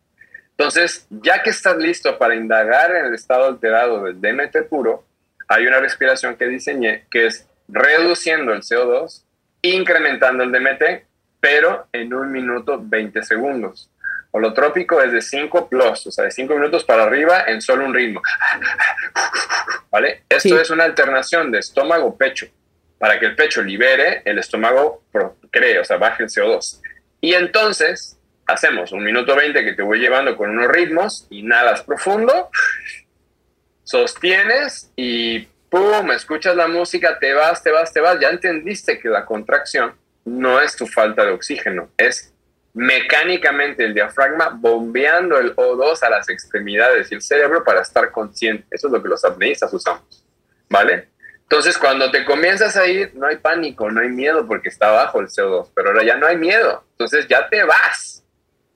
Entonces, 0.51 1.07
ya 1.09 1.43
que 1.43 1.51
estás 1.51 1.77
listo 1.79 2.19
para 2.19 2.35
indagar 2.35 2.95
en 2.95 3.07
el 3.07 3.15
estado 3.15 3.47
alterado 3.47 4.05
del 4.05 4.21
DMT 4.21 4.69
puro, 4.69 5.05
hay 5.47 5.67
una 5.67 5.81
respiración 5.81 6.37
que 6.37 6.47
diseñé 6.47 7.07
que 7.11 7.27
es 7.27 7.49
reduciendo 7.69 8.53
el 8.53 8.63
CO2, 8.63 9.25
incrementando 9.63 10.45
el 10.45 10.53
DMT 10.53 11.08
pero 11.41 11.89
en 11.93 12.13
un 12.13 12.31
minuto 12.33 12.81
20 12.83 13.23
segundos. 13.23 13.91
Holotrópico 14.31 15.01
es 15.03 15.13
de 15.13 15.23
5 15.23 15.69
plus, 15.69 16.07
o 16.07 16.11
sea, 16.11 16.25
de 16.25 16.31
5 16.31 16.55
minutos 16.55 16.85
para 16.85 17.05
arriba 17.05 17.45
en 17.47 17.63
solo 17.63 17.85
un 17.85 17.95
ritmo. 17.95 18.21
¿Vale? 19.91 20.25
Esto 20.29 20.61
es 20.61 20.71
una 20.71 20.85
alternación 20.85 21.51
de 21.51 21.61
estómago-pecho. 21.61 22.47
Para 22.99 23.19
que 23.19 23.27
el 23.27 23.37
pecho 23.37 23.63
libere, 23.63 24.23
el 24.25 24.39
estómago 24.39 25.05
cree, 25.51 25.79
o 25.79 25.85
sea, 25.85 25.97
baje 25.97 26.25
el 26.25 26.29
CO2. 26.29 26.81
Y 27.21 27.33
entonces 27.33 28.19
hacemos 28.47 28.93
un 28.93 29.05
minuto 29.05 29.37
20 29.37 29.65
que 29.65 29.73
te 29.73 29.83
voy 29.83 30.01
llevando 30.01 30.37
con 30.37 30.51
unos 30.51 30.69
ritmos, 30.69 31.27
inhalas 31.31 31.83
profundo, 31.83 32.51
sostienes 33.85 34.91
y 34.97 35.49
¡pum! 35.71 36.11
Escuchas 36.11 36.57
la 36.57 36.67
música, 36.67 37.19
te 37.19 37.35
vas, 37.35 37.63
te 37.63 37.71
vas, 37.71 37.93
te 37.93 38.01
vas. 38.01 38.19
Ya 38.21 38.31
entendiste 38.31 38.99
que 38.99 39.09
la 39.09 39.25
contracción 39.25 39.95
no 40.29 40.61
es 40.61 40.77
tu 40.77 40.87
falta 40.87 41.25
de 41.25 41.33
oxígeno, 41.33 41.91
es 41.97 42.33
mecánicamente 42.75 43.85
el 43.85 43.95
diafragma 43.95 44.51
bombeando 44.51 45.39
el 45.39 45.55
O2 45.57 46.03
a 46.03 46.11
las 46.11 46.29
extremidades 46.29 47.11
y 47.11 47.17
el 47.17 47.23
cerebro 47.23 47.65
para 47.65 47.81
estar 47.81 48.11
consciente. 48.13 48.67
Eso 48.71 48.87
es 48.87 48.93
lo 48.93 49.03
que 49.03 49.09
los 49.09 49.25
apneístas 49.25 49.73
usamos, 49.73 50.25
¿vale? 50.69 51.09
Entonces, 51.43 51.79
cuando 51.79 52.11
te 52.11 52.27
comienzas 52.27 52.77
a 52.77 52.87
ir, 52.87 53.13
no 53.15 53.27
hay 53.27 53.37
pánico, 53.37 53.91
no 53.91 54.03
hay 54.03 54.11
miedo 54.11 54.47
porque 54.47 54.69
está 54.69 54.91
bajo 54.91 55.21
el 55.21 55.29
CO2, 55.29 55.71
pero 55.75 55.89
ahora 55.89 56.05
ya 56.05 56.17
no 56.17 56.27
hay 56.27 56.37
miedo. 56.37 56.85
Entonces, 56.91 57.27
ya 57.27 57.49
te 57.49 57.65
vas 57.65 58.23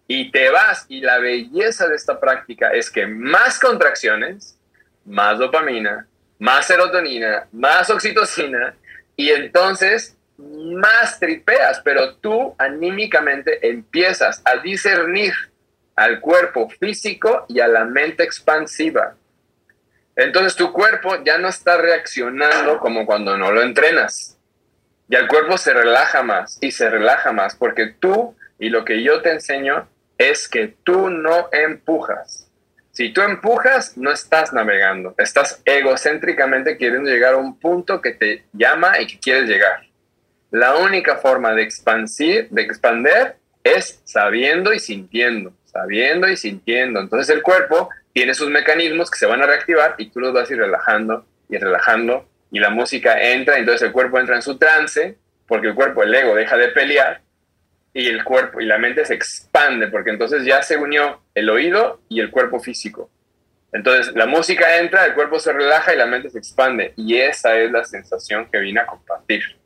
y 0.07 0.31
te 0.31 0.49
vas. 0.49 0.87
Y 0.89 1.03
la 1.03 1.19
belleza 1.19 1.87
de 1.87 1.95
esta 1.95 2.19
práctica 2.19 2.71
es 2.71 2.91
que 2.91 3.07
más 3.07 3.61
contracciones, 3.61 4.59
más 5.05 5.39
dopamina, 5.39 6.09
más 6.39 6.67
serotonina, 6.67 7.47
más 7.53 7.91
oxitocina, 7.91 8.75
y 9.17 9.31
entonces 9.31 10.17
más 10.43 11.19
tripeas, 11.19 11.81
pero 11.85 12.15
tú 12.17 12.55
anímicamente 12.59 13.69
empiezas 13.69 14.43
a 14.45 14.57
discernir 14.57 15.33
al 15.97 16.21
cuerpo 16.21 16.69
físico 16.69 17.45
y 17.49 17.61
a 17.61 17.69
la 17.69 17.85
mente 17.85 18.23
expansiva. 18.23 19.15
Entonces 20.17 20.57
tu 20.57 20.73
cuerpo 20.73 21.23
ya 21.25 21.39
no 21.39 21.49
está 21.49 21.79
reaccionando 21.79 22.79
como 22.79 23.07
cuando 23.07 23.37
no 23.37 23.53
lo 23.53 23.63
entrenas. 23.63 24.39
Y 25.09 25.17
el 25.17 25.29
cuerpo 25.29 25.59
se 25.59 25.73
relaja 25.73 26.23
más 26.23 26.59
y 26.61 26.71
se 26.71 26.89
relaja 26.89 27.33
más 27.33 27.55
porque 27.57 27.87
tú 27.87 28.35
y 28.59 28.69
lo 28.69 28.85
que 28.85 29.03
yo 29.03 29.23
te 29.23 29.31
enseño 29.31 29.89
es 30.19 30.49
que 30.49 30.69
tú 30.85 31.11
no 31.11 31.49
empujas. 31.53 32.49
Si 32.93 33.11
tú 33.13 33.23
empujas, 33.23 33.97
no 33.97 34.13
estás 34.13 34.53
navegando, 34.53 35.15
estás 35.17 35.63
egocéntricamente 35.65 36.77
queriendo 36.77 37.11
llegar 37.11 37.35
a 37.35 37.39
un 37.39 37.59
punto 37.59 38.03
que 38.03 38.13
te 38.13 38.45
llama 38.53 39.01
y 39.01 39.07
que 39.07 39.19
quieres 39.19 39.49
llegar. 39.49 39.92
La 40.53 40.77
única 40.77 41.17
forma 41.17 41.55
de 41.55 41.63
expandir, 41.63 42.51
de 42.51 42.61
expander 42.61 43.37
es 43.65 44.03
sabiendo 44.05 44.75
y 44.75 44.81
sintiendo, 44.81 45.55
sabiendo 45.65 46.29
y 46.29 46.37
sintiendo. 46.37 47.01
Entonces 47.01 47.35
el 47.35 47.41
cuerpo 47.41 47.89
tiene 48.13 48.35
sus 48.35 48.51
mecanismos 48.51 49.11
que 49.11 49.19
se 49.19 49.25
van 49.25 49.41
a 49.41 49.47
reactivar 49.47 49.95
y 49.97 50.11
tú 50.11 50.21
los 50.21 50.35
vas 50.35 50.51
a 50.51 50.53
ir 50.53 50.59
relajando 50.59 51.25
y 51.49 51.57
relajando 51.57 52.29
y 52.51 52.59
la 52.59 52.69
música 52.69 53.19
entra, 53.19 53.57
entonces 53.57 53.81
el 53.81 53.93
cuerpo 53.93 54.19
entra 54.19 54.37
en 54.37 54.43
su 54.43 54.59
trance 54.59 55.17
porque 55.49 55.69
el 55.69 55.75
cuerpo, 55.75 56.03
el 56.03 56.15
ego, 56.15 56.35
deja 56.35 56.59
de 56.59 56.69
pelear 56.69 57.23
y 57.95 58.09
el 58.09 58.23
cuerpo 58.23 58.61
y 58.61 58.67
la 58.67 58.77
mente 58.77 59.07
se 59.07 59.15
expande 59.15 59.89
porque 59.89 60.11
entonces 60.11 60.45
ya 60.45 60.63
se 60.63 60.77
unió 60.77 61.23
el 61.35 61.49
oído 61.49 62.03
y 62.11 62.21
el 62.21 62.31
cuerpo 62.31 62.61
físico. 62.61 63.11
Entonces 63.73 64.15
la 64.15 64.27
música 64.27 64.77
entra, 64.77 65.07
el 65.07 65.15
cuerpo 65.15 65.39
se 65.39 65.55
relaja 65.55 65.95
y 65.95 65.97
la 65.97 66.05
mente 66.05 66.29
se 66.29 66.37
expande 66.37 66.93
y 66.95 67.17
esa 67.17 67.59
es 67.59 67.73
la 67.73 67.87
sensación 67.87 68.51
que 68.53 68.59
vine 68.59 68.81
a 68.81 68.87
compartir 68.87 69.62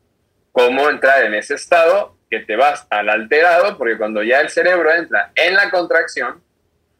cómo 0.56 0.88
entrar 0.88 1.22
en 1.24 1.34
ese 1.34 1.52
estado 1.52 2.16
que 2.30 2.40
te 2.40 2.56
vas 2.56 2.86
al 2.88 3.10
alterado, 3.10 3.76
porque 3.76 3.98
cuando 3.98 4.22
ya 4.22 4.40
el 4.40 4.48
cerebro 4.48 4.90
entra 4.90 5.30
en 5.34 5.54
la 5.54 5.68
contracción, 5.68 6.42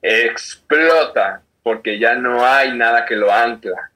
explota, 0.03 1.41
porque 1.63 1.99
ya 1.99 2.17
no 2.17 2.45
hay 2.45 2.77
nada 2.77 3.07
que 3.07 3.17
lo 3.17 3.33
ancla. 3.33 3.93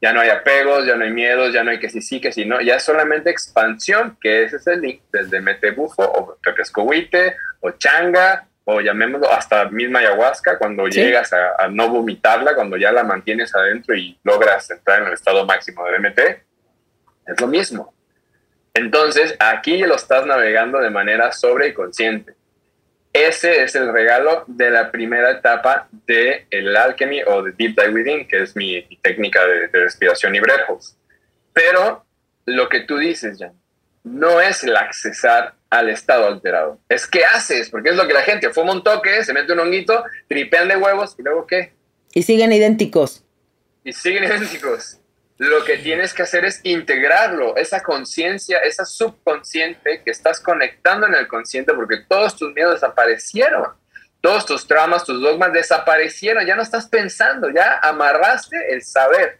Ya 0.00 0.12
no 0.12 0.20
hay 0.20 0.30
apegos, 0.30 0.84
ya 0.84 0.96
no 0.96 1.04
hay 1.04 1.12
miedos, 1.12 1.52
ya 1.52 1.62
no 1.62 1.70
hay 1.70 1.78
que 1.78 1.88
sí 1.88 2.02
sí, 2.02 2.20
que 2.20 2.32
sí 2.32 2.44
no, 2.44 2.60
ya 2.60 2.74
es 2.74 2.82
solamente 2.82 3.30
expansión, 3.30 4.18
que 4.20 4.42
ese 4.42 4.56
es 4.56 4.66
el 4.66 4.80
link 4.80 5.02
desde 5.12 5.40
mete 5.40 5.70
bufo 5.70 6.02
o 6.02 6.36
pepescohuite 6.42 7.36
o 7.60 7.70
changa 7.70 8.48
o 8.64 8.80
llamémoslo 8.80 9.30
hasta 9.30 9.66
misma 9.70 10.00
ayahuasca, 10.00 10.58
cuando 10.58 10.88
llegas 10.88 11.32
a, 11.32 11.54
a, 11.56 11.68
no 11.68 11.88
vomitarla, 11.88 12.56
cuando 12.56 12.76
ya 12.76 12.90
la 12.90 13.04
mantienes 13.04 13.54
adentro 13.54 13.94
y 13.94 14.18
logras 14.24 14.68
entrar 14.72 15.02
en 15.02 15.06
el 15.06 15.12
estado 15.14 15.46
máximo 15.46 15.84
de 15.84 15.98
DMT, 15.98 16.18
es 17.26 17.40
lo 17.40 17.46
mismo. 17.46 17.94
Entonces, 18.78 19.34
aquí 19.40 19.78
lo 19.78 19.96
estás 19.96 20.24
navegando 20.24 20.78
de 20.78 20.90
manera 20.90 21.32
sobre 21.32 21.66
y 21.66 21.74
consciente. 21.74 22.34
Ese 23.12 23.64
es 23.64 23.74
el 23.74 23.92
regalo 23.92 24.44
de 24.46 24.70
la 24.70 24.92
primera 24.92 25.32
etapa 25.32 25.88
de 26.06 26.46
el 26.50 26.76
alchemy 26.76 27.22
o 27.26 27.42
de 27.42 27.50
deep 27.58 27.74
dive 27.74 27.90
within, 27.90 28.28
que 28.28 28.42
es 28.42 28.54
mi, 28.54 28.80
técnica 29.02 29.44
de, 29.44 29.66
respiración 29.66 30.36
y 30.36 30.40
breath 30.40 30.68
Pero 31.52 32.04
lo 32.44 32.68
que 32.68 32.80
tú 32.80 32.98
dices, 32.98 33.38
Jan, 33.40 33.60
no 34.04 34.40
es 34.40 34.62
el 34.62 34.76
accesar 34.76 35.54
al 35.70 35.90
estado 35.90 36.28
alterado. 36.28 36.78
Es 36.88 37.08
qué 37.08 37.24
haces, 37.24 37.70
porque 37.70 37.90
es 37.90 37.96
lo 37.96 38.06
que 38.06 38.14
la 38.14 38.22
gente 38.22 38.50
fuma 38.50 38.72
un 38.72 38.84
toque, 38.84 39.24
se 39.24 39.32
mete 39.32 39.54
un 39.54 39.58
honguito, 39.58 40.04
tripean 40.28 40.68
de 40.68 40.76
huevos 40.76 41.16
y 41.18 41.22
luego 41.22 41.48
qué. 41.48 41.72
Y 42.14 42.22
siguen 42.22 42.52
idénticos. 42.52 43.24
Y 43.82 43.92
siguen 43.92 44.22
idénticos 44.32 44.97
lo 45.38 45.64
que 45.64 45.78
tienes 45.78 46.12
que 46.12 46.22
hacer 46.22 46.44
es 46.44 46.60
integrarlo, 46.64 47.56
esa 47.56 47.82
conciencia, 47.82 48.58
esa 48.58 48.84
subconsciente 48.84 50.02
que 50.04 50.10
estás 50.10 50.40
conectando 50.40 51.06
en 51.06 51.14
el 51.14 51.28
consciente 51.28 51.72
porque 51.74 51.98
todos 52.08 52.36
tus 52.36 52.52
miedos 52.52 52.74
desaparecieron, 52.74 53.68
todos 54.20 54.44
tus 54.44 54.66
traumas, 54.66 55.04
tus 55.04 55.22
dogmas 55.22 55.52
desaparecieron, 55.52 56.44
ya 56.44 56.56
no 56.56 56.62
estás 56.62 56.88
pensando, 56.88 57.50
ya 57.50 57.78
amarraste 57.82 58.56
el 58.72 58.82
saber. 58.82 59.38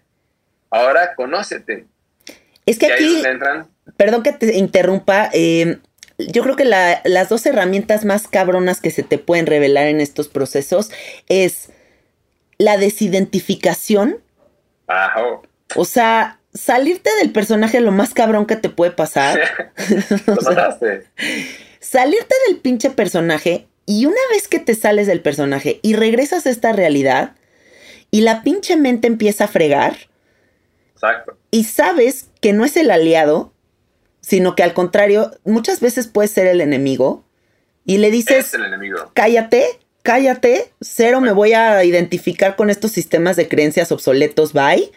Ahora 0.71 1.15
conócete. 1.17 1.87
Es 2.65 2.79
que 2.79 2.93
aquí, 2.93 3.23
perdón 3.97 4.23
que 4.23 4.33
te 4.33 4.57
interrumpa, 4.57 5.31
eh, 5.33 5.79
yo 6.19 6.43
creo 6.43 6.55
que 6.55 6.65
las 6.65 7.29
dos 7.29 7.45
herramientas 7.47 8.05
más 8.05 8.29
cabronas 8.29 8.81
que 8.81 8.91
se 8.91 9.03
te 9.03 9.19
pueden 9.19 9.47
revelar 9.47 9.87
en 9.87 10.01
estos 10.01 10.29
procesos 10.29 10.91
es 11.29 11.71
la 12.59 12.77
desidentificación. 12.77 14.19
O 15.77 15.85
sea, 15.85 16.41
salirte 16.55 17.11
del 17.21 17.31
personaje 17.31 17.81
lo 17.81 17.93
más 17.93 18.15
cabrón 18.15 18.47
que 18.47 18.57
te 18.57 18.69
puede 18.69 18.91
pasar. 18.91 19.39
salirte 21.81 22.35
del 22.47 22.59
pinche 22.61 22.91
personaje 22.91 23.69
y 23.87 24.07
una 24.07 24.21
vez 24.31 24.49
que 24.49 24.59
te 24.59 24.75
sales 24.75 25.07
del 25.07 25.21
personaje 25.21 25.81
y 25.83 25.95
regresas 25.95 26.47
a 26.47 26.51
esta 26.51 26.73
realidad 26.73 27.37
y 28.11 28.23
la 28.23 28.43
pinche 28.43 28.77
mente 28.77 29.07
empieza 29.07 29.45
a 29.45 29.49
fregar. 29.49 29.97
Exacto. 30.95 31.37
Y 31.51 31.65
sabes 31.65 32.29
que 32.41 32.53
no 32.53 32.65
es 32.65 32.77
el 32.77 32.91
aliado, 32.91 33.53
sino 34.21 34.55
que 34.55 34.63
al 34.63 34.75
contrario, 34.75 35.31
muchas 35.45 35.81
veces 35.81 36.07
puede 36.07 36.29
ser 36.29 36.47
el 36.47 36.61
enemigo. 36.61 37.25
Y 37.85 37.99
le 37.99 38.11
dices, 38.11 38.53
el 38.53 38.67
enemigo. 38.67 39.11
cállate, 39.15 39.65
cállate, 40.03 40.71
cero 40.81 41.23
me 41.23 41.33
voy 41.33 41.55
a 41.55 41.83
identificar 41.85 42.57
con 42.57 42.69
estos 42.69 42.93
sistemas 42.93 43.37
de 43.37 43.49
creencias 43.49 43.93
obsoletos, 43.93 44.53
bye. 44.53 44.91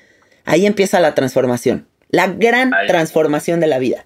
Ahí 0.46 0.66
empieza 0.66 1.00
la 1.00 1.14
transformación, 1.14 1.88
la 2.10 2.28
gran 2.28 2.72
transformación 2.88 3.60
de 3.60 3.68
la 3.68 3.80
vida. 3.80 4.06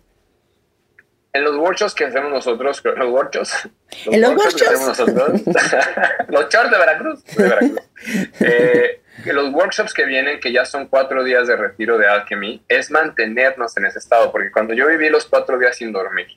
En 1.34 1.44
los 1.44 1.58
workshops 1.58 1.94
que 1.94 2.06
hacemos 2.06 2.32
nosotros, 2.32 2.82
los 2.84 3.10
workshops, 3.10 3.70
en 4.06 4.22
los 4.22 4.32
workshops, 4.32 4.56
que 4.56 4.68
hacemos 4.68 4.88
nosotros, 4.88 5.42
los 6.30 6.50
shorts 6.50 6.72
de 6.72 6.78
Veracruz, 6.78 7.24
eh, 8.40 9.02
los 9.26 9.54
workshops 9.54 9.94
que 9.94 10.06
vienen, 10.06 10.40
que 10.40 10.54
ya 10.54 10.64
son 10.64 10.88
cuatro 10.88 11.24
días 11.26 11.48
de 11.48 11.58
retiro 11.58 11.98
de 11.98 12.08
Alchemy, 12.08 12.64
es 12.70 12.90
mantenernos 12.90 13.76
en 13.76 13.86
ese 13.86 14.00
estado, 14.00 14.32
porque 14.32 14.52
cuando 14.52 14.74
yo 14.74 14.88
viví 14.88 15.10
los 15.10 15.26
cuatro 15.26 15.58
días 15.58 15.76
sin 15.76 15.92
dormir, 15.92 16.28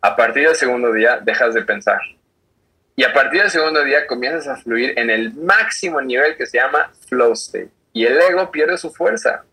a 0.00 0.16
partir 0.16 0.46
del 0.46 0.56
segundo 0.56 0.92
día 0.92 1.18
dejas 1.22 1.52
de 1.52 1.62
pensar. 1.62 2.00
Y 2.96 3.04
a 3.04 3.12
partir 3.12 3.42
del 3.42 3.50
segundo 3.50 3.84
día 3.84 4.06
comienzas 4.06 4.46
a 4.46 4.56
fluir 4.56 4.98
en 4.98 5.10
el 5.10 5.34
máximo 5.34 6.00
nivel 6.00 6.36
que 6.36 6.46
se 6.46 6.58
llama 6.58 6.90
flow 7.08 7.32
state. 7.32 7.70
Y 7.92 8.06
el 8.06 8.20
ego 8.20 8.50
pierde 8.50 8.78
su 8.78 8.92
fuerza. 8.92 9.44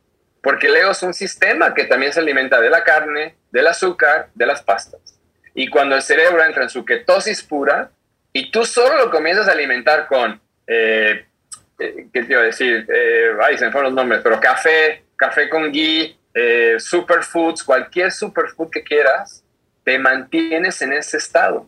Porque 0.41 0.67
el 0.67 0.77
ego 0.77 0.91
es 0.91 1.03
un 1.03 1.13
sistema 1.13 1.73
que 1.73 1.85
también 1.85 2.13
se 2.13 2.19
alimenta 2.19 2.61
de 2.61 2.69
la 2.69 2.83
carne, 2.83 3.35
del 3.51 3.67
azúcar, 3.67 4.29
de 4.33 4.45
las 4.45 4.61
pastas. 4.61 5.01
Y 5.53 5.69
cuando 5.69 5.95
el 5.95 6.01
cerebro 6.01 6.43
entra 6.43 6.63
en 6.63 6.69
su 6.69 6.85
ketosis 6.85 7.41
pura 7.41 7.89
y 8.31 8.51
tú 8.51 8.63
solo 8.63 8.97
lo 8.97 9.11
comienzas 9.11 9.47
a 9.47 9.53
alimentar 9.53 10.07
con, 10.07 10.39
eh, 10.67 11.25
eh, 11.79 12.07
¿qué 12.13 12.23
te 12.23 12.33
iba 12.33 12.41
a 12.41 12.45
decir? 12.45 12.85
Eh, 12.87 13.31
ay, 13.41 13.57
se 13.57 13.65
me 13.65 13.71
fueron 13.71 13.91
los 13.91 13.95
nombres, 13.95 14.21
pero 14.23 14.39
café, 14.39 15.03
café 15.15 15.49
con 15.49 15.71
ghee, 15.71 16.15
superfoods, 16.77 17.63
cualquier 17.63 18.11
superfood 18.11 18.69
que 18.69 18.83
quieras, 18.83 19.43
te 19.83 19.97
mantienes 19.97 20.79
en 20.83 20.93
ese 20.93 21.17
estado 21.17 21.67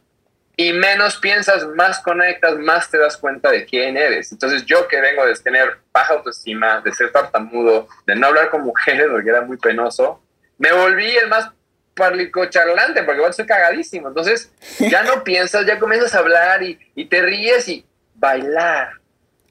y 0.60 0.74
menos 0.74 1.16
piensas, 1.16 1.66
más 1.68 2.02
conectas, 2.02 2.58
más 2.58 2.92
te 2.92 2.98
das 2.98 3.16
cuenta 3.16 3.50
de 3.50 3.66
quién 3.66 3.96
eres. 3.96 4.34
Entonces 4.34 4.66
yo 4.66 4.90
que 4.90 5.00
vengo 5.00 5.26
de 5.26 5.34
tener 5.36 5.78
baja 5.94 6.16
autoestima, 6.16 6.82
de 6.82 6.92
ser 6.92 7.14
tartamudo, 7.14 7.88
de 8.06 8.18
no 8.18 8.28
hablar 8.28 8.50
con 8.50 8.64
mujeres 8.64 9.08
porque 9.10 9.30
era 9.30 9.40
muy 9.40 9.56
penoso, 9.56 10.22
me 10.58 10.74
volví 10.74 11.16
el 11.16 11.30
más 11.30 11.50
parlico 11.96 12.46
charlante 12.48 13.04
porque 13.04 13.20
igual 13.20 13.34
soy 13.34 13.46
cagadísimo. 13.46 14.10
Entonces 14.10 14.52
ya 14.80 15.02
no 15.04 15.24
piensas, 15.24 15.66
ya 15.66 15.80
comienzas 15.80 16.14
a 16.14 16.20
hablar 16.20 16.62
y, 16.62 16.78
y 16.94 17.06
te 17.06 17.22
ríes 17.22 17.70
y 17.70 17.86
bailar. 18.16 18.96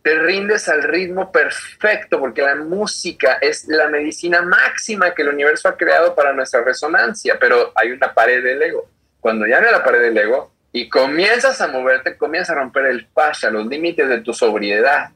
Te 0.03 0.15
rindes 0.15 0.69
al 0.69 0.83
ritmo 0.83 1.33
perfecto 1.33 2.21
porque 2.21 2.43
la 2.43 2.57
música 2.57 3.39
es 3.41 3.67
la 3.67 3.89
medicina 3.89 4.43
máxima 4.43 5.15
que 5.15 5.23
el 5.23 5.31
universo 5.31 5.71
ha 5.71 5.77
creado 5.79 6.15
para 6.15 6.35
nuestra 6.35 6.63
resonancia, 6.63 7.39
pero 7.41 7.73
hay 7.75 7.93
una 7.93 8.13
pared 8.13 8.45
del 8.45 8.63
ego. 8.63 8.91
Cuando 9.21 9.47
ya 9.47 9.59
no 9.63 9.71
la 9.71 9.83
pared 9.83 10.03
del 10.03 10.19
ego, 10.19 10.58
y 10.73 10.89
comienzas 10.89 11.61
a 11.61 11.69
moverte, 11.69 12.17
comienzas 12.17 12.57
a 12.57 12.61
romper 12.61 12.87
el 12.87 13.07
fascia, 13.07 13.51
los 13.51 13.67
límites 13.67 14.09
de 14.09 14.21
tu 14.21 14.33
sobriedad. 14.33 15.11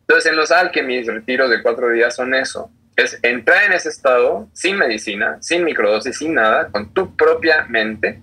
Entonces, 0.00 0.30
en 0.30 0.36
los 0.36 0.50
alquemis, 0.50 1.06
retiros 1.06 1.50
de 1.50 1.62
cuatro 1.62 1.90
días 1.90 2.14
son 2.14 2.34
eso. 2.34 2.70
Es 2.96 3.18
entrar 3.22 3.64
en 3.64 3.72
ese 3.72 3.90
estado 3.90 4.48
sin 4.52 4.76
medicina, 4.76 5.38
sin 5.40 5.64
microdosis, 5.64 6.18
sin 6.18 6.34
nada, 6.34 6.68
con 6.68 6.92
tu 6.94 7.14
propia 7.16 7.66
mente. 7.68 8.20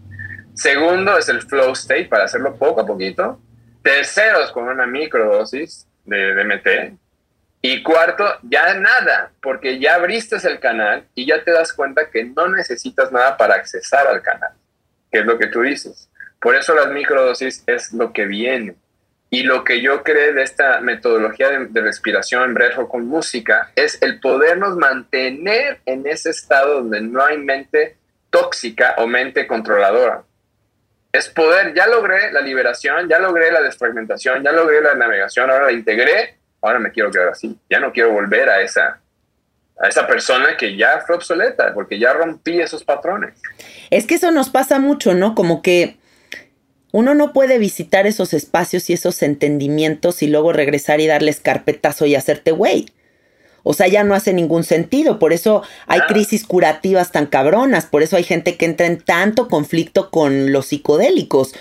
Segundo 0.54 1.18
es 1.18 1.30
el 1.30 1.42
flow 1.42 1.74
state 1.74 2.06
para 2.06 2.26
hacerlo 2.26 2.56
poco 2.56 2.82
a 2.82 2.86
poquito. 2.86 3.40
Tercero 3.84 4.42
es 4.42 4.52
con 4.52 4.68
una 4.68 4.88
microdosis 4.88 5.88
de 6.06 6.34
DMT. 6.34 6.98
Y 7.62 7.84
cuarto, 7.84 8.26
ya 8.44 8.74
nada, 8.76 9.32
porque 9.42 9.80
ya 9.80 9.96
abriste 9.96 10.38
el 10.48 10.60
canal 10.60 11.08
y 11.16 11.26
ya 11.26 11.44
te 11.44 11.52
das 11.52 11.74
cuenta 11.74 12.10
que 12.10 12.24
no 12.24 12.48
necesitas 12.48 13.12
nada 13.12 13.38
para 13.38 13.56
accesar 13.56 14.08
al 14.08 14.22
canal, 14.22 14.52
que 15.12 15.20
es 15.20 15.26
lo 15.26 15.38
que 15.38 15.48
tú 15.48 15.62
dices. 15.62 16.10
Por 16.46 16.56
eso 16.56 16.76
las 16.76 16.92
microdosis 16.92 17.64
es 17.66 17.92
lo 17.92 18.14
que 18.14 18.28
viene. 18.28 18.76
Y 19.32 19.42
lo 19.42 19.64
que 19.64 19.82
yo 19.82 20.04
creo 20.04 20.32
de 20.32 20.44
esta 20.44 20.80
metodología 20.80 21.50
de, 21.50 21.82
respiración 21.82 22.54
brejo 22.54 22.88
con 22.88 23.08
música 23.08 23.72
es 23.76 24.00
el 24.04 24.20
podernos 24.20 24.78
mantener 24.78 25.80
en 25.88 26.06
ese 26.06 26.30
estado 26.30 26.84
donde 26.84 27.02
no 27.02 27.26
hay 27.26 27.40
mente 27.40 27.98
tóxica 28.30 28.94
o 29.00 29.08
mente 29.08 29.48
controladora. 29.48 30.22
Es 31.12 31.30
poder, 31.30 31.74
ya 31.74 31.88
logré 31.88 32.32
la 32.32 32.42
liberación, 32.42 33.10
ya 33.10 33.18
logré 33.18 33.52
la 33.52 33.64
desfragmentación, 33.64 34.44
ya 34.44 34.52
logré 34.52 34.82
la 34.82 34.94
navegación, 34.94 35.50
ahora 35.50 35.66
la 35.66 35.72
integré, 35.72 36.38
ahora 36.62 36.78
me 36.78 36.92
quiero 36.92 37.10
quedar 37.10 37.30
así. 37.30 37.58
Ya 37.72 37.80
no 37.80 37.92
quiero 37.92 38.12
volver 38.12 38.52
a 38.52 38.62
esa, 38.62 39.02
a 39.80 39.88
esa 39.88 40.06
persona 40.06 40.56
que 40.56 40.78
ya 40.78 41.02
fue 41.08 41.16
obsoleta, 41.16 41.74
porque 41.74 41.98
ya 41.98 42.14
rompí 42.14 42.62
esos 42.62 42.84
patrones. 42.84 43.42
Es 43.90 44.06
que 44.06 44.14
eso 44.14 44.30
nos 44.30 44.52
pasa 44.52 44.78
mucho, 44.78 45.16
¿no? 45.16 45.34
Como 45.34 45.64
que 45.64 45.98
uno 46.96 47.14
no 47.14 47.34
puede 47.34 47.58
visitar 47.58 48.08
esos 48.08 48.34
espacios 48.34 48.90
y 48.90 48.94
esos 48.94 49.22
entendimientos 49.22 50.24
y 50.24 50.28
luego 50.28 50.54
regresar 50.54 51.02
y 51.02 51.08
darles 51.08 51.42
carpetazo 51.42 52.06
y 52.06 52.16
hacerte 52.16 52.52
güey. 52.54 52.86
O 53.64 53.74
sea, 53.74 53.90
ya 53.90 54.06
no 54.06 54.16
hace 54.16 54.32
ningún 54.32 54.64
sentido. 54.64 55.20
Por 55.20 55.34
eso 55.34 55.62
hay 55.88 56.00
crisis 56.08 56.46
curativas 56.46 57.12
tan 57.12 57.26
cabronas. 57.26 57.86
Por 57.86 58.02
eso 58.02 58.16
hay 58.16 58.24
gente 58.24 58.56
que 58.56 58.64
entra 58.64 58.88
en 58.88 59.02
tanto 59.02 59.50
conflicto 59.50 60.10
con 60.10 60.54
los 60.54 60.68
psicodélicos. 60.68 61.54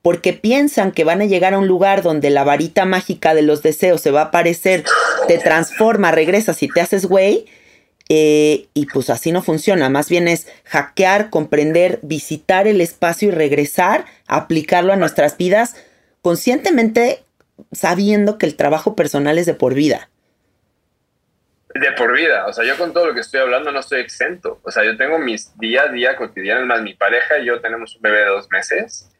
Porque 0.00 0.32
piensan 0.32 0.92
que 0.92 1.04
van 1.04 1.20
a 1.20 1.26
llegar 1.26 1.52
a 1.52 1.58
un 1.58 1.68
lugar 1.68 2.00
donde 2.02 2.30
la 2.30 2.44
varita 2.44 2.86
mágica 2.86 3.34
de 3.34 3.42
los 3.42 3.62
deseos 3.62 4.00
se 4.00 4.10
va 4.10 4.22
a 4.22 4.24
aparecer, 4.26 4.84
te 5.26 5.36
transforma, 5.36 6.12
regresas 6.12 6.62
y 6.62 6.68
te 6.68 6.80
haces 6.80 7.04
güey. 7.04 7.44
Eh, 8.10 8.68
y 8.72 8.86
pues 8.86 9.10
así 9.10 9.32
no 9.32 9.42
funciona, 9.42 9.90
más 9.90 10.08
bien 10.08 10.28
es 10.28 10.48
hackear, 10.64 11.28
comprender, 11.28 11.98
visitar 12.02 12.66
el 12.66 12.80
espacio 12.80 13.28
y 13.28 13.32
regresar, 13.32 14.06
aplicarlo 14.26 14.94
a 14.94 14.96
nuestras 14.96 15.36
vidas 15.36 15.76
conscientemente 16.22 17.22
sabiendo 17.72 18.38
que 18.38 18.46
el 18.46 18.56
trabajo 18.56 18.96
personal 18.96 19.38
es 19.38 19.46
de 19.46 19.54
por 19.54 19.74
vida. 19.74 20.08
De 21.74 21.92
por 21.92 22.14
vida, 22.14 22.46
o 22.46 22.52
sea, 22.52 22.64
yo 22.64 22.78
con 22.78 22.94
todo 22.94 23.06
lo 23.06 23.14
que 23.14 23.20
estoy 23.20 23.40
hablando 23.40 23.70
no 23.72 23.80
estoy 23.80 24.00
exento, 24.00 24.58
o 24.62 24.70
sea, 24.70 24.84
yo 24.84 24.96
tengo 24.96 25.18
mis 25.18 25.56
día 25.58 25.82
a 25.82 25.88
día 25.88 26.16
cotidianos, 26.16 26.66
más 26.66 26.80
mi 26.80 26.94
pareja 26.94 27.38
y 27.38 27.44
yo 27.44 27.60
tenemos 27.60 27.94
un 27.94 28.02
bebé 28.02 28.20
de 28.20 28.26
dos 28.26 28.48
meses 28.50 29.10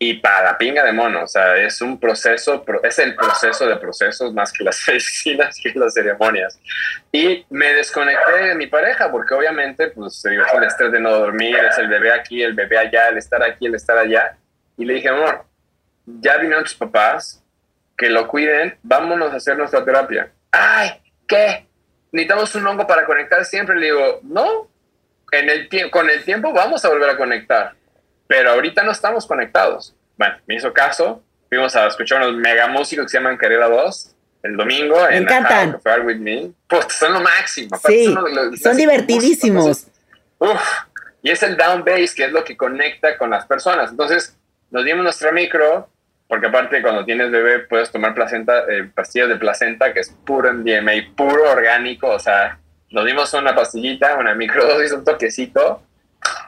y 0.00 0.14
para 0.14 0.56
pinga 0.56 0.84
de 0.84 0.92
mono, 0.92 1.24
o 1.24 1.26
sea, 1.26 1.56
es 1.56 1.80
un 1.80 1.98
proceso, 1.98 2.64
es 2.84 2.98
el 3.00 3.16
proceso 3.16 3.66
de 3.66 3.76
procesos 3.76 4.32
más 4.32 4.52
que 4.52 4.62
las 4.62 4.80
medicinas, 4.86 5.58
que 5.60 5.72
las 5.74 5.92
ceremonias. 5.92 6.58
Y 7.10 7.44
me 7.50 7.72
desconecté 7.74 8.32
de 8.32 8.54
mi 8.54 8.68
pareja, 8.68 9.10
porque 9.10 9.34
obviamente, 9.34 9.88
pues, 9.88 10.24
es 10.24 10.54
el 10.54 10.64
estrés 10.64 10.92
de 10.92 11.00
no 11.00 11.10
dormir, 11.10 11.56
es 11.56 11.78
el 11.78 11.88
bebé 11.88 12.12
aquí, 12.12 12.42
el 12.42 12.54
bebé 12.54 12.78
allá, 12.78 13.08
el 13.08 13.18
estar 13.18 13.42
aquí, 13.42 13.66
el 13.66 13.74
estar 13.74 13.98
allá. 13.98 14.36
Y 14.76 14.84
le 14.84 14.94
dije, 14.94 15.08
amor, 15.08 15.44
ya 16.06 16.36
vinieron 16.36 16.62
tus 16.62 16.76
papás, 16.76 17.42
que 17.96 18.08
lo 18.08 18.28
cuiden, 18.28 18.78
vámonos 18.84 19.32
a 19.32 19.36
hacer 19.36 19.58
nuestra 19.58 19.84
terapia. 19.84 20.30
Ay, 20.52 20.90
¿qué? 21.26 21.66
Necesitamos 22.12 22.54
un 22.54 22.66
hongo 22.68 22.86
para 22.86 23.04
conectar 23.04 23.44
siempre. 23.44 23.74
Le 23.74 23.86
digo, 23.86 24.20
no, 24.22 24.68
en 25.32 25.50
el 25.50 25.90
con 25.90 26.08
el 26.08 26.24
tiempo 26.24 26.52
vamos 26.52 26.84
a 26.84 26.88
volver 26.88 27.10
a 27.10 27.16
conectar 27.16 27.74
pero 28.28 28.52
ahorita 28.52 28.84
no 28.84 28.92
estamos 28.92 29.26
conectados. 29.26 29.96
Bueno, 30.16 30.36
me 30.46 30.54
hizo 30.54 30.72
caso, 30.72 31.24
fuimos 31.48 31.74
a 31.74 31.88
escuchar 31.88 32.22
unos 32.22 32.36
mega 32.36 32.68
músicos 32.68 33.06
que 33.06 33.08
se 33.08 33.18
llaman 33.18 33.36
Carela 33.36 33.68
2 33.68 34.14
el 34.42 34.56
domingo 34.56 34.96
me 35.08 35.16
en 35.16 35.22
encantan. 35.24 35.80
With 36.04 36.18
Me. 36.18 36.50
Pues 36.66 36.86
son 36.90 37.12
lo 37.12 37.20
máximo. 37.20 37.76
Sí, 37.86 38.14
son, 38.62 38.76
divertidísimos. 38.76 39.86
uf, 40.38 40.60
y 41.22 41.30
es 41.30 41.42
el 41.42 41.56
down 41.56 41.84
bass 41.84 42.14
que 42.14 42.24
es 42.24 42.32
lo 42.32 42.44
que 42.44 42.56
conecta 42.56 43.18
con 43.18 43.30
las 43.30 43.46
personas. 43.46 43.90
Entonces, 43.90 44.36
nos 44.70 44.84
dimos 44.84 45.02
nuestra 45.02 45.32
micro, 45.32 45.88
porque 46.28 46.46
aparte 46.46 46.82
cuando 46.82 47.04
tienes 47.04 47.30
bebé 47.30 47.60
puedes 47.60 47.90
tomar 47.90 48.14
placenta, 48.14 48.64
eh, 48.68 48.88
pastillas 48.94 49.28
de 49.28 49.36
placenta, 49.36 49.92
que 49.92 50.00
es 50.00 50.10
puro 50.24 50.52
MDMA, 50.52 51.14
puro 51.16 51.50
orgánico, 51.50 52.08
o 52.08 52.18
sea, 52.18 52.58
nos 52.90 53.04
dimos 53.04 53.32
una 53.34 53.54
pastillita, 53.54 54.16
una 54.16 54.34
microdosis, 54.34 54.92
un 54.92 55.04
toquecito, 55.04 55.82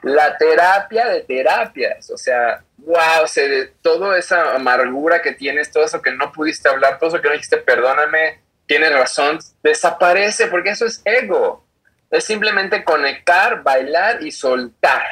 la 0.03 0.37
terapia 0.37 1.09
de 1.09 1.21
terapias, 1.21 2.11
o 2.11 2.17
sea, 2.17 2.63
wow, 2.79 3.27
se, 3.27 3.73
toda 3.83 4.19
esa 4.19 4.55
amargura 4.55 5.21
que 5.21 5.33
tienes, 5.33 5.71
todo 5.71 5.85
eso 5.85 6.01
que 6.01 6.13
no 6.13 6.33
pudiste 6.33 6.69
hablar, 6.69 6.99
todo 6.99 7.11
eso 7.11 7.21
que 7.21 7.29
no 7.29 7.35
dijiste, 7.35 7.59
perdóname, 7.59 8.41
tienes 8.67 8.93
razón, 8.93 9.39
desaparece 9.63 10.47
porque 10.47 10.71
eso 10.71 10.87
es 10.87 11.03
ego. 11.05 11.67
Es 12.11 12.25
simplemente 12.25 12.83
conectar, 12.83 13.63
bailar 13.63 14.23
y 14.23 14.33
soltar. 14.33 15.05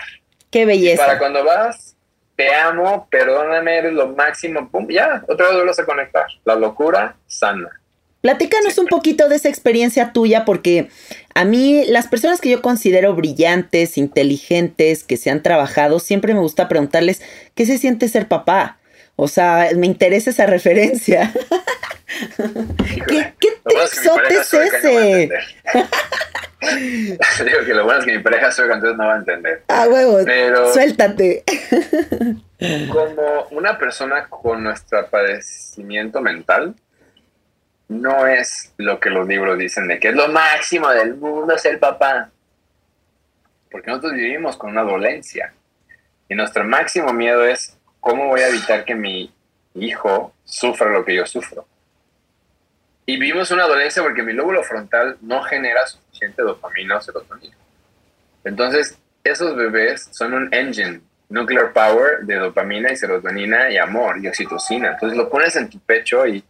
Qué 0.50 0.64
belleza. 0.64 1.04
para 1.04 1.18
cuando 1.18 1.44
vas 1.44 1.94
te 2.38 2.54
amo, 2.54 3.08
perdóname, 3.10 3.78
eres 3.78 3.92
lo 3.94 4.10
máximo, 4.10 4.70
pum, 4.70 4.86
ya, 4.88 5.24
otra 5.26 5.46
vez 5.46 5.56
vuelves 5.56 5.78
a 5.80 5.84
conectar. 5.84 6.26
La 6.44 6.54
locura 6.54 7.16
sana. 7.26 7.77
Platícanos 8.20 8.78
un 8.78 8.86
poquito 8.86 9.28
de 9.28 9.36
esa 9.36 9.48
experiencia 9.48 10.12
tuya, 10.12 10.44
porque 10.44 10.88
a 11.34 11.44
mí 11.44 11.84
las 11.86 12.08
personas 12.08 12.40
que 12.40 12.50
yo 12.50 12.62
considero 12.62 13.14
brillantes, 13.14 13.96
inteligentes, 13.96 15.04
que 15.04 15.16
se 15.16 15.30
han 15.30 15.42
trabajado, 15.42 16.00
siempre 16.00 16.34
me 16.34 16.40
gusta 16.40 16.68
preguntarles 16.68 17.22
qué 17.54 17.64
se 17.64 17.78
siente 17.78 18.08
ser 18.08 18.26
papá. 18.26 18.78
O 19.14 19.28
sea, 19.28 19.68
me 19.76 19.86
interesa 19.86 20.30
esa 20.30 20.46
referencia. 20.46 21.32
¿Qué, 23.06 23.34
qué 23.40 23.48
es 24.30 24.54
ese? 24.54 25.30
Digo 27.44 27.58
que 27.64 27.74
lo 27.74 27.84
bueno 27.84 28.00
es 28.00 28.06
que 28.06 28.16
mi 28.16 28.22
pareja 28.22 28.50
soy 28.50 28.64
entonces 28.66 28.96
no 28.96 29.06
va 29.06 29.14
a 29.14 29.18
entender. 29.18 29.62
Ah, 29.68 29.86
huevos. 29.88 30.24
Pero 30.24 30.72
suéltate. 30.72 31.44
como 32.90 33.46
una 33.50 33.78
persona 33.78 34.26
con 34.28 34.64
nuestro 34.64 35.06
padecimiento 35.08 36.20
mental, 36.20 36.74
no 37.88 38.26
es 38.26 38.72
lo 38.76 39.00
que 39.00 39.10
los 39.10 39.26
libros 39.26 39.58
dicen 39.58 39.88
de 39.88 39.98
que 39.98 40.08
es 40.08 40.14
lo 40.14 40.28
máximo 40.28 40.88
del 40.90 41.14
mundo 41.14 41.56
ser 41.56 41.78
papá. 41.80 42.30
Porque 43.70 43.90
nosotros 43.90 44.12
vivimos 44.12 44.56
con 44.56 44.70
una 44.70 44.82
dolencia. 44.82 45.52
Y 46.28 46.34
nuestro 46.34 46.64
máximo 46.64 47.12
miedo 47.12 47.44
es 47.44 47.76
cómo 48.00 48.28
voy 48.28 48.40
a 48.40 48.48
evitar 48.48 48.84
que 48.84 48.94
mi 48.94 49.32
hijo 49.74 50.34
sufra 50.44 50.90
lo 50.90 51.04
que 51.04 51.14
yo 51.14 51.26
sufro. 51.26 51.66
Y 53.06 53.18
vivimos 53.18 53.50
una 53.50 53.66
dolencia 53.66 54.02
porque 54.02 54.22
mi 54.22 54.34
lóbulo 54.34 54.62
frontal 54.62 55.16
no 55.22 55.42
genera 55.42 55.86
suficiente 55.86 56.42
dopamina 56.42 56.98
o 56.98 57.00
serotonina. 57.00 57.56
Entonces, 58.44 58.98
esos 59.24 59.56
bebés 59.56 60.08
son 60.12 60.34
un 60.34 60.52
engine, 60.52 61.00
nuclear 61.30 61.72
power 61.72 62.20
de 62.22 62.36
dopamina 62.36 62.92
y 62.92 62.96
serotonina 62.96 63.70
y 63.70 63.78
amor 63.78 64.18
y 64.22 64.28
oxitocina. 64.28 64.92
Entonces 64.92 65.16
lo 65.16 65.30
pones 65.30 65.56
en 65.56 65.70
tu 65.70 65.78
pecho 65.80 66.26
y 66.26 66.44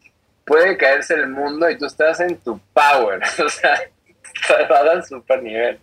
puede 0.49 0.76
caerse 0.76 1.14
el 1.14 1.28
mundo 1.28 1.68
y 1.70 1.76
tú 1.76 1.84
estás 1.84 2.18
en 2.20 2.38
tu 2.38 2.59
power. 2.72 3.20
o 3.44 3.49
sea, 3.49 3.78
estás 4.34 4.70
al 4.70 5.05
super 5.05 5.42
nivel. 5.42 5.78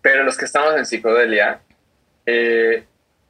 Pero 0.00 0.24
los 0.24 0.36
que 0.36 0.44
estamos 0.44 0.76
en 0.76 0.84
psicodelia, 0.84 1.60
eh, 2.26 2.84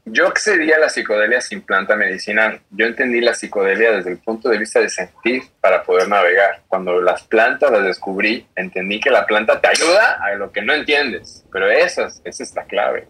yo 0.04 0.26
accedí 0.26 0.72
a 0.72 0.78
la 0.78 0.88
psicodelia 0.88 1.40
sin 1.40 1.62
planta 1.62 1.94
medicinal. 1.94 2.60
Yo 2.70 2.86
entendí 2.86 3.20
la 3.20 3.34
psicodelia 3.34 3.92
desde 3.92 4.10
el 4.10 4.18
punto 4.18 4.48
de 4.48 4.58
vista 4.58 4.80
de 4.80 4.88
sentir 4.88 5.44
para 5.60 5.84
poder 5.84 6.08
navegar. 6.08 6.62
Cuando 6.66 7.00
las 7.00 7.22
plantas 7.22 7.70
las 7.70 7.84
descubrí, 7.84 8.46
entendí 8.56 8.98
que 8.98 9.10
la 9.10 9.26
planta 9.26 9.60
te 9.60 9.68
ayuda 9.68 10.18
a 10.22 10.34
lo 10.34 10.50
que 10.50 10.62
no 10.62 10.72
entiendes. 10.72 11.44
Pero 11.52 11.70
esa 11.70 12.06
es, 12.06 12.20
esa 12.24 12.42
es 12.42 12.54
la 12.54 12.64
clave. 12.64 13.06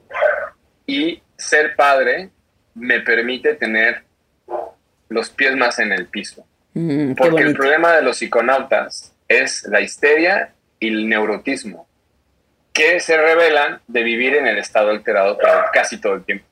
Y 0.86 1.22
ser 1.36 1.74
padre 1.76 2.30
me 2.74 3.00
permite 3.00 3.54
tener 3.54 4.02
los 5.08 5.30
pies 5.30 5.56
más 5.56 5.78
en 5.78 5.92
el 5.92 6.06
piso. 6.06 6.46
Mm, 6.74 7.14
Porque 7.14 7.42
el 7.42 7.54
problema 7.54 7.92
de 7.92 8.02
los 8.02 8.18
psiconautas 8.18 9.12
es 9.28 9.64
la 9.64 9.80
histeria 9.80 10.52
y 10.78 10.88
el 10.88 11.08
neurotismo, 11.08 11.86
que 12.72 13.00
se 13.00 13.16
revelan 13.16 13.80
de 13.86 14.02
vivir 14.02 14.34
en 14.34 14.46
el 14.46 14.58
estado 14.58 14.90
alterado 14.90 15.38
casi 15.72 16.00
todo 16.00 16.14
el 16.14 16.24
tiempo. 16.24 16.46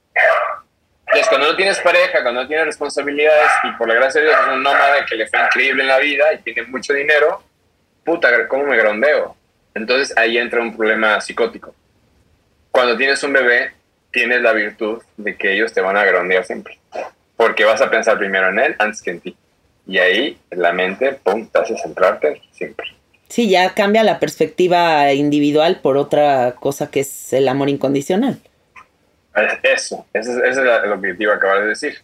Entonces, 1.06 1.28
cuando 1.28 1.48
no 1.48 1.56
tienes 1.56 1.80
pareja, 1.80 2.22
cuando 2.22 2.42
no 2.42 2.46
tienes 2.46 2.66
responsabilidades 2.66 3.50
y 3.64 3.72
por 3.72 3.88
la 3.88 3.94
gracia 3.94 4.20
de 4.20 4.28
Dios 4.28 4.40
es 4.40 4.52
un 4.52 4.62
nómada 4.62 5.04
que 5.06 5.16
le 5.16 5.26
fue 5.26 5.40
increíble 5.40 5.82
en 5.82 5.88
la 5.88 5.98
vida 5.98 6.32
y 6.32 6.38
tiene 6.38 6.62
mucho 6.64 6.92
dinero, 6.92 7.42
puta, 8.04 8.46
¿cómo 8.46 8.64
me 8.64 8.76
grondeo? 8.76 9.36
Entonces 9.74 10.16
ahí 10.16 10.38
entra 10.38 10.60
un 10.60 10.76
problema 10.76 11.20
psicótico. 11.20 11.74
Cuando 12.70 12.96
tienes 12.96 13.22
un 13.24 13.32
bebé, 13.32 13.72
tienes 14.12 14.40
la 14.40 14.52
virtud 14.52 15.02
de 15.16 15.36
que 15.36 15.52
ellos 15.52 15.72
te 15.72 15.80
van 15.80 15.96
a 15.96 16.04
grondear 16.04 16.44
siempre. 16.44 16.78
Porque 17.36 17.64
vas 17.64 17.80
a 17.80 17.90
pensar 17.90 18.16
primero 18.18 18.48
en 18.48 18.58
él 18.60 18.76
antes 18.78 19.02
que 19.02 19.10
en 19.10 19.20
ti. 19.20 19.36
Y 19.90 19.98
ahí 19.98 20.38
la 20.52 20.72
mente, 20.72 21.14
pum, 21.14 21.48
te 21.48 21.58
hace 21.58 21.76
centrarte 21.76 22.40
siempre. 22.52 22.86
Sí, 23.28 23.50
ya 23.50 23.74
cambia 23.74 24.04
la 24.04 24.20
perspectiva 24.20 25.12
individual 25.12 25.80
por 25.82 25.96
otra 25.96 26.54
cosa 26.60 26.92
que 26.92 27.00
es 27.00 27.32
el 27.32 27.48
amor 27.48 27.68
incondicional. 27.68 28.38
Eso, 29.64 30.06
ese 30.12 30.48
es, 30.48 30.56
lo 30.56 31.00
que 31.00 31.14
te 31.14 31.24
iba 31.24 31.32
a 31.32 31.36
acabar 31.36 31.62
de 31.62 31.66
decir. 31.66 31.98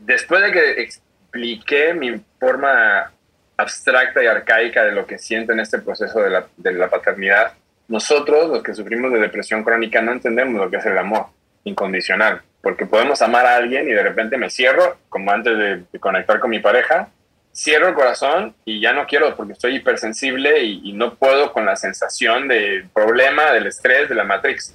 Después 0.00 0.42
de 0.42 0.50
que 0.50 0.82
expliqué 0.82 1.94
mi 1.94 2.20
forma 2.40 3.12
abstracta 3.56 4.20
y 4.20 4.26
arcaica 4.26 4.84
de 4.84 4.90
lo 4.90 5.06
que 5.06 5.18
siento 5.18 5.52
en 5.52 5.60
este 5.60 5.78
proceso 5.78 6.20
de 6.20 6.30
la, 6.30 6.48
de 6.56 6.72
la 6.72 6.90
paternidad, 6.90 7.52
nosotros, 7.86 8.48
los 8.48 8.62
que 8.64 8.74
sufrimos 8.74 9.12
de 9.12 9.20
depresión 9.20 9.62
crónica, 9.62 10.02
no 10.02 10.10
entendemos 10.10 10.60
lo 10.60 10.68
que 10.68 10.78
es 10.78 10.86
el 10.86 10.98
amor 10.98 11.26
incondicional, 11.62 12.42
porque 12.64 12.86
podemos 12.86 13.22
amar 13.22 13.46
a 13.46 13.56
alguien 13.56 13.88
y 13.88 13.92
de 13.92 14.02
repente 14.02 14.38
me 14.38 14.50
cierro, 14.50 14.96
como 15.10 15.30
antes 15.30 15.56
de, 15.56 15.98
conectar 16.00 16.40
con 16.40 16.50
mi 16.50 16.58
pareja, 16.58 17.10
cierro 17.54 17.88
el 17.88 17.94
corazón 17.94 18.56
y 18.64 18.80
ya 18.80 18.92
no 18.92 19.06
quiero 19.06 19.36
porque 19.36 19.52
estoy 19.52 19.76
hipersensible 19.76 20.64
y, 20.64 20.80
y 20.82 20.92
no 20.94 21.14
puedo 21.14 21.52
con 21.52 21.66
la 21.66 21.76
sensación 21.76 22.48
del 22.48 22.88
problema, 22.88 23.52
del 23.52 23.66
estrés, 23.66 24.08
de 24.08 24.14
la 24.14 24.24
matrix. 24.24 24.74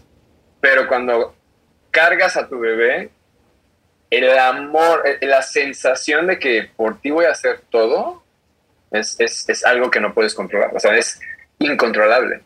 Pero 0.62 0.88
cuando 0.88 1.36
cargas 1.92 2.38
a 2.38 2.48
tu 2.48 2.60
bebé, 2.60 3.10
el 4.12 4.38
amor, 4.38 5.04
eh, 5.06 5.26
la 5.26 5.42
sensación 5.42 6.28
de 6.28 6.40
que 6.40 6.70
por 6.76 7.02
ti 7.02 7.10
voy 7.10 7.26
a 7.26 7.32
hacer 7.32 7.62
todo, 7.70 8.24
es, 8.92 9.20
es, 9.20 9.50
es, 9.50 9.66
algo 9.66 9.92
que 9.92 10.00
no 10.00 10.14
puedes 10.14 10.34
controlar. 10.34 10.76
O 10.76 10.80
sea, 10.80 10.96
es 10.96 11.20
incontrolable. 11.60 12.42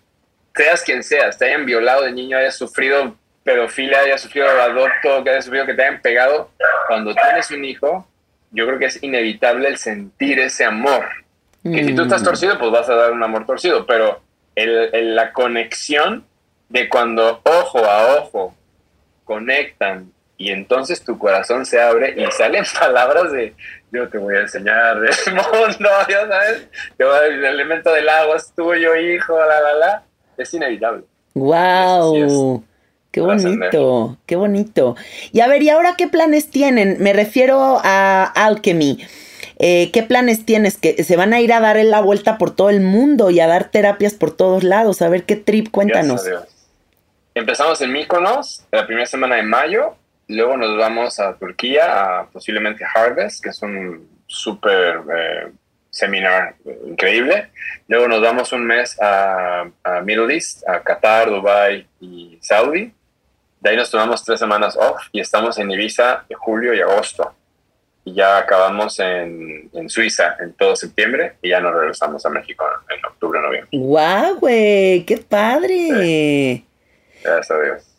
Seas 0.55 0.83
quien 0.83 1.03
seas, 1.03 1.37
te 1.37 1.45
hayan 1.45 1.65
violado 1.65 2.03
de 2.03 2.11
niño, 2.11 2.37
hayas 2.37 2.55
sufrido 2.55 3.17
pedofilia, 3.43 3.99
hayas 3.99 4.21
sufrido 4.21 4.47
adopto, 4.47 5.23
que 5.23 5.29
hayas 5.29 5.45
sufrido 5.45 5.65
que 5.65 5.73
te 5.73 5.83
hayan 5.83 6.01
pegado, 6.01 6.49
cuando 6.87 7.13
tienes 7.13 7.51
un 7.51 7.65
hijo, 7.65 8.07
yo 8.51 8.65
creo 8.67 8.79
que 8.79 8.85
es 8.85 9.01
inevitable 9.03 9.67
el 9.67 9.77
sentir 9.77 10.39
ese 10.39 10.65
amor. 10.65 11.05
Que 11.63 11.83
si 11.83 11.95
tú 11.95 12.03
estás 12.03 12.21
mm. 12.21 12.25
torcido, 12.25 12.59
pues 12.59 12.71
vas 12.71 12.89
a 12.89 12.95
dar 12.95 13.11
un 13.11 13.23
amor 13.23 13.45
torcido, 13.45 13.85
pero 13.85 14.21
el, 14.55 15.15
la 15.15 15.31
conexión 15.31 16.25
de 16.69 16.89
cuando 16.89 17.41
ojo 17.43 17.85
a 17.85 18.17
ojo 18.17 18.55
conectan 19.23 20.11
y 20.37 20.51
entonces 20.51 21.03
tu 21.03 21.17
corazón 21.17 21.65
se 21.65 21.81
abre 21.81 22.15
y 22.17 22.29
salen 22.31 22.65
palabras 22.79 23.31
de 23.31 23.55
yo 23.91 24.09
te 24.09 24.17
voy 24.17 24.35
a 24.35 24.41
enseñar 24.41 24.99
del 24.99 25.13
mundo, 25.35 25.89
ya 26.09 26.27
sabes, 26.27 26.67
el 26.97 27.45
elemento 27.45 27.93
del 27.93 28.09
agua 28.09 28.37
es 28.37 28.51
tuyo, 28.53 28.95
hijo, 28.95 29.37
la, 29.37 29.61
la, 29.61 29.73
la, 29.75 30.03
es 30.37 30.53
inevitable. 30.53 31.03
¡Wow! 31.35 32.63
Qué 33.14 33.22
bonito, 33.22 34.18
qué 34.26 34.36
bonito. 34.36 34.95
Y 35.32 35.41
a 35.41 35.47
ver, 35.47 35.61
¿y 35.61 35.70
ahora 35.70 35.93
qué 35.95 36.07
planes 36.07 36.49
tienen? 36.49 36.97
Me 36.99 37.14
refiero 37.14 37.80
a 37.84 38.24
Alchemy. 38.24 39.05
Eh, 39.59 39.91
¿Qué 39.93 40.01
planes 40.01 40.47
tienes? 40.47 40.80
Que 40.80 41.03
se 41.03 41.16
van 41.16 41.32
a 41.32 41.39
ir 41.39 41.53
a 41.53 41.59
dar 41.59 41.78
la 41.78 42.01
vuelta 42.01 42.39
por 42.39 42.55
todo 42.55 42.72
el 42.72 42.82
mundo 42.82 43.30
y 43.30 43.39
a 43.39 43.45
dar 43.45 43.70
terapias 43.70 44.16
por 44.16 44.36
todos 44.36 44.64
lados. 44.64 45.03
A 45.03 45.09
ver 45.09 45.26
qué 45.26 45.36
trip, 45.36 45.70
cuéntanos. 45.70 46.28
Empezamos 47.36 47.80
en 47.82 47.91
Mykonos 47.91 48.66
la 48.72 48.88
primera 48.88 49.05
semana 49.05 49.36
de 49.36 49.43
mayo, 49.43 49.95
luego 50.28 50.57
nos 50.57 50.76
vamos 50.76 51.20
a 51.20 51.36
Turquía, 51.36 52.20
a 52.20 52.26
posiblemente 52.32 52.84
Harvest, 52.84 53.43
que 53.43 53.49
es 53.49 53.61
un 53.61 54.07
súper 54.26 55.01
eh, 55.16 55.51
seminar 55.91 56.55
increíble. 56.88 57.49
Luego 57.88 58.07
nos 58.07 58.24
vamos 58.24 58.51
un 58.53 58.66
mes 58.66 58.99
a, 58.99 59.68
a, 59.84 60.01
Middle 60.01 60.34
East, 60.34 60.68
a 60.68 60.82
Qatar, 60.82 61.30
Dubai 61.30 61.86
y 62.01 62.39
Saudi. 62.41 62.91
De 63.64 63.70
ahí 63.70 63.78
nos 63.78 63.89
tomamos 63.89 64.26
tres 64.26 64.41
semanas 64.41 64.76
off 64.76 65.03
y 65.14 65.22
estamos 65.22 65.57
en 65.57 65.72
Ibiza 65.72 66.26
de 66.28 66.36
julio 66.36 66.74
y 66.74 66.82
agosto. 66.82 67.34
Y 68.03 68.14
ya 68.14 68.38
acabamos 68.38 68.99
en, 68.99 69.70
en 69.72 69.89
Suiza 69.89 70.36
en 70.41 70.51
todo 70.51 70.76
septiembre 70.76 71.38
y 71.41 71.51
ya 71.51 71.61
nos 71.61 71.74
regresamos 71.74 72.26
a 72.26 72.30
México 72.30 72.66
en, 72.89 73.05
octubre, 73.05 73.39
noviembre. 73.39 73.70
¡Guau, 73.72 74.36
güey! 74.36 75.05
¡Qué 75.05 75.16
padre! 75.18 76.66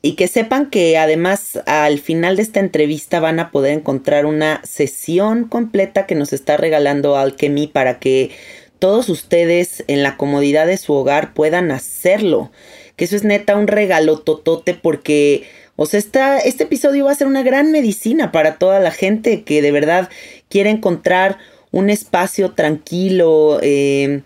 Y 0.03 0.17
que 0.17 0.29
sepan 0.29 0.69
que 0.69 0.99
además 0.99 1.59
al 1.65 1.99
final 1.99 2.37
de 2.37 2.43
esta 2.43 2.61
entrevista 2.61 3.21
van 3.21 3.41
a 3.41 3.51
poder 3.51 3.73
encontrar 3.73 4.27
una 4.27 4.61
sesión 4.65 5.49
completa 5.49 6.05
que 6.05 6.15
nos 6.15 6.35
está 6.35 6.59
regalando 6.59 7.17
Alchemy 7.17 7.69
para 7.69 7.99
que 7.99 8.37
todos 8.79 9.09
ustedes 9.09 9.83
en 9.87 10.03
la 10.03 10.19
comodidad 10.19 10.67
de 10.67 10.77
su 10.77 10.93
hogar 10.93 11.33
puedan 11.33 11.71
hacerlo. 11.71 12.51
Que 12.97 13.05
eso 13.05 13.16
es 13.16 13.24
neta 13.24 13.57
un 13.57 13.66
regalo 13.66 14.18
totote 14.18 14.74
porque, 14.74 15.49
o 15.76 15.86
sea, 15.86 16.38
este 16.38 16.64
episodio 16.64 17.07
va 17.07 17.12
a 17.12 17.16
ser 17.16 17.26
una 17.26 17.42
gran 17.42 17.72
medicina 17.72 18.30
para 18.30 18.57
toda 18.57 18.80
la 18.80 18.90
gente 18.90 19.42
que 19.42 19.62
de 19.62 19.72
verdad 19.72 20.09
quiere 20.49 20.70
encontrar 20.70 21.38
un 21.72 21.90
espacio 21.90 22.53
tranquilo, 22.53 23.59
eh, 23.61 24.22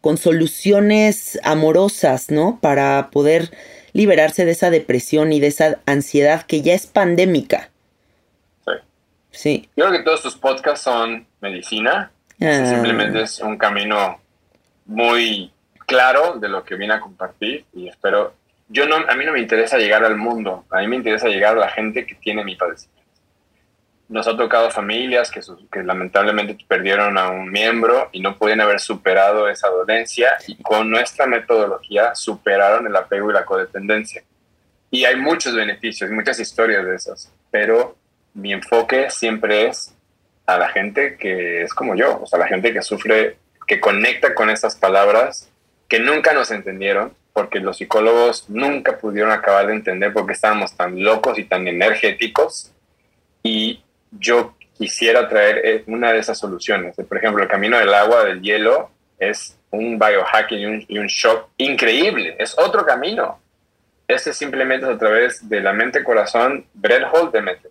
con 0.00 0.16
soluciones 0.16 1.38
amorosas, 1.42 2.30
¿no? 2.30 2.58
Para 2.60 3.10
poder 3.10 3.50
liberarse 3.92 4.44
de 4.44 4.52
esa 4.52 4.70
depresión 4.70 5.32
y 5.32 5.40
de 5.40 5.48
esa 5.48 5.80
ansiedad 5.86 6.42
que 6.42 6.62
ya 6.62 6.74
es 6.74 6.86
pandémica. 6.86 7.70
Sí. 8.64 8.72
Sí. 9.30 9.68
Yo 9.76 9.86
creo 9.86 9.98
que 9.98 10.04
todos 10.04 10.22
tus 10.22 10.36
podcasts 10.36 10.84
son 10.84 11.26
medicina. 11.40 12.12
Ah. 12.40 12.66
Simplemente 12.66 13.22
es 13.22 13.40
un 13.40 13.56
camino 13.58 14.20
muy 14.86 15.50
claro 15.88 16.34
de 16.34 16.48
lo 16.48 16.62
que 16.62 16.76
viene 16.76 16.94
a 16.94 17.00
compartir 17.00 17.64
y 17.72 17.88
espero. 17.88 18.34
Yo 18.68 18.86
no, 18.86 18.96
a 18.96 19.14
mí 19.16 19.24
no 19.24 19.32
me 19.32 19.40
interesa 19.40 19.78
llegar 19.78 20.04
al 20.04 20.16
mundo, 20.16 20.66
a 20.70 20.80
mí 20.80 20.86
me 20.86 20.96
interesa 20.96 21.28
llegar 21.28 21.56
a 21.56 21.60
la 21.60 21.70
gente 21.70 22.06
que 22.06 22.14
tiene 22.14 22.44
mi 22.44 22.54
padecimiento. 22.54 23.10
nos 24.10 24.28
ha 24.28 24.36
tocado 24.36 24.70
familias 24.70 25.30
que, 25.30 25.40
lamentablemente 25.82 26.58
perdieron 26.68 27.16
a 27.16 27.30
un 27.30 27.50
miembro 27.50 28.10
y 28.12 28.20
no 28.20 28.36
pueden 28.36 28.60
haber 28.60 28.80
superado 28.80 29.48
esa 29.48 29.68
dolencia 29.68 30.28
y 30.46 30.62
con 30.62 30.90
nuestra 30.90 31.26
metodología 31.26 32.14
superaron 32.14 32.86
el 32.86 32.94
apego 32.94 33.30
y 33.30 33.34
la 33.34 33.46
codependencia. 33.46 34.22
Y 34.90 35.06
hay 35.06 35.16
muchos 35.16 35.54
beneficios, 35.54 36.10
muchas 36.10 36.38
historias 36.38 36.84
de 36.84 36.94
esas, 36.94 37.32
pero 37.50 37.96
mi 38.34 38.52
enfoque 38.52 39.10
siempre 39.10 39.68
es 39.68 39.94
a 40.46 40.58
la 40.58 40.68
gente 40.68 41.16
que 41.16 41.62
es 41.62 41.72
como 41.72 41.94
yo, 41.94 42.20
o 42.22 42.26
sea, 42.26 42.38
la 42.38 42.46
gente 42.46 42.72
que 42.74 42.82
sufre, 42.82 43.38
que 43.66 43.80
conecta 43.80 44.34
con 44.34 44.50
estas 44.50 44.76
palabras, 44.76 45.50
que 45.88 45.98
nunca 45.98 46.34
nos 46.34 46.50
entendieron, 46.50 47.12
porque 47.32 47.60
los 47.60 47.78
psicólogos 47.78 48.48
nunca 48.48 48.98
pudieron 48.98 49.30
acabar 49.32 49.66
de 49.66 49.74
entender 49.74 50.12
por 50.12 50.26
qué 50.26 50.32
estábamos 50.32 50.76
tan 50.76 51.02
locos 51.02 51.38
y 51.38 51.44
tan 51.44 51.66
energéticos. 51.66 52.72
Y 53.42 53.82
yo 54.10 54.54
quisiera 54.76 55.28
traer 55.28 55.60
eh, 55.64 55.84
una 55.86 56.12
de 56.12 56.18
esas 56.18 56.38
soluciones. 56.38 56.96
Por 56.96 57.16
ejemplo, 57.16 57.42
el 57.42 57.48
camino 57.48 57.78
del 57.78 57.94
agua, 57.94 58.24
del 58.24 58.42
hielo, 58.42 58.90
es 59.18 59.56
un 59.70 59.98
biohacking 59.98 60.86
y 60.88 60.98
un, 60.98 61.06
shock 61.06 61.48
increíble. 61.56 62.36
Es 62.38 62.56
otro 62.58 62.84
camino. 62.84 63.40
Ese 64.06 64.32
simplemente 64.32 64.86
es 64.86 64.92
a 64.92 64.98
través 64.98 65.48
de 65.48 65.60
la 65.60 65.72
mente-corazón, 65.72 66.66
Brett 66.74 67.04
Holt 67.12 67.32
de 67.32 67.42
mente. 67.42 67.68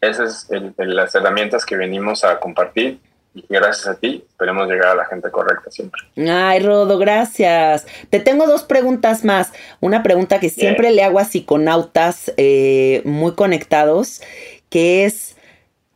Esas 0.00 0.46
son 0.46 0.74
las 0.78 1.14
herramientas 1.14 1.64
que 1.66 1.76
venimos 1.76 2.24
a 2.24 2.40
compartir 2.40 2.98
y 3.34 3.44
gracias 3.48 3.86
a 3.86 3.94
ti 3.94 4.24
esperemos 4.28 4.68
llegar 4.68 4.88
a 4.88 4.94
la 4.94 5.04
gente 5.04 5.30
correcta 5.30 5.70
siempre. 5.70 6.00
Ay, 6.16 6.60
Rodo, 6.60 6.98
gracias. 6.98 7.86
Te 8.10 8.20
tengo 8.20 8.46
dos 8.46 8.64
preguntas 8.64 9.24
más. 9.24 9.52
Una 9.80 10.02
pregunta 10.02 10.40
que 10.40 10.50
siempre 10.50 10.90
le 10.90 11.04
hago 11.04 11.18
a 11.18 11.24
psiconautas 11.24 12.32
eh, 12.36 13.02
muy 13.04 13.34
conectados 13.34 14.20
que 14.68 15.04
es 15.04 15.36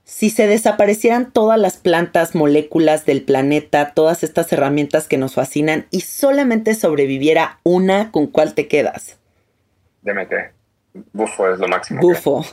si 0.04 0.30
se 0.30 0.46
desaparecieran 0.46 1.32
todas 1.32 1.58
las 1.58 1.76
plantas, 1.76 2.34
moléculas 2.34 3.06
del 3.06 3.22
planeta, 3.22 3.94
todas 3.94 4.22
estas 4.22 4.52
herramientas 4.52 5.08
que 5.08 5.16
nos 5.16 5.34
fascinan 5.34 5.86
y 5.90 6.02
solamente 6.02 6.74
sobreviviera 6.74 7.58
una, 7.64 8.12
¿con 8.12 8.26
cuál 8.26 8.54
te 8.54 8.68
quedas? 8.68 9.18
DMT. 10.02 10.32
Bufo 11.12 11.50
es 11.50 11.58
lo 11.58 11.68
máximo. 11.68 12.00
Bufo. 12.00 12.44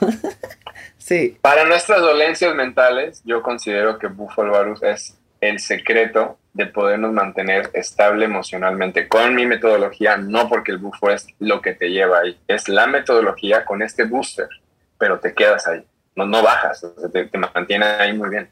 sí. 0.98 1.38
Para 1.42 1.66
nuestras 1.66 2.02
dolencias 2.02 2.56
mentales, 2.56 3.22
yo 3.24 3.42
considero 3.42 4.00
que 4.00 4.08
Bufo 4.08 4.42
Alvarus 4.42 4.84
es 4.84 5.18
el 5.40 5.60
secreto 5.60 6.38
de 6.54 6.66
podernos 6.66 7.14
mantener 7.14 7.70
estable 7.74 8.26
emocionalmente 8.26 9.08
con 9.08 9.34
mi 9.36 9.46
metodología, 9.46 10.18
no 10.18 10.50
porque 10.50 10.72
el 10.72 10.80
bufo 10.80 11.10
es 11.10 11.26
lo 11.40 11.62
que 11.62 11.74
te 11.74 11.90
lleva 11.90 12.20
ahí, 12.20 12.38
es 12.48 12.68
la 12.68 12.88
metodología 12.88 13.64
con 13.64 13.82
este 13.82 14.04
booster, 14.04 14.50
pero 14.98 15.20
te 15.20 15.34
quedas 15.34 15.66
ahí 15.66 15.84
no, 16.16 16.26
no 16.26 16.44
bajas, 16.44 16.86
te, 17.12 17.30
mantiene 17.38 17.86
ahí 17.86 18.14
muy 18.14 18.30
bien. 18.30 18.50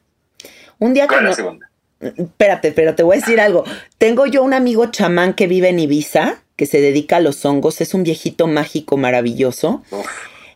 Un 0.78 0.94
día 0.94 1.08
con 1.08 1.24
la 1.24 1.34
segunda. 1.34 1.70
Espérate, 2.00 2.72
pero 2.72 2.96
te 2.96 3.04
voy 3.04 3.18
a 3.18 3.20
decir 3.20 3.42
algo. 3.42 3.66
Tengo 3.98 4.26
yo 4.26 4.44
un 4.44 4.54
amigo 4.54 4.86
chamán 4.88 5.34
que 5.34 5.48
vive 5.48 5.70
en 5.70 5.80
Ibiza, 5.80 6.42
que 6.60 6.66
se 6.66 6.82
dedica 6.82 7.16
a 7.16 7.20
los 7.22 7.46
hongos, 7.46 7.80
es 7.80 7.94
un 7.94 8.04
viejito 8.04 8.46
mágico 8.46 8.98
maravilloso. 8.98 9.82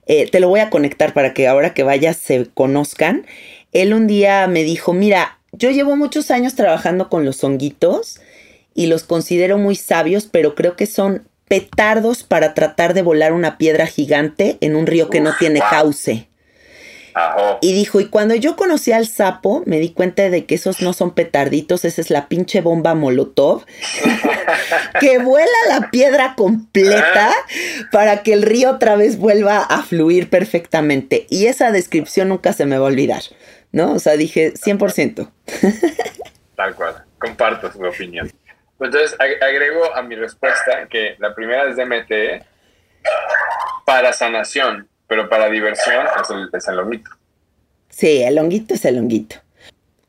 Eh, 0.06 0.30
te 0.30 0.42
lo 0.42 0.50
voy 0.50 0.60
a 0.60 0.70
conectar 0.70 1.14
para 1.14 1.34
que 1.34 1.48
ahora 1.48 1.74
que 1.74 1.84
vayas 1.84 2.18
se 2.18 2.46
conozcan. 2.54 3.26
Él 3.72 3.94
un 3.94 4.06
día 4.06 4.46
me 4.48 4.66
dijo, 4.66 4.92
mira, 4.92 5.40
yo 5.54 5.72
llevo 5.72 5.96
muchos 5.96 6.30
años 6.30 6.56
trabajando 6.56 7.08
con 7.08 7.24
los 7.24 7.42
honguitos 7.42 8.20
y 8.76 8.88
los 8.88 9.04
considero 9.04 9.58
muy 9.58 9.78
sabios, 9.78 10.28
pero 10.30 10.56
creo 10.56 10.76
que 10.76 10.88
son 10.88 11.26
petardos 11.48 12.24
para 12.24 12.54
tratar 12.54 12.94
de 12.94 13.02
volar 13.02 13.32
una 13.32 13.58
piedra 13.58 13.88
gigante 13.88 14.58
en 14.60 14.76
un 14.76 14.88
río 14.88 15.10
que 15.10 15.22
no 15.22 15.38
tiene 15.40 15.62
cauce. 15.62 16.28
Y 17.62 17.74
dijo, 17.74 18.00
y 18.00 18.08
cuando 18.08 18.36
yo 18.36 18.56
conocí 18.56 18.92
al 18.92 19.08
sapo, 19.08 19.64
me 19.66 19.80
di 19.80 19.92
cuenta 19.92 20.30
de 20.30 20.46
que 20.46 20.56
esos 20.56 20.82
no 20.82 20.94
son 20.94 21.14
petarditos, 21.14 21.86
esa 21.86 22.02
es 22.02 22.10
la 22.10 22.28
pinche 22.28 22.62
bomba 22.62 22.96
molotov, 22.96 23.66
que 25.00 25.20
vuela 25.20 25.52
la 25.70 25.90
piedra 25.92 26.34
completa 26.36 27.32
para 27.92 28.24
que 28.24 28.34
el 28.34 28.42
río 28.42 28.72
otra 28.72 28.96
vez 28.96 29.18
vuelva 29.18 29.60
a 29.60 29.84
fluir 29.84 30.30
perfectamente. 30.30 31.28
Y 31.30 31.46
esa 31.46 31.72
descripción 31.72 32.30
nunca 32.30 32.54
se 32.54 32.66
me 32.66 32.78
va 32.78 32.86
a 32.86 32.90
olvidar, 32.90 33.22
¿no? 33.72 33.94
O 33.94 34.00
sea, 34.00 34.14
dije 34.14 34.54
100%. 34.54 35.30
Tal 36.56 36.76
cual, 36.76 37.04
comparto 37.20 37.72
su 37.72 37.84
opinión. 37.84 38.32
Entonces, 38.80 39.16
agrego 39.20 39.96
a 39.96 40.02
mi 40.02 40.16
respuesta 40.16 40.88
que 40.90 41.16
la 41.20 41.34
primera 41.34 41.70
es 41.70 41.78
DMT 41.78 42.46
para 43.86 44.14
sanación 44.14 44.90
pero 45.14 45.30
para 45.30 45.48
diversión 45.48 46.08
es 46.20 46.30
el, 46.32 46.50
es 46.52 46.68
el 46.68 46.80
honguito. 46.80 47.12
Sí, 47.88 48.24
el 48.24 48.40
honguito 48.40 48.74
es 48.74 48.84
el 48.84 48.98
honguito. 48.98 49.36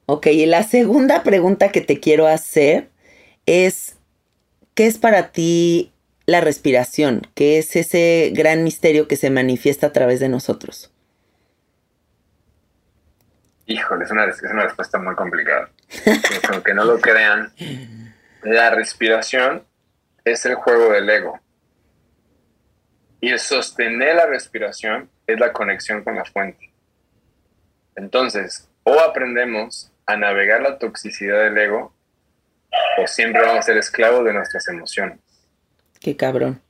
Ok, 0.07 0.29
y 0.29 0.47
la 0.47 0.63
segunda 0.63 1.23
pregunta 1.23 1.71
que 1.71 1.83
te 1.83 2.01
quiero 2.01 2.27
hacer 2.27 2.89
es, 3.45 3.99
¿qué 4.73 4.87
es 4.87 4.97
para 4.97 5.31
ti 5.31 5.93
la 6.25 6.41
respiración? 6.41 7.27
¿Qué 7.35 7.59
es 7.59 7.77
ese 7.77 8.33
gran 8.35 8.65
misterio 8.65 9.07
que 9.07 9.17
se 9.17 9.29
manifiesta 9.29 9.89
a 9.89 9.93
través 9.93 10.21
de 10.21 10.31
nosotros? 10.31 10.91
Híjole, 13.67 14.07
es 14.07 14.11
una, 14.11 14.25
es 14.25 14.43
una 14.43 14.65
respuesta 14.65 14.99
muy 14.99 15.15
complicada. 15.17 15.69
Aunque 16.51 16.73
no 16.73 16.87
lo 16.87 16.99
crean, 16.99 17.53
la 18.43 18.71
respiración 18.71 19.65
es 20.25 20.47
el 20.47 20.55
juego 20.55 20.93
del 20.93 21.11
ego. 21.11 21.41
Y 23.25 23.31
el 23.31 23.39
sostener 23.39 24.17
la 24.17 24.27
respiración 24.27 25.09
es 25.27 25.41
la 25.41 25.51
conexión 25.51 26.05
con 26.05 26.15
la 26.15 26.27
fuente. 26.27 26.71
Entonces, 27.97 28.69
o 28.83 29.01
aprendemos 29.01 29.91
a 30.05 30.15
navegar 30.15 30.61
la 30.61 30.79
toxicidad 30.79 31.45
del 31.45 31.57
ego, 31.57 31.95
o 32.99 33.07
siempre 33.07 33.41
vamos 33.41 33.61
a 33.61 33.63
ser 33.63 33.79
esclavos 33.79 34.27
de 34.27 34.35
nuestras 34.35 34.69
emociones. 34.69 35.21
Qué 36.01 36.15
cabrón. 36.15 36.61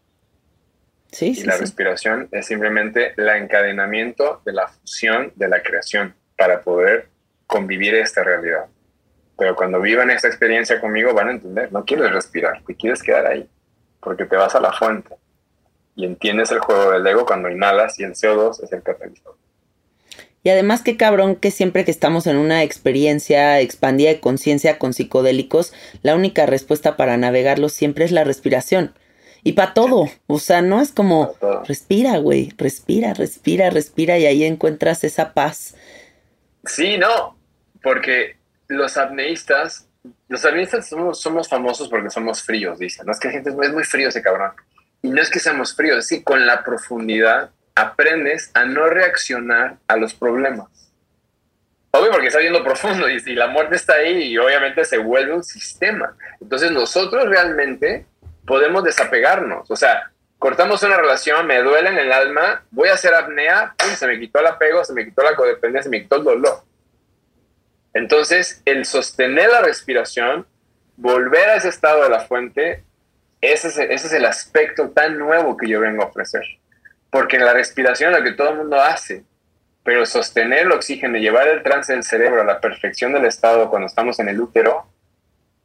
Sí, 1.10 1.34
y 1.36 1.42
la 1.42 1.56
respiración 1.56 2.28
es 2.30 2.46
simplemente 2.46 3.14
el 3.16 3.28
encadenamiento 3.30 4.40
de 4.44 4.52
la 4.52 4.68
fusión 4.68 5.32
de 5.34 5.48
la 5.48 5.60
creación 5.60 6.14
para 6.38 6.62
poder 6.62 7.08
convivir 7.48 7.96
esta 7.96 8.22
realidad. 8.22 8.66
Pero 9.36 9.56
cuando 9.56 9.80
vivan 9.80 10.08
esta 10.10 10.28
experiencia 10.28 10.80
conmigo 10.80 11.14
van 11.14 11.26
a 11.26 11.32
entender, 11.32 11.72
no 11.72 11.84
quieres 11.84 12.12
respirar, 12.12 12.62
te 12.64 12.76
quieres 12.76 13.02
quedar 13.02 13.26
ahí, 13.26 13.50
porque 13.98 14.24
te 14.24 14.36
vas 14.36 14.54
a 14.54 14.60
la 14.60 14.72
fuente 14.72 15.16
y 15.96 16.04
entiendes 16.04 16.50
el 16.50 16.60
juego 16.60 16.92
del 16.92 17.06
ego 17.06 17.26
cuando 17.26 17.50
inhalas 17.50 17.98
y 17.98 18.04
el 18.04 18.12
CO2 18.12 18.62
es 18.62 18.72
el 18.72 18.82
catalizador. 18.82 19.36
Y 20.42 20.50
además 20.50 20.82
qué 20.82 20.98
cabrón 20.98 21.36
que 21.36 21.50
siempre 21.50 21.86
que 21.86 21.90
estamos 21.90 22.26
en 22.26 22.36
una 22.36 22.62
experiencia 22.62 23.60
expandida 23.60 24.10
de 24.10 24.20
conciencia 24.20 24.78
con 24.78 24.92
psicodélicos, 24.92 25.72
la 26.02 26.14
única 26.14 26.44
respuesta 26.44 26.96
para 26.96 27.16
navegarlo 27.16 27.70
siempre 27.70 28.04
es 28.04 28.12
la 28.12 28.24
respiración. 28.24 28.94
Y 29.42 29.52
para 29.52 29.72
todo, 29.72 30.06
o 30.26 30.38
sea, 30.38 30.60
no 30.60 30.82
es 30.82 30.92
como 30.92 31.34
respira, 31.66 32.18
güey, 32.18 32.52
respira, 32.58 33.14
respira, 33.14 33.70
respira 33.70 34.18
y 34.18 34.26
ahí 34.26 34.44
encuentras 34.44 35.02
esa 35.04 35.32
paz. 35.32 35.74
Sí, 36.64 36.98
no, 36.98 37.38
porque 37.82 38.36
los 38.68 38.96
apneístas, 38.96 39.86
los 40.28 40.44
apneístas 40.44 40.88
somos, 40.88 41.20
somos 41.20 41.48
famosos 41.48 41.88
porque 41.88 42.10
somos 42.10 42.42
fríos, 42.42 42.78
dicen. 42.78 43.06
No 43.06 43.12
es 43.12 43.20
que 43.20 43.28
la 43.28 43.34
gente 43.34 43.50
es 43.50 43.72
muy 43.72 43.84
frío 43.84 44.08
ese 44.08 44.22
cabrón. 44.22 44.52
Y 45.04 45.10
no 45.10 45.20
es 45.20 45.28
que 45.28 45.38
seamos 45.38 45.76
fríos, 45.76 46.08
que 46.08 46.24
con 46.24 46.46
la 46.46 46.64
profundidad 46.64 47.50
aprendes 47.74 48.50
a 48.54 48.64
no 48.64 48.86
reaccionar 48.86 49.76
a 49.86 49.98
los 49.98 50.14
problemas. 50.14 50.90
Obvio, 51.90 52.10
porque 52.10 52.28
está 52.28 52.38
viendo 52.38 52.64
profundo 52.64 53.06
y, 53.10 53.22
y 53.26 53.34
la 53.34 53.48
muerte 53.48 53.76
está 53.76 53.96
ahí 53.96 54.32
y 54.32 54.38
obviamente 54.38 54.82
se 54.86 54.96
vuelve 54.96 55.34
un 55.34 55.44
sistema. 55.44 56.16
Entonces 56.40 56.70
nosotros 56.70 57.28
realmente 57.28 58.06
podemos 58.46 58.82
desapegarnos. 58.82 59.70
O 59.70 59.76
sea, 59.76 60.10
cortamos 60.38 60.82
una 60.82 60.96
relación, 60.96 61.46
me 61.46 61.60
duele 61.60 61.90
en 61.90 61.98
el 61.98 62.10
alma, 62.10 62.64
voy 62.70 62.88
a 62.88 62.94
hacer 62.94 63.14
apnea, 63.14 63.74
se 63.78 64.06
me 64.06 64.18
quitó 64.18 64.40
el 64.40 64.46
apego, 64.46 64.86
se 64.86 64.94
me 64.94 65.04
quitó 65.04 65.22
la 65.22 65.36
codependencia, 65.36 65.82
se 65.82 65.90
me 65.90 66.00
quitó 66.00 66.16
el 66.16 66.24
dolor. 66.24 66.62
Entonces, 67.92 68.62
el 68.64 68.86
sostener 68.86 69.50
la 69.50 69.60
respiración, 69.60 70.46
volver 70.96 71.50
a 71.50 71.56
ese 71.56 71.68
estado 71.68 72.04
de 72.04 72.08
la 72.08 72.20
fuente, 72.20 72.84
ese 73.52 73.92
es, 73.92 74.12
el 74.12 74.24
aspecto 74.24 74.90
tan 74.90 75.18
nuevo 75.18 75.56
que 75.56 75.68
yo 75.68 75.80
vengo 75.80 76.02
a 76.02 76.06
ofrecer. 76.06 76.44
Porque 77.10 77.38
la 77.38 77.52
respiración 77.52 78.12
es 78.12 78.18
lo 78.18 78.24
que 78.24 78.32
todo 78.32 78.50
el 78.50 78.56
mundo 78.58 78.80
hace, 78.80 79.24
pero 79.82 80.04
sostener 80.06 80.60
el 80.60 80.72
oxígeno 80.72 81.16
y 81.16 81.20
llevar 81.20 81.48
el 81.48 81.62
trance 81.62 81.92
del 81.92 82.02
cerebro 82.02 82.42
a 82.42 82.44
la 82.44 82.60
perfección 82.60 83.12
del 83.12 83.26
estado 83.26 83.70
cuando 83.70 83.86
estamos 83.86 84.18
en 84.18 84.28
el 84.28 84.40
útero, 84.40 84.86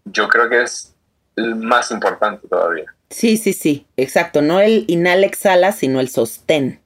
yo 0.06 0.28
creo 0.28 0.50
que 0.50 0.64
es 0.64 0.94
el 1.36 1.56
más 1.56 1.92
importante 1.92 2.48
todavía. 2.48 2.94
Sí, 3.10 3.38
sí, 3.38 3.54
sí, 3.54 3.88
exacto. 3.98 4.42
No 4.42 4.60
el 4.60 4.86
inhala, 4.88 5.26
exhala, 5.26 5.72
sino 5.72 6.00
el 6.00 6.10
sostén. 6.10 6.80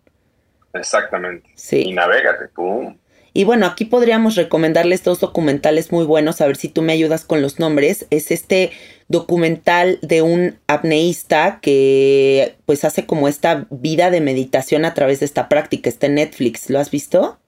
Exactamente. 0.74 1.50
Sí. 1.56 1.82
Y 1.82 1.94
navegate, 1.94 2.48
pum. 2.50 2.98
Y 3.36 3.45
bueno, 3.45 3.65
aquí 3.65 3.86
podríamos 3.86 4.36
recomendarles 4.36 5.03
dos 5.03 5.19
documentales 5.19 5.91
muy 5.91 6.05
buenos, 6.05 6.39
a 6.39 6.45
ver 6.45 6.55
si 6.55 6.69
tú 6.69 6.84
me 6.84 6.93
ayudas 6.93 7.25
con 7.25 7.41
los 7.41 7.59
nombres. 7.59 8.05
Es 8.11 8.29
este 8.29 8.71
documental 9.07 9.97
de 10.03 10.21
un 10.21 10.59
apneísta 10.67 11.59
que 11.59 12.55
pues 12.67 12.86
hace 12.86 13.07
como 13.07 13.27
esta 13.27 13.65
vida 13.71 14.11
de 14.11 14.21
meditación 14.21 14.86
a 14.86 14.93
través 14.93 15.19
de 15.19 15.25
esta 15.25 15.49
práctica. 15.49 15.89
Está 15.89 16.05
en 16.05 16.15
Netflix. 16.15 16.69
¿Lo 16.69 16.79
has 16.79 16.91
visto? 16.91 17.39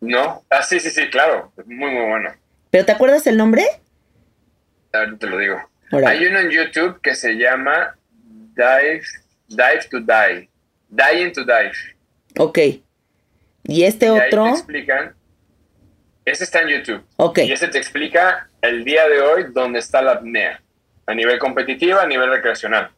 No. 0.00 0.42
Ah, 0.50 0.64
sí, 0.64 0.80
sí, 0.80 0.90
sí, 0.90 1.08
claro. 1.10 1.52
Muy, 1.64 1.90
muy 1.90 2.08
bueno. 2.08 2.30
¿Pero 2.70 2.84
te 2.84 2.92
acuerdas 2.92 3.26
el 3.28 3.36
nombre? 3.36 3.64
Ahora 4.92 5.16
te 5.16 5.26
lo 5.28 5.38
digo. 5.38 5.60
Hay 6.06 6.24
uno 6.26 6.40
en 6.40 6.50
YouTube 6.50 7.00
que 7.00 7.14
se 7.14 7.34
llama 7.34 7.96
Dive, 8.56 9.02
Dive 9.48 9.84
to 9.90 10.00
Die. 10.00 10.48
Dying 10.88 11.32
to 11.32 11.44
Dive. 11.44 11.72
Ok. 12.36 12.58
¿Y 13.64 13.84
este 13.84 14.10
otro? 14.10 14.44
Ahí 14.44 14.52
te 14.52 14.58
explican. 14.58 15.19
Ese 16.24 16.44
está 16.44 16.60
en 16.60 16.68
YouTube. 16.68 17.02
Ok. 17.16 17.38
Y 17.38 17.52
ese 17.52 17.68
te 17.68 17.78
explica 17.78 18.48
el 18.62 18.84
día 18.84 19.08
de 19.08 19.20
hoy 19.20 19.46
dónde 19.52 19.78
está 19.78 20.02
la 20.02 20.12
apnea. 20.12 20.60
A 21.06 21.14
nivel 21.14 21.38
competitivo, 21.38 21.98
a 21.98 22.06
nivel 22.06 22.30
recreacional. 22.30 22.90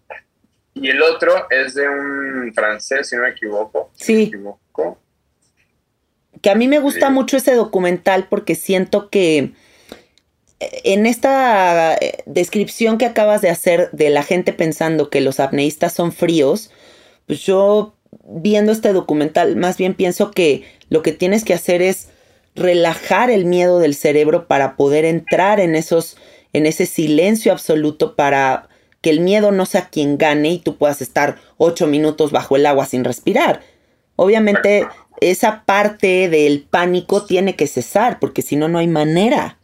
Y 0.75 0.89
el 0.89 1.03
otro 1.03 1.47
es 1.51 1.75
de 1.75 1.89
un 1.89 2.53
francés, 2.55 3.09
si 3.09 3.17
no 3.17 3.23
me 3.23 3.31
equivoco. 3.31 3.91
Sí. 3.95 4.33
Que 6.41 6.51
a 6.51 6.55
mí 6.55 6.67
me 6.67 6.79
gusta 6.79 7.11
mucho 7.11 7.37
ese 7.37 7.55
documental 7.55 8.27
porque 8.29 8.55
siento 8.55 9.11
que 9.11 9.53
eh, 10.61 10.81
en 10.85 11.07
esta 11.07 11.95
eh, 11.95 12.23
descripción 12.27 12.99
que 12.99 13.07
acabas 13.07 13.43
de 13.43 13.51
hacer 13.51 13.91
de 13.93 14.11
la 14.11 14.23
gente 14.23 14.53
pensando 14.53 15.09
que 15.11 15.21
los 15.21 15.41
apneístas 15.41 15.93
son 15.93 16.13
fríos, 16.13 16.71
pues 17.27 17.41
yo 17.41 17.95
viendo 18.25 18.73
este 18.73 18.93
documental 18.93 19.57
más 19.57 19.79
bien 19.79 19.95
pienso 19.95 20.31
que 20.31 20.65
lo 20.89 21.03
que 21.03 21.13
tienes 21.13 21.45
que 21.45 21.55
hacer 21.55 21.81
es 21.81 22.09
relajar 22.55 23.31
el 23.31 23.45
miedo 23.45 23.79
del 23.79 23.95
cerebro 23.95 24.47
para 24.47 24.77
poder 24.77 25.05
entrar 25.05 25.61
en 25.61 25.75
esos 25.75 26.17
en 26.53 26.67
ese 26.67 26.87
silencio 26.87 27.53
absoluto 27.53 28.15
para 28.15 28.69
que 29.01 29.11
el 29.11 29.21
miedo 29.21 29.53
no 29.53 29.67
sea 29.67 29.89
quien 29.89 30.19
gane 30.19 30.51
y 30.51 30.59
tú 30.59 30.77
puedas 30.77 31.01
estar 31.01 31.39
ocho 31.57 31.87
minutos 31.87 32.31
bajo 32.31 32.57
el 32.57 32.67
agua 32.67 32.87
sin 32.87 33.05
respirar. 33.05 33.63
Obviamente 34.17 34.87
esa 35.21 35.65
parte 35.65 36.29
del 36.29 36.63
pánico 36.69 37.25
tiene 37.25 37.57
que 37.57 37.67
cesar 37.67 38.19
porque 38.21 38.43
si 38.43 38.57
no, 38.57 38.69
no 38.69 38.79
hay 38.79 38.87
manera. 38.87 39.59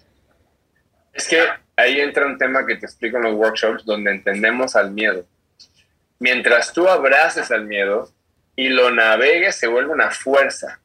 Es 1.12 1.28
que 1.28 1.40
ahí 1.76 2.00
entra 2.00 2.26
un 2.26 2.38
tema 2.38 2.66
que 2.66 2.76
te 2.76 2.86
explico 2.86 3.18
en 3.18 3.24
los 3.24 3.34
workshops 3.34 3.84
donde 3.84 4.10
entendemos 4.10 4.74
al 4.76 4.92
miedo. 4.92 5.26
Mientras 6.18 6.72
tú 6.72 6.88
abraces 6.88 7.50
al 7.50 7.66
miedo 7.66 8.10
y 8.56 8.68
lo 8.68 8.90
navegues, 8.90 9.56
se 9.56 9.68
vuelve 9.68 9.92
una 9.92 10.10
fuerza. 10.10 10.80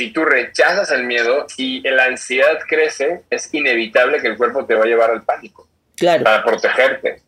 Si 0.00 0.14
tú 0.14 0.24
rechazas 0.24 0.90
el 0.92 1.04
miedo 1.04 1.46
y 1.58 1.82
la 1.82 2.06
ansiedad 2.06 2.58
crece, 2.66 3.20
es 3.28 3.52
inevitable 3.52 4.18
que 4.22 4.28
el 4.28 4.38
cuerpo 4.38 4.64
te 4.64 4.74
va 4.74 4.84
a 4.84 4.86
llevar 4.86 5.10
al 5.10 5.24
pánico. 5.24 5.68
Claro. 5.94 6.24
Para 6.24 6.42
protegerte. 6.42 7.20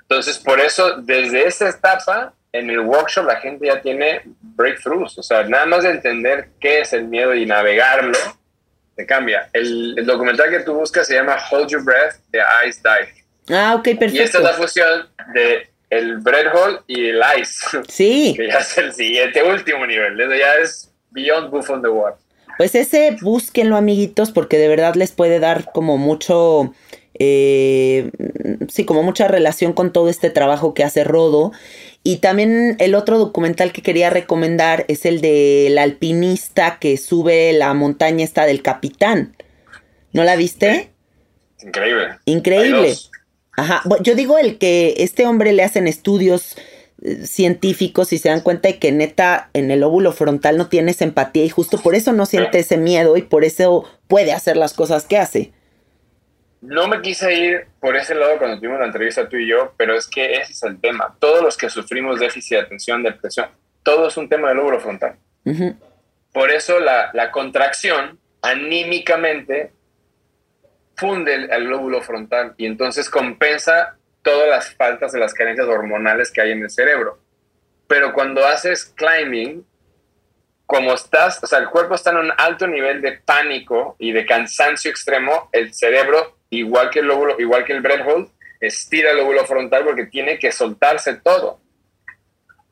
Entonces, 0.00 0.38
por 0.38 0.60
eso, 0.60 0.96
desde 0.96 1.46
esa 1.46 1.68
etapa, 1.68 2.32
en 2.54 2.70
el 2.70 2.80
workshop 2.80 3.26
la 3.26 3.36
gente 3.36 3.66
ya 3.66 3.82
tiene 3.82 4.22
breakthroughs. 4.40 5.18
O 5.18 5.22
sea, 5.22 5.42
nada 5.42 5.66
más 5.66 5.82
de 5.82 5.90
entender 5.90 6.48
qué 6.58 6.80
es 6.80 6.94
el 6.94 7.04
miedo 7.04 7.34
y 7.34 7.44
navegarlo, 7.44 8.16
te 8.96 9.04
cambia. 9.04 9.50
El, 9.52 9.94
documental 10.06 10.48
que 10.48 10.60
tú 10.60 10.72
buscas 10.72 11.06
se 11.06 11.16
llama 11.16 11.36
Hold 11.50 11.68
Your 11.68 11.84
Breath 11.84 12.14
de 12.30 12.40
Ice 12.66 12.80
Dive. 12.82 13.58
Ah, 13.60 13.74
ok, 13.74 13.84
perfecto. 13.84 14.16
Y 14.16 14.20
esta 14.20 14.38
es 14.38 14.44
la 14.44 14.54
fusión 14.54 15.06
de 15.34 15.68
el 15.90 16.16
bread 16.16 16.46
hole 16.54 16.78
y 16.86 17.10
el 17.10 17.20
ice. 17.38 17.82
Sí. 17.90 18.32
Que 18.38 18.48
ya 18.48 18.60
es 18.60 18.78
el 18.78 18.94
siguiente, 18.94 19.42
último 19.42 19.86
nivel. 19.86 20.18
Eso 20.18 20.34
ya 20.34 20.54
es 20.54 20.89
Beyond 21.10 21.50
Buff 21.50 21.70
on 21.70 21.82
the 21.82 21.88
Water. 21.88 22.18
Pues 22.58 22.74
ese 22.74 23.16
búsquenlo, 23.22 23.76
amiguitos, 23.76 24.32
porque 24.32 24.58
de 24.58 24.68
verdad 24.68 24.94
les 24.94 25.12
puede 25.12 25.38
dar 25.38 25.72
como 25.72 25.96
mucho 25.96 26.72
eh, 27.22 28.10
sí, 28.68 28.86
como 28.86 29.02
mucha 29.02 29.28
relación 29.28 29.74
con 29.74 29.92
todo 29.92 30.08
este 30.08 30.30
trabajo 30.30 30.72
que 30.72 30.84
hace 30.84 31.04
Rodo. 31.04 31.52
Y 32.02 32.16
también 32.16 32.76
el 32.78 32.94
otro 32.94 33.18
documental 33.18 33.72
que 33.72 33.82
quería 33.82 34.08
recomendar 34.08 34.86
es 34.88 35.04
el 35.04 35.20
del 35.20 35.76
alpinista 35.76 36.78
que 36.78 36.96
sube 36.96 37.52
la 37.52 37.74
montaña 37.74 38.24
esta 38.24 38.46
del 38.46 38.62
capitán. 38.62 39.36
¿No 40.14 40.24
la 40.24 40.34
viste? 40.34 40.92
Increíble. 41.62 42.16
Increíble. 42.24 42.94
Ajá. 43.52 43.82
Yo 44.02 44.14
digo 44.14 44.38
el 44.38 44.56
que 44.56 44.94
este 44.96 45.26
hombre 45.26 45.52
le 45.52 45.62
hacen 45.62 45.86
estudios 45.86 46.56
científicos 47.24 48.12
y 48.12 48.18
se 48.18 48.28
dan 48.28 48.40
cuenta 48.40 48.68
de 48.68 48.78
que 48.78 48.92
neta 48.92 49.48
en 49.54 49.70
el 49.70 49.82
óvulo 49.82 50.12
frontal 50.12 50.58
no 50.58 50.68
tienes 50.68 51.00
empatía 51.00 51.44
y 51.44 51.48
justo 51.48 51.80
por 51.80 51.94
eso 51.94 52.12
no 52.12 52.26
siente 52.26 52.58
ese 52.58 52.76
miedo 52.76 53.16
y 53.16 53.22
por 53.22 53.44
eso 53.44 53.88
puede 54.06 54.32
hacer 54.32 54.56
las 54.56 54.74
cosas 54.74 55.06
que 55.06 55.16
hace. 55.16 55.52
No 56.60 56.88
me 56.88 57.00
quise 57.00 57.32
ir 57.32 57.66
por 57.80 57.96
ese 57.96 58.14
lado 58.14 58.36
cuando 58.36 58.58
tuvimos 58.58 58.80
la 58.80 58.86
entrevista 58.86 59.28
tú 59.28 59.38
y 59.38 59.48
yo, 59.48 59.72
pero 59.78 59.96
es 59.96 60.06
que 60.06 60.34
ese 60.34 60.52
es 60.52 60.62
el 60.62 60.78
tema. 60.78 61.16
Todos 61.18 61.42
los 61.42 61.56
que 61.56 61.70
sufrimos 61.70 62.20
déficit 62.20 62.58
de 62.58 62.62
atención, 62.64 63.02
depresión, 63.02 63.48
todo 63.82 64.08
es 64.08 64.16
un 64.18 64.28
tema 64.28 64.48
del 64.48 64.58
lóbulo 64.58 64.78
frontal. 64.78 65.16
Por 66.32 66.50
eso 66.50 66.78
la, 66.78 67.10
la, 67.14 67.30
contracción 67.30 68.18
anímicamente 68.42 69.72
funde 70.96 71.34
el, 71.34 71.50
el, 71.50 71.64
lóbulo 71.64 72.02
frontal 72.02 72.54
y 72.58 72.66
entonces 72.66 73.08
compensa 73.08 73.96
todas 74.22 74.48
las 74.48 74.74
faltas 74.74 75.12
de 75.12 75.20
las 75.20 75.34
carencias 75.34 75.66
hormonales 75.66 76.30
que 76.30 76.40
hay 76.40 76.52
en 76.52 76.62
el 76.62 76.70
cerebro. 76.70 77.18
Pero 77.86 78.12
cuando 78.12 78.46
haces 78.46 78.84
climbing, 78.84 79.64
como 80.66 80.94
estás, 80.94 81.42
o 81.42 81.46
sea, 81.46 81.58
el 81.58 81.68
cuerpo 81.68 81.94
está 81.94 82.10
en 82.10 82.18
un 82.18 82.32
alto 82.36 82.66
nivel 82.66 83.02
de 83.02 83.12
pánico 83.12 83.96
y 83.98 84.12
de 84.12 84.24
cansancio 84.24 84.90
extremo, 84.90 85.48
el 85.52 85.74
cerebro 85.74 86.36
igual 86.50 86.90
que 86.90 87.00
el 87.00 87.06
lóbulo, 87.06 87.40
igual 87.40 87.64
que 87.64 87.72
el 87.72 87.84
hold, 87.84 88.28
estira 88.60 89.10
el 89.10 89.16
lóbulo 89.16 89.44
frontal 89.46 89.84
porque 89.84 90.06
tiene 90.06 90.38
que 90.38 90.52
soltarse 90.52 91.14
todo. 91.14 91.60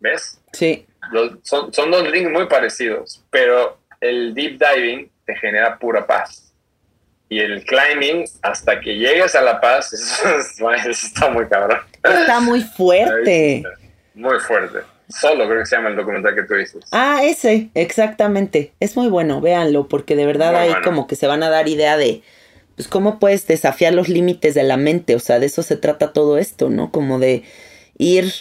¿Ves? 0.01 0.41
Sí. 0.53 0.87
son, 1.43 1.73
son 1.73 1.91
dos 1.91 2.09
links 2.09 2.31
muy 2.31 2.47
parecidos, 2.47 3.25
pero 3.31 3.79
el 4.01 4.35
deep 4.35 4.61
diving 4.61 5.11
te 5.25 5.35
genera 5.37 5.79
pura 5.79 6.07
paz. 6.07 6.48
Y 7.31 7.41
el 7.41 7.64
climbing, 7.64 8.24
hasta 8.43 8.81
que 8.81 8.95
llegues 8.97 9.35
a 9.35 9.43
la 9.43 9.61
paz, 9.61 9.93
eso, 9.93 10.91
está 10.91 11.29
muy 11.31 11.47
cabrón. 11.47 11.79
Está 12.03 12.41
muy 12.41 12.62
fuerte. 12.62 13.64
Muy 14.14 14.39
fuerte. 14.41 14.79
Solo 15.09 15.49
creo 15.49 15.61
que 15.61 15.66
se 15.66 15.76
llama 15.76 15.89
el 15.91 15.97
documental 15.97 16.35
que 16.35 16.43
tú 16.43 16.55
dices. 16.55 16.85
Ah, 16.93 17.20
ese, 17.22 17.70
exactamente. 17.74 18.72
Es 18.81 18.97
muy 18.97 19.09
bueno, 19.09 19.41
véanlo, 19.41 19.89
porque 19.89 20.16
de 20.16 20.26
verdad 20.26 20.55
ahí 20.57 20.72
como 20.85 21.07
que 21.07 21.16
se 21.16 21.26
van 21.26 21.43
a 21.43 21.49
dar 21.49 21.68
idea 21.68 21.97
de, 21.97 22.22
pues 22.76 22.89
cómo 22.89 23.18
puedes 23.18 23.47
desafiar 23.47 23.95
los 23.95 24.09
límites 24.09 24.55
de 24.55 24.62
la 24.62 24.76
mente, 24.76 25.14
o 25.14 25.18
sea, 25.18 25.39
de 25.39 25.47
eso 25.47 25.62
se 25.62 25.76
trata 25.76 26.12
todo 26.12 26.39
esto, 26.39 26.68
¿no? 26.68 26.93
Como 26.93 27.18
de 27.18 27.43
ir 27.97 28.33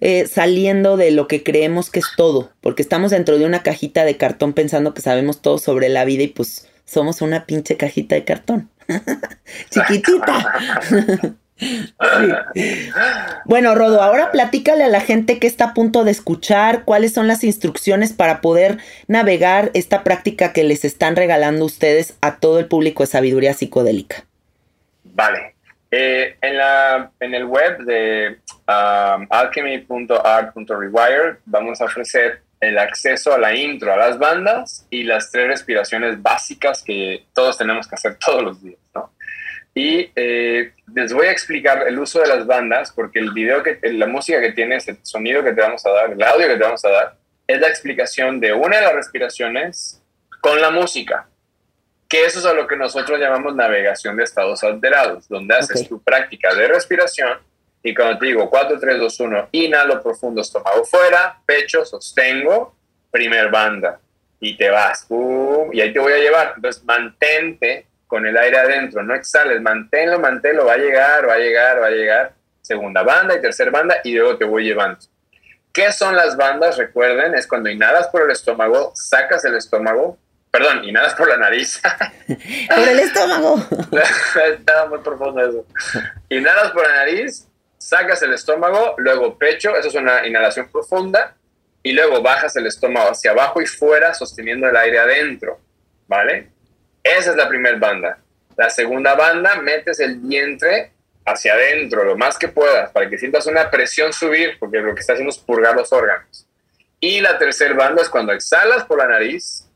eh, 0.00 0.26
saliendo 0.26 0.96
de 0.96 1.10
lo 1.10 1.28
que 1.28 1.42
creemos 1.42 1.90
que 1.90 2.00
es 2.00 2.06
todo, 2.16 2.50
porque 2.60 2.82
estamos 2.82 3.10
dentro 3.10 3.38
de 3.38 3.44
una 3.44 3.62
cajita 3.62 4.04
de 4.04 4.16
cartón 4.16 4.52
pensando 4.52 4.94
que 4.94 5.02
sabemos 5.02 5.42
todo 5.42 5.58
sobre 5.58 5.88
la 5.88 6.04
vida 6.04 6.22
y 6.22 6.28
pues 6.28 6.68
somos 6.84 7.22
una 7.22 7.46
pinche 7.46 7.76
cajita 7.76 8.14
de 8.14 8.24
cartón. 8.24 8.70
Chiquitita. 9.70 11.34
Bueno, 13.44 13.74
Rodo, 13.74 14.02
ahora 14.02 14.32
platícale 14.32 14.84
a 14.84 14.88
la 14.88 15.00
gente 15.00 15.38
que 15.38 15.46
está 15.46 15.66
a 15.66 15.74
punto 15.74 16.04
de 16.04 16.10
escuchar, 16.10 16.84
cuáles 16.84 17.12
son 17.12 17.28
las 17.28 17.44
instrucciones 17.44 18.12
para 18.12 18.40
poder 18.40 18.78
navegar 19.06 19.70
esta 19.74 20.02
práctica 20.02 20.52
que 20.52 20.64
les 20.64 20.84
están 20.84 21.16
regalando 21.16 21.64
ustedes 21.64 22.16
a 22.20 22.36
todo 22.36 22.58
el 22.58 22.66
público 22.66 23.02
de 23.02 23.08
sabiduría 23.08 23.54
psicodélica. 23.54 24.24
Vale. 25.04 25.54
Eh, 25.90 26.36
en, 26.40 26.56
la, 26.56 27.10
en 27.20 27.34
el 27.34 27.44
web 27.44 27.78
de 27.84 28.38
um, 28.66 29.26
alchemy.art.rewire 29.28 31.36
vamos 31.44 31.82
a 31.82 31.84
ofrecer 31.84 32.40
el 32.62 32.78
acceso 32.78 33.34
a 33.34 33.38
la 33.38 33.54
intro, 33.56 33.92
a 33.92 33.96
las 33.96 34.18
bandas 34.18 34.86
y 34.88 35.02
las 35.02 35.32
tres 35.32 35.48
respiraciones 35.48 36.22
básicas 36.22 36.80
que 36.84 37.26
todos 37.34 37.58
tenemos 37.58 37.88
que 37.88 37.96
hacer 37.96 38.16
todos 38.24 38.42
los 38.42 38.62
días, 38.62 38.78
¿no? 38.94 39.12
Y 39.74 40.10
eh, 40.14 40.72
les 40.94 41.12
voy 41.12 41.26
a 41.26 41.32
explicar 41.32 41.88
el 41.88 41.98
uso 41.98 42.20
de 42.20 42.28
las 42.28 42.46
bandas, 42.46 42.92
porque 42.92 43.18
el 43.18 43.32
video, 43.32 43.62
que, 43.62 43.80
la 43.82 44.06
música 44.06 44.40
que 44.40 44.52
tienes, 44.52 44.86
el 44.86 44.98
sonido 45.02 45.42
que 45.42 45.52
te 45.52 45.60
vamos 45.60 45.84
a 45.86 45.90
dar, 45.90 46.12
el 46.12 46.22
audio 46.22 46.46
que 46.46 46.56
te 46.56 46.62
vamos 46.62 46.84
a 46.84 46.90
dar, 46.90 47.16
es 47.46 47.60
la 47.60 47.68
explicación 47.68 48.38
de 48.38 48.52
una 48.52 48.76
de 48.76 48.82
las 48.82 48.94
respiraciones 48.94 50.00
con 50.40 50.60
la 50.60 50.70
música. 50.70 51.26
Que 52.06 52.26
eso 52.26 52.38
es 52.38 52.46
a 52.46 52.52
lo 52.52 52.66
que 52.66 52.76
nosotros 52.76 53.18
llamamos 53.18 53.56
navegación 53.56 54.16
de 54.16 54.24
estados 54.24 54.62
alterados, 54.62 55.26
donde 55.26 55.56
haces 55.56 55.88
tu 55.88 56.00
práctica 56.02 56.54
de 56.54 56.68
respiración 56.68 57.38
y 57.82 57.94
cuando 57.94 58.18
te 58.18 58.26
digo 58.26 58.48
4, 58.48 58.78
3, 58.78 58.98
2, 58.98 59.20
1, 59.20 59.48
inhalo 59.52 60.02
profundo, 60.02 60.40
estómago 60.40 60.84
fuera, 60.84 61.40
pecho, 61.44 61.84
sostengo, 61.84 62.76
primer 63.10 63.50
banda 63.50 63.98
y 64.40 64.56
te 64.56 64.70
vas. 64.70 65.06
y 65.72 65.80
ahí 65.80 65.92
te 65.92 66.00
voy 66.00 66.12
a 66.12 66.18
llevar. 66.18 66.54
Entonces 66.56 66.84
mantente 66.84 67.86
con 68.06 68.26
el 68.26 68.36
aire 68.36 68.58
adentro, 68.58 69.02
no 69.02 69.14
exhales, 69.14 69.60
manténlo, 69.62 70.18
manténlo, 70.18 70.66
va 70.66 70.74
a 70.74 70.78
llegar, 70.78 71.28
va 71.28 71.34
a 71.34 71.38
llegar, 71.38 71.80
va 71.80 71.86
a 71.86 71.90
llegar. 71.90 72.34
Segunda 72.60 73.02
banda 73.02 73.36
y 73.36 73.40
tercera 73.40 73.70
banda 73.70 73.96
y 74.04 74.14
luego 74.14 74.36
te 74.36 74.44
voy 74.44 74.64
llevando. 74.64 74.98
¿Qué 75.72 75.90
son 75.92 76.14
las 76.16 76.36
bandas? 76.36 76.76
Recuerden, 76.76 77.34
es 77.34 77.46
cuando 77.46 77.70
inhalas 77.70 78.08
por 78.08 78.22
el 78.22 78.30
estómago, 78.30 78.92
sacas 78.94 79.44
el 79.44 79.56
estómago, 79.56 80.18
perdón, 80.50 80.84
inhalas 80.84 81.14
por 81.14 81.28
la 81.28 81.38
nariz. 81.38 81.80
por 82.68 82.88
el 82.88 82.98
estómago. 82.98 83.56
Está 84.50 84.86
muy 84.86 84.98
profundo 84.98 85.40
eso. 85.40 85.66
Inhalas 86.28 86.72
por 86.72 86.86
la 86.86 86.96
nariz, 86.96 87.48
sacas 87.88 88.22
el 88.22 88.34
estómago, 88.34 88.94
luego 88.98 89.36
pecho, 89.38 89.76
eso 89.76 89.88
es 89.88 89.94
una 89.94 90.26
inhalación 90.26 90.68
profunda, 90.70 91.36
y 91.82 91.92
luego 91.92 92.22
bajas 92.22 92.54
el 92.56 92.66
estómago 92.66 93.10
hacia 93.10 93.32
abajo 93.32 93.60
y 93.60 93.66
fuera 93.66 94.14
sosteniendo 94.14 94.68
el 94.68 94.76
aire 94.76 94.98
adentro. 94.98 95.58
¿vale? 96.12 96.50
Esa 97.02 97.30
es 97.30 97.36
la 97.36 97.48
primera 97.48 97.78
banda. 97.78 98.18
La 98.56 98.68
segunda 98.68 99.14
banda, 99.14 99.56
metes 99.56 99.98
el 99.98 100.18
vientre 100.18 100.92
hacia 101.24 101.54
adentro 101.54 102.04
lo 102.04 102.18
más 102.18 102.36
que 102.36 102.48
puedas 102.48 102.90
para 102.90 103.08
que 103.08 103.16
sientas 103.16 103.46
una 103.46 103.70
presión 103.70 104.12
subir, 104.12 104.58
porque 104.58 104.80
lo 104.80 104.94
que 104.94 105.00
está 105.00 105.14
haciendo 105.14 105.30
es 105.30 105.38
purgar 105.38 105.74
los 105.74 105.90
órganos. 105.90 106.46
Y 107.00 107.20
la 107.20 107.38
tercera 107.38 107.74
banda 107.74 108.02
es 108.02 108.10
cuando 108.10 108.32
exhalas 108.32 108.84
por 108.84 108.98
la 108.98 109.08
nariz, 109.08 109.68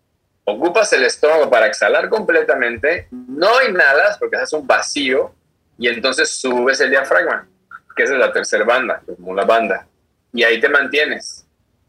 ocupas 0.45 0.93
el 0.93 1.05
estómago 1.05 1.49
para 1.49 1.67
exhalar 1.67 2.11
completamente, 2.11 3.09
no 3.11 3.63
inhalas 3.63 4.19
porque 4.19 4.37
haces 4.37 4.53
un 4.53 4.67
vacío 4.67 5.35
y 5.79 5.89
entonces 5.89 6.39
subes 6.39 6.81
el 6.81 6.91
diafragma, 6.91 7.49
que 7.97 8.03
es 8.03 8.11
la 8.11 8.33
tercera 8.33 8.65
banda, 8.65 9.03
como 9.17 9.35
la 9.35 9.45
banda. 9.45 9.89
Y 10.33 10.45
ahí 10.45 10.61
te 10.61 10.69
mantienes. 10.69 11.47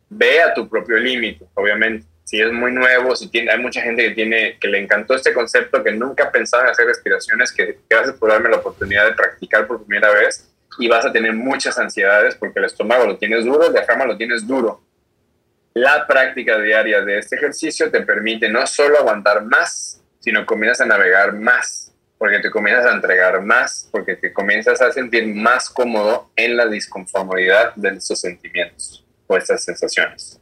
Ve 0.10 0.42
a 0.42 0.54
tu 0.54 0.70
propio 0.70 0.98
límite, 0.98 1.46
obviamente 1.54 2.08
si 2.28 2.42
es 2.42 2.52
muy 2.52 2.74
nuevo, 2.74 3.16
si 3.16 3.30
tiene, 3.30 3.52
hay 3.52 3.58
mucha 3.58 3.82
gente 3.82 4.04
que, 4.04 4.12
tiene, 4.12 4.58
que 4.60 4.68
le 4.68 4.80
encantó 4.80 5.16
este 5.16 5.32
concepto, 5.32 5.82
que 5.82 5.94
nunca 5.94 6.30
pensaba 6.30 6.64
en 6.64 6.70
hacer 6.72 6.86
respiraciones, 6.86 7.54
que 7.54 7.80
gracias 7.90 8.18
por 8.18 8.30
darme 8.30 8.50
la 8.50 8.58
oportunidad 8.58 9.06
de 9.06 9.14
practicar 9.14 9.66
por 9.66 9.86
primera 9.86 10.12
vez 10.12 10.52
y 10.78 10.90
vas 10.90 11.06
a 11.06 11.14
tener 11.14 11.32
muchas 11.32 11.80
ansiedades 11.80 12.36
porque 12.36 12.60
el 12.60 12.66
estómago 12.66 13.06
lo 13.06 13.18
tienes 13.18 13.46
duro, 13.46 13.68
el 13.68 13.72
diafragma 13.72 14.04
lo 14.04 14.18
tienes 14.18 14.46
duro. 14.46 14.82
La 15.74 16.06
práctica 16.06 16.60
diaria 16.60 17.00
de 17.00 17.18
este 17.18 17.38
ejercicio 17.38 17.90
te 17.90 18.02
permite 18.02 18.50
no 18.50 18.68
solo 18.68 18.98
aguantar 19.00 19.46
más, 19.46 20.04
sino 20.20 20.46
comienzas 20.46 20.82
a 20.82 20.86
navegar 20.86 21.32
más, 21.32 21.87
porque 22.18 22.40
te 22.40 22.50
comienzas 22.50 22.86
a 22.86 22.94
entregar 22.94 23.42
más, 23.42 23.88
porque 23.92 24.16
te 24.16 24.34
comienzas 24.34 24.82
a 24.82 24.92
sentir 24.92 25.28
más 25.28 25.70
cómodo 25.70 26.32
en 26.36 26.58
la 26.58 26.66
disconformidad 26.68 27.76
de 27.76 27.90
esos 27.90 28.20
sentimientos 28.20 29.06
o 29.28 29.38
estas 29.38 29.64
sensaciones. 29.64 30.40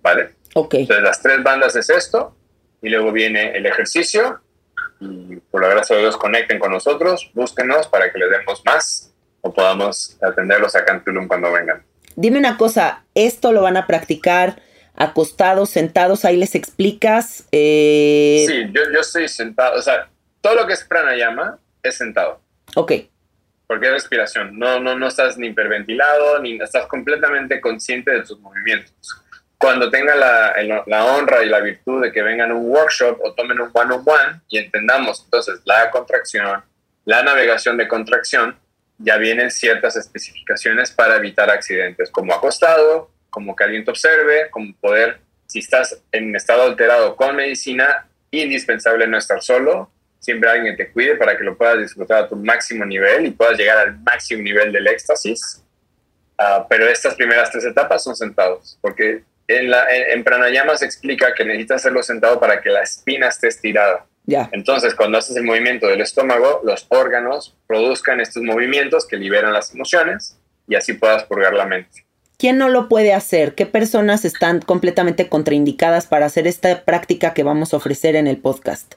¿Vale? 0.00 0.30
Entonces, 0.54 1.02
las 1.02 1.20
tres 1.20 1.42
bandas 1.42 1.76
es 1.76 1.90
esto, 1.90 2.36
y 2.80 2.88
luego 2.88 3.12
viene 3.12 3.56
el 3.56 3.66
ejercicio, 3.66 4.40
y 5.00 5.36
por 5.50 5.62
la 5.62 5.68
gracia 5.68 5.96
de 5.96 6.02
Dios 6.02 6.16
conecten 6.16 6.58
con 6.58 6.72
nosotros, 6.72 7.30
búsquenos 7.34 7.86
para 7.88 8.10
que 8.10 8.18
les 8.18 8.30
demos 8.30 8.62
más 8.64 9.12
o 9.40 9.52
podamos 9.52 10.16
atenderlos 10.22 10.74
acá 10.74 10.94
en 10.94 11.04
Tulum 11.04 11.28
cuando 11.28 11.52
vengan. 11.52 11.84
Dime 12.16 12.38
una 12.38 12.56
cosa, 12.56 13.04
¿esto 13.14 13.52
lo 13.52 13.62
van 13.62 13.76
a 13.76 13.86
practicar 13.86 14.60
acostados, 14.96 15.70
sentados? 15.70 16.24
Ahí 16.24 16.36
les 16.36 16.54
explicas. 16.56 17.44
Eh... 17.52 18.44
Sí, 18.48 18.72
yo, 18.72 18.82
yo 18.92 19.00
estoy 19.00 19.28
sentado, 19.28 19.78
o 19.78 19.82
sea, 19.82 20.08
todo 20.48 20.62
lo 20.62 20.66
que 20.66 20.72
es 20.72 20.84
pranayama 20.84 21.58
es 21.82 21.98
sentado. 21.98 22.40
Ok. 22.74 22.92
Porque 23.66 23.86
es 23.86 23.92
respiración, 23.92 24.58
no, 24.58 24.80
no, 24.80 24.98
no 24.98 25.08
estás 25.08 25.36
ni 25.36 25.48
hiperventilado, 25.48 26.38
ni 26.38 26.58
estás 26.58 26.86
completamente 26.86 27.60
consciente 27.60 28.10
de 28.12 28.22
tus 28.22 28.40
movimientos 28.40 28.94
cuando 29.58 29.90
tenga 29.90 30.14
la, 30.14 30.54
la, 30.86 31.04
honra 31.04 31.42
y 31.42 31.48
la 31.48 31.58
virtud 31.58 32.00
de 32.00 32.12
que 32.12 32.22
vengan 32.22 32.52
a 32.52 32.54
un 32.54 32.70
workshop 32.70 33.18
o 33.20 33.34
tomen 33.34 33.60
un 33.60 33.68
one-on-one 33.72 34.40
y 34.48 34.58
entendamos 34.58 35.22
entonces 35.24 35.60
la 35.64 35.90
contracción, 35.90 36.62
la 37.04 37.24
navegación 37.24 37.76
de 37.76 37.88
contracción, 37.88 38.56
ya 38.98 39.16
vienen 39.16 39.50
ciertas 39.50 39.96
especificaciones 39.96 40.92
para 40.92 41.16
evitar 41.16 41.50
accidentes, 41.50 42.08
como 42.10 42.32
acostado, 42.32 43.10
como 43.30 43.56
que 43.56 43.64
alguien 43.64 43.84
te 43.84 43.90
observe, 43.90 44.48
como 44.50 44.72
poder, 44.76 45.18
si 45.46 45.58
estás 45.58 46.00
en 46.12 46.36
estado 46.36 46.62
alterado 46.62 47.16
con 47.16 47.34
medicina, 47.34 48.06
indispensable 48.30 49.08
no 49.08 49.18
estar 49.18 49.42
solo, 49.42 49.90
siempre 50.18 50.50
alguien 50.50 50.76
te 50.76 50.90
cuide 50.90 51.16
para 51.16 51.36
que 51.36 51.44
lo 51.44 51.56
puedas 51.56 51.78
disfrutar 51.78 52.24
a 52.24 52.28
tu 52.28 52.36
máximo 52.36 52.84
nivel 52.84 53.26
y 53.26 53.30
puedas 53.30 53.58
llegar 53.58 53.78
al 53.78 53.98
máximo 53.98 54.42
nivel 54.42 54.72
del 54.72 54.86
éxtasis. 54.86 55.62
Ah, 56.36 56.66
pero 56.68 56.88
estas 56.88 57.14
primeras 57.14 57.50
tres 57.50 57.64
etapas 57.64 58.02
son 58.04 58.14
sentados, 58.14 58.78
porque 58.80 59.22
en, 59.48 59.70
la, 59.70 59.86
en, 59.90 60.22
pranayama 60.22 60.76
se 60.76 60.84
explica 60.84 61.34
que 61.34 61.44
necesitas 61.44 61.76
hacerlo 61.76 62.02
sentado 62.02 62.38
para 62.38 62.60
que 62.60 62.70
la 62.70 62.82
espina 62.82 63.28
esté 63.28 63.48
estirada. 63.48 64.06
Ya. 64.24 64.48
Entonces, 64.52 64.94
cuando 64.94 65.18
haces 65.18 65.36
el 65.36 65.44
movimiento 65.44 65.86
del 65.86 66.02
estómago, 66.02 66.60
los 66.62 66.86
órganos 66.90 67.56
produzcan 67.66 68.20
estos 68.20 68.42
movimientos 68.42 69.06
que 69.06 69.16
liberan 69.16 69.54
las 69.54 69.74
emociones 69.74 70.38
y 70.68 70.74
así 70.74 70.92
puedas 70.92 71.24
purgar 71.24 71.54
la 71.54 71.64
mente. 71.64 72.04
¿Quién 72.36 72.58
no 72.58 72.68
lo 72.68 72.88
puede 72.88 73.14
hacer? 73.14 73.54
¿Qué 73.54 73.66
personas 73.66 74.24
están 74.24 74.60
completamente 74.60 75.28
contraindicadas 75.28 76.06
para 76.06 76.26
hacer 76.26 76.46
esta 76.46 76.84
práctica 76.84 77.34
que 77.34 77.42
vamos 77.42 77.72
a 77.72 77.78
ofrecer 77.78 78.14
en 78.14 78.28
el 78.28 78.36
podcast? 78.36 78.94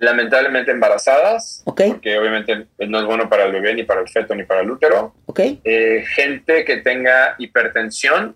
Lamentablemente 0.00 0.72
embarazadas, 0.72 1.62
okay. 1.66 1.90
porque 1.90 2.18
obviamente 2.18 2.66
no 2.78 2.98
es 2.98 3.04
bueno 3.04 3.28
para 3.28 3.44
el 3.44 3.52
bebé, 3.52 3.74
ni 3.74 3.84
para 3.84 4.00
el 4.00 4.08
feto, 4.08 4.34
ni 4.34 4.42
para 4.42 4.62
el 4.62 4.70
útero. 4.70 5.14
Okay. 5.26 5.60
Eh, 5.62 6.04
gente 6.16 6.64
que 6.64 6.78
tenga 6.78 7.36
hipertensión 7.38 8.34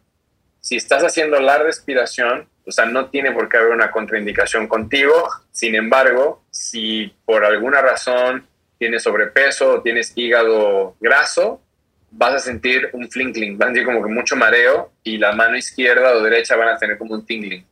si 0.64 0.76
estás 0.76 1.02
haciendo 1.04 1.38
la 1.40 1.58
respiración, 1.58 2.48
o 2.64 2.72
sea, 2.72 2.86
no 2.86 3.10
tiene 3.10 3.32
por 3.32 3.50
qué 3.50 3.58
haber 3.58 3.72
una 3.72 3.90
contraindicación 3.90 4.66
contigo. 4.66 5.28
Sin 5.52 5.74
embargo, 5.74 6.42
si 6.50 7.14
por 7.26 7.44
alguna 7.44 7.82
razón 7.82 8.46
tienes 8.78 9.02
sobrepeso 9.02 9.74
o 9.74 9.82
tienes 9.82 10.14
hígado 10.16 10.96
graso, 11.00 11.60
vas 12.10 12.32
a 12.36 12.38
sentir 12.38 12.88
un 12.94 13.10
flinkling, 13.10 13.58
vas 13.58 13.66
a 13.66 13.68
sentir 13.72 13.84
como 13.84 14.02
que 14.02 14.10
mucho 14.10 14.36
mareo 14.36 14.90
y 15.02 15.18
la 15.18 15.32
mano 15.32 15.54
izquierda 15.54 16.14
o 16.14 16.22
derecha 16.22 16.56
van 16.56 16.68
a 16.68 16.78
tener 16.78 16.96
como 16.96 17.12
un 17.12 17.26
tingling. 17.26 17.66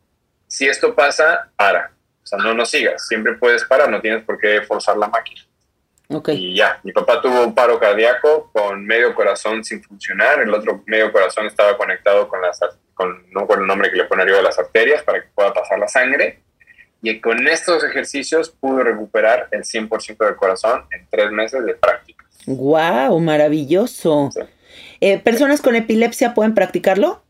Si 0.46 0.68
esto 0.68 0.94
pasa, 0.94 1.50
para. 1.56 1.92
O 2.22 2.26
sea, 2.26 2.38
no 2.38 2.54
nos 2.54 2.70
sigas. 2.70 3.06
Siempre 3.06 3.34
puedes 3.34 3.64
parar, 3.64 3.90
no 3.90 4.00
tienes 4.00 4.24
por 4.24 4.38
qué 4.38 4.62
forzar 4.62 4.96
la 4.96 5.08
máquina. 5.08 5.42
Y 6.28 6.54
ya, 6.56 6.78
mi 6.82 6.92
papá 6.92 7.22
tuvo 7.22 7.42
un 7.42 7.54
paro 7.54 7.78
cardíaco 7.78 8.50
con 8.52 8.84
medio 8.84 9.14
corazón 9.14 9.64
sin 9.64 9.82
funcionar, 9.82 10.40
el 10.40 10.52
otro 10.52 10.82
medio 10.86 11.10
corazón 11.10 11.46
estaba 11.46 11.76
conectado 11.78 12.28
con 12.28 12.42
las, 12.42 12.60
con, 12.92 13.30
no 13.30 13.46
con 13.46 13.60
el 13.60 13.66
nombre 13.66 13.90
que 13.90 13.96
le 13.96 14.04
pone 14.04 14.22
arriba 14.22 14.38
de 14.38 14.42
las 14.42 14.58
arterias 14.58 15.02
para 15.02 15.22
que 15.22 15.28
pueda 15.34 15.54
pasar 15.54 15.78
la 15.78 15.88
sangre. 15.88 16.40
Y 17.02 17.20
con 17.20 17.48
estos 17.48 17.82
ejercicios 17.82 18.50
pudo 18.50 18.84
recuperar 18.84 19.48
el 19.50 19.62
100% 19.62 20.24
del 20.24 20.36
corazón 20.36 20.84
en 20.90 21.06
tres 21.10 21.30
meses 21.32 21.64
de 21.64 21.74
práctica. 21.74 22.24
¡Wow! 22.46 23.18
Maravilloso. 23.18 24.30
Eh, 25.00 25.18
¿Personas 25.18 25.62
con 25.62 25.74
epilepsia 25.74 26.34
pueden 26.34 26.54
practicarlo? 26.54 27.21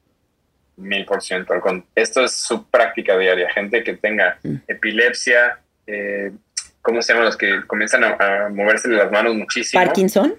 Mil 0.76 1.04
por 1.04 1.22
ciento. 1.22 1.54
Esto 1.94 2.24
es 2.24 2.32
su 2.32 2.66
práctica 2.68 3.16
diaria. 3.16 3.50
Gente 3.50 3.84
que 3.84 3.94
tenga 3.94 4.38
mm. 4.42 4.54
epilepsia, 4.68 5.58
eh, 5.86 6.32
¿cómo 6.80 7.02
se 7.02 7.12
llaman 7.12 7.26
los 7.26 7.36
que 7.36 7.66
comienzan 7.66 8.04
a, 8.04 8.48
moverse 8.50 8.88
las 8.88 9.10
manos 9.10 9.34
muchísimo? 9.34 9.82
Parkinson. 9.82 10.34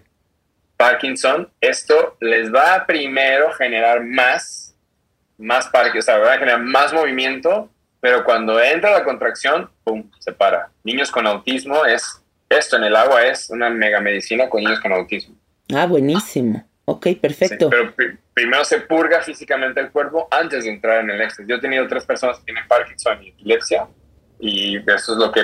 Parkinson, 0.77 1.49
esto 1.61 2.17
les 2.19 2.53
va 2.53 2.75
a 2.75 2.85
primero 2.85 3.51
generar 3.53 4.03
más, 4.03 4.75
más 5.37 5.67
parque, 5.67 5.99
o 5.99 6.01
sea, 6.01 6.17
va 6.17 6.33
a 6.33 6.37
generar 6.37 6.61
más 6.61 6.91
movimiento, 6.91 7.69
pero 8.01 8.25
cuando 8.25 8.61
entra 8.61 8.91
la 8.91 9.03
contracción, 9.03 9.69
¡pum!, 9.83 10.09
se 10.19 10.33
para. 10.33 10.71
Niños 10.83 11.11
con 11.11 11.25
autismo 11.27 11.85
es, 11.85 12.21
esto 12.49 12.75
en 12.77 12.85
el 12.85 12.95
agua 12.95 13.25
es 13.25 13.49
una 13.49 13.69
mega 13.69 14.01
medicina 14.01 14.49
con 14.49 14.61
niños 14.61 14.79
con 14.81 14.91
autismo. 14.91 15.35
Ah, 15.73 15.85
buenísimo. 15.85 16.67
Ok, 16.85 17.07
perfecto. 17.21 17.69
pero 17.69 17.93
primero 18.33 18.65
se 18.65 18.81
purga 18.81 19.21
físicamente 19.21 19.79
el 19.79 19.89
cuerpo 19.91 20.27
antes 20.29 20.65
de 20.65 20.71
entrar 20.71 20.99
en 21.01 21.11
el 21.11 21.21
éxtasis. 21.21 21.47
Yo 21.47 21.55
he 21.55 21.61
tenido 21.61 21.87
tres 21.87 22.05
personas 22.05 22.39
que 22.39 22.45
tienen 22.45 22.67
Parkinson 22.67 23.23
y 23.23 23.29
epilepsia 23.29 23.87
y 24.39 24.77
eso 24.77 25.13
es 25.13 25.17
lo 25.17 25.31
que 25.31 25.41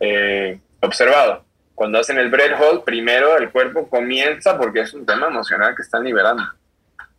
he 0.00 0.60
observado. 0.80 1.44
Cuando 1.74 1.98
hacen 1.98 2.18
el 2.18 2.30
bread 2.30 2.58
hold, 2.60 2.84
primero 2.84 3.36
el 3.36 3.50
cuerpo 3.50 3.88
comienza 3.88 4.56
porque 4.56 4.80
es 4.80 4.94
un 4.94 5.04
tema 5.04 5.26
emocional 5.26 5.74
que 5.76 5.82
están 5.82 6.04
liberando. 6.04 6.42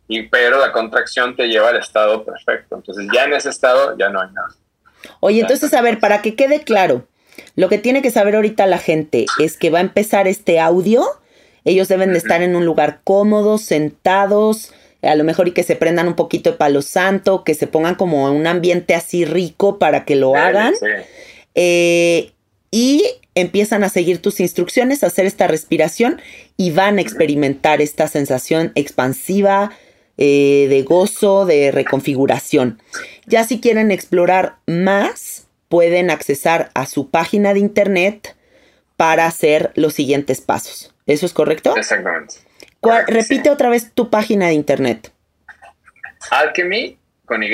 Y, 0.08 0.22
pero 0.22 0.58
la 0.58 0.72
contracción 0.72 1.36
te 1.36 1.46
lleva 1.46 1.68
al 1.68 1.76
estado 1.76 2.24
perfecto. 2.24 2.76
Entonces 2.76 3.06
ya 3.14 3.24
en 3.24 3.34
ese 3.34 3.50
estado 3.50 3.96
ya 3.96 4.08
no 4.08 4.20
hay 4.20 4.32
nada. 4.32 4.48
Oye, 5.20 5.42
entonces 5.42 5.72
a 5.74 5.82
ver, 5.82 6.00
para 6.00 6.22
que 6.22 6.34
quede 6.34 6.64
claro, 6.64 7.06
lo 7.54 7.68
que 7.68 7.78
tiene 7.78 8.02
que 8.02 8.10
saber 8.10 8.34
ahorita 8.34 8.66
la 8.66 8.78
gente 8.78 9.26
es 9.38 9.56
que 9.56 9.70
va 9.70 9.78
a 9.78 9.82
empezar 9.82 10.26
este 10.26 10.58
audio. 10.58 11.04
Ellos 11.64 11.88
deben 11.88 12.12
de 12.12 12.18
estar 12.18 12.42
en 12.42 12.56
un 12.56 12.64
lugar 12.64 13.00
cómodo, 13.04 13.58
sentados, 13.58 14.72
a 15.02 15.14
lo 15.14 15.24
mejor 15.24 15.48
y 15.48 15.52
que 15.52 15.62
se 15.62 15.76
prendan 15.76 16.08
un 16.08 16.14
poquito 16.14 16.50
de 16.50 16.56
palo 16.56 16.82
santo, 16.82 17.44
que 17.44 17.54
se 17.54 17.66
pongan 17.66 17.94
como 17.94 18.28
en 18.28 18.34
un 18.34 18.46
ambiente 18.46 18.94
así 18.94 19.24
rico 19.24 19.78
para 19.78 20.04
que 20.04 20.16
lo 20.16 20.34
hagan. 20.34 20.74
Eh, 21.54 22.32
y 22.70 23.04
empiezan 23.34 23.84
a 23.84 23.88
seguir 23.88 24.20
tus 24.20 24.40
instrucciones, 24.40 25.02
a 25.02 25.08
hacer 25.08 25.26
esta 25.26 25.46
respiración 25.46 26.20
y 26.56 26.70
van 26.70 26.98
a 26.98 27.00
experimentar 27.00 27.80
esta 27.80 28.08
sensación 28.08 28.72
expansiva 28.74 29.70
eh, 30.16 30.66
de 30.68 30.82
gozo, 30.82 31.46
de 31.46 31.70
reconfiguración. 31.70 32.80
Ya 33.26 33.44
si 33.44 33.60
quieren 33.60 33.90
explorar 33.90 34.56
más, 34.66 35.46
pueden 35.68 36.10
accesar 36.10 36.70
a 36.74 36.86
su 36.86 37.08
página 37.10 37.54
de 37.54 37.60
internet 37.60 38.36
para 38.96 39.26
hacer 39.26 39.70
los 39.76 39.94
siguientes 39.94 40.40
pasos. 40.40 40.92
¿Eso 41.08 41.26
es 41.26 41.32
correcto? 41.32 41.76
Exactamente 41.76 42.36
repite 43.06 43.50
otra 43.50 43.68
vez 43.68 43.92
tu 43.92 44.10
página 44.10 44.48
de 44.48 44.54
internet. 44.54 45.12
Alchemy 46.30 46.98
con 47.24 47.42
y 47.42 47.50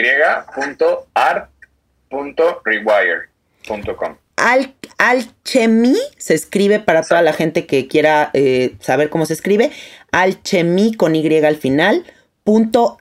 Al, 4.36 4.74
alchemy 4.98 5.96
se 6.16 6.34
escribe 6.34 6.80
para 6.80 7.02
toda 7.02 7.22
la 7.22 7.32
gente 7.32 7.66
que 7.66 7.88
quiera 7.88 8.30
eh, 8.32 8.76
saber 8.80 9.11
cómo 9.11 9.26
se 9.26 9.34
escribe. 9.34 9.70
Alchemy 10.12 10.94
con 10.94 11.14
Y 11.16 11.44
al 11.44 11.57
final. 11.57 12.05
Punto 12.44 12.96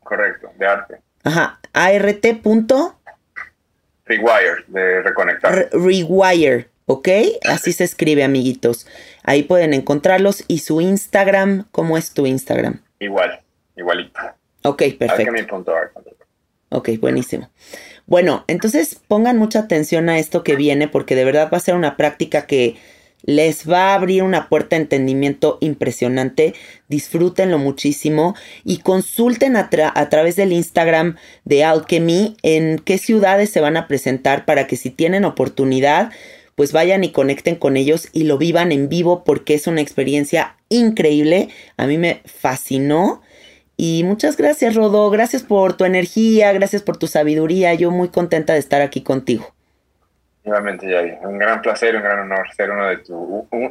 Correcto, 0.00 0.52
de 0.58 0.66
arte. 0.66 1.00
Ajá. 1.24 1.60
ART. 1.72 2.26
Punto 2.42 2.96
Rewire, 4.04 4.64
de 4.66 5.02
reconectar. 5.02 5.68
Rewire, 5.72 6.68
¿ok? 6.90 7.08
Así 7.44 7.72
se 7.72 7.84
escribe, 7.84 8.24
amiguitos. 8.24 8.88
Ahí 9.22 9.44
pueden 9.44 9.74
encontrarlos. 9.74 10.44
¿Y 10.48 10.58
su 10.58 10.80
Instagram? 10.80 11.68
¿Cómo 11.70 11.96
es 11.96 12.12
tu 12.14 12.26
Instagram? 12.26 12.82
Igual, 12.98 13.40
igualito. 13.76 14.20
Ok, 14.64 14.82
perfecto. 14.98 15.64
Ok, 16.70 16.90
buenísimo. 16.98 17.48
Bueno, 18.06 18.44
entonces 18.48 19.00
pongan 19.06 19.36
mucha 19.38 19.60
atención 19.60 20.08
a 20.08 20.18
esto 20.18 20.42
que 20.42 20.56
viene 20.56 20.88
porque 20.88 21.14
de 21.14 21.24
verdad 21.24 21.48
va 21.52 21.58
a 21.58 21.60
ser 21.60 21.76
una 21.76 21.96
práctica 21.96 22.46
que 22.46 22.76
les 23.22 23.70
va 23.70 23.90
a 23.90 23.94
abrir 23.94 24.24
una 24.24 24.48
puerta 24.48 24.74
de 24.74 24.82
entendimiento 24.82 25.58
impresionante. 25.60 26.54
Disfrútenlo 26.88 27.58
muchísimo 27.58 28.34
y 28.64 28.78
consulten 28.78 29.54
a, 29.54 29.70
a, 29.94 30.08
través 30.08 30.34
del 30.34 30.52
Instagram 30.52 31.16
de 31.44 31.62
Alchemy 31.62 32.36
en 32.42 32.80
qué 32.80 32.98
ciudades 32.98 33.50
se 33.50 33.60
van 33.60 33.76
a 33.76 33.86
presentar 33.86 34.44
para 34.44 34.66
que 34.66 34.76
si 34.76 34.90
tienen 34.90 35.24
oportunidad, 35.24 36.10
pues 36.60 36.74
vayan 36.74 37.04
y 37.04 37.10
conecten 37.10 37.56
con 37.56 37.78
ellos 37.78 38.10
y 38.12 38.24
lo 38.24 38.36
vivan 38.36 38.70
en 38.70 38.90
vivo 38.90 39.24
porque 39.24 39.54
es 39.54 39.66
una 39.66 39.80
experiencia 39.80 40.56
increíble. 40.68 41.48
A 41.78 41.86
mí 41.86 41.96
me 41.96 42.20
fascinó. 42.26 43.22
Y 43.78 44.04
muchas 44.04 44.36
gracias, 44.36 44.74
Rodo. 44.74 45.08
Gracias 45.08 45.42
por 45.42 45.74
tu 45.74 45.86
energía, 45.86 46.52
gracias 46.52 46.82
por 46.82 46.98
tu 46.98 47.06
sabiduría. 47.06 47.72
Yo 47.72 47.90
muy 47.90 48.08
contenta 48.10 48.52
de 48.52 48.58
estar 48.58 48.82
aquí 48.82 49.00
contigo. 49.00 49.54
Igualmente, 50.44 50.86
Yadi. 50.86 51.12
Un 51.22 51.38
gran 51.38 51.62
placer, 51.62 51.96
un 51.96 52.02
gran 52.02 52.18
honor 52.18 52.46
ser 52.54 52.70
uno 52.70 52.88
de 52.88 52.98
tus 52.98 53.16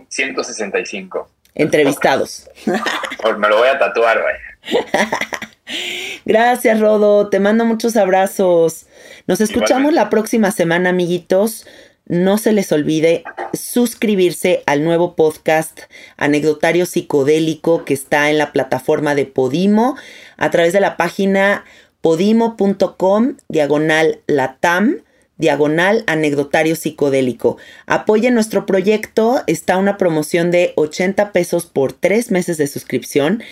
165 0.08 1.30
entrevistados. 1.54 2.50
Me 2.66 3.50
lo 3.50 3.58
voy 3.60 3.68
a 3.68 3.78
tatuar, 3.78 4.20
güey. 4.20 4.82
Gracias, 6.26 6.80
Rodo. 6.80 7.30
Te 7.30 7.40
mando 7.40 7.66
muchos 7.66 7.96
abrazos. 7.96 8.88
Nos 9.28 9.42
escuchamos 9.42 9.94
la 9.94 10.10
próxima 10.10 10.50
semana, 10.50 10.90
amiguitos. 10.90 11.68
No 12.10 12.39
se 12.39 12.53
les 12.53 12.72
olvide 12.72 13.24
suscribirse 13.53 14.64
al 14.66 14.84
nuevo 14.84 15.16
podcast 15.16 15.82
Anecdotario 16.18 16.88
Psicodélico 16.88 17.86
que 17.86 17.93
está 17.93 18.32
en 18.32 18.39
la 18.39 18.51
plataforma 18.51 19.14
de 19.14 19.28
Podimo 19.28 19.95
a 20.36 20.49
través 20.49 20.74
de 20.74 20.80
la 20.80 20.97
página 20.97 21.66
podimo.com 22.01 23.36
diagonal 23.47 24.22
latam 24.26 25.03
diagonal 25.38 26.03
anecdotario 26.07 26.76
psicodélico. 26.76 27.57
Apoyen 27.86 28.34
nuestro 28.34 28.66
proyecto, 28.66 29.43
está 29.45 29.78
una 29.78 29.97
promoción 29.97 30.49
de 30.49 30.74
80 30.78 31.32
pesos 31.32 31.68
por 31.68 31.93
tres 31.93 32.32
meses 32.32 32.57
de 32.57 32.66
suscripción. 32.66 33.43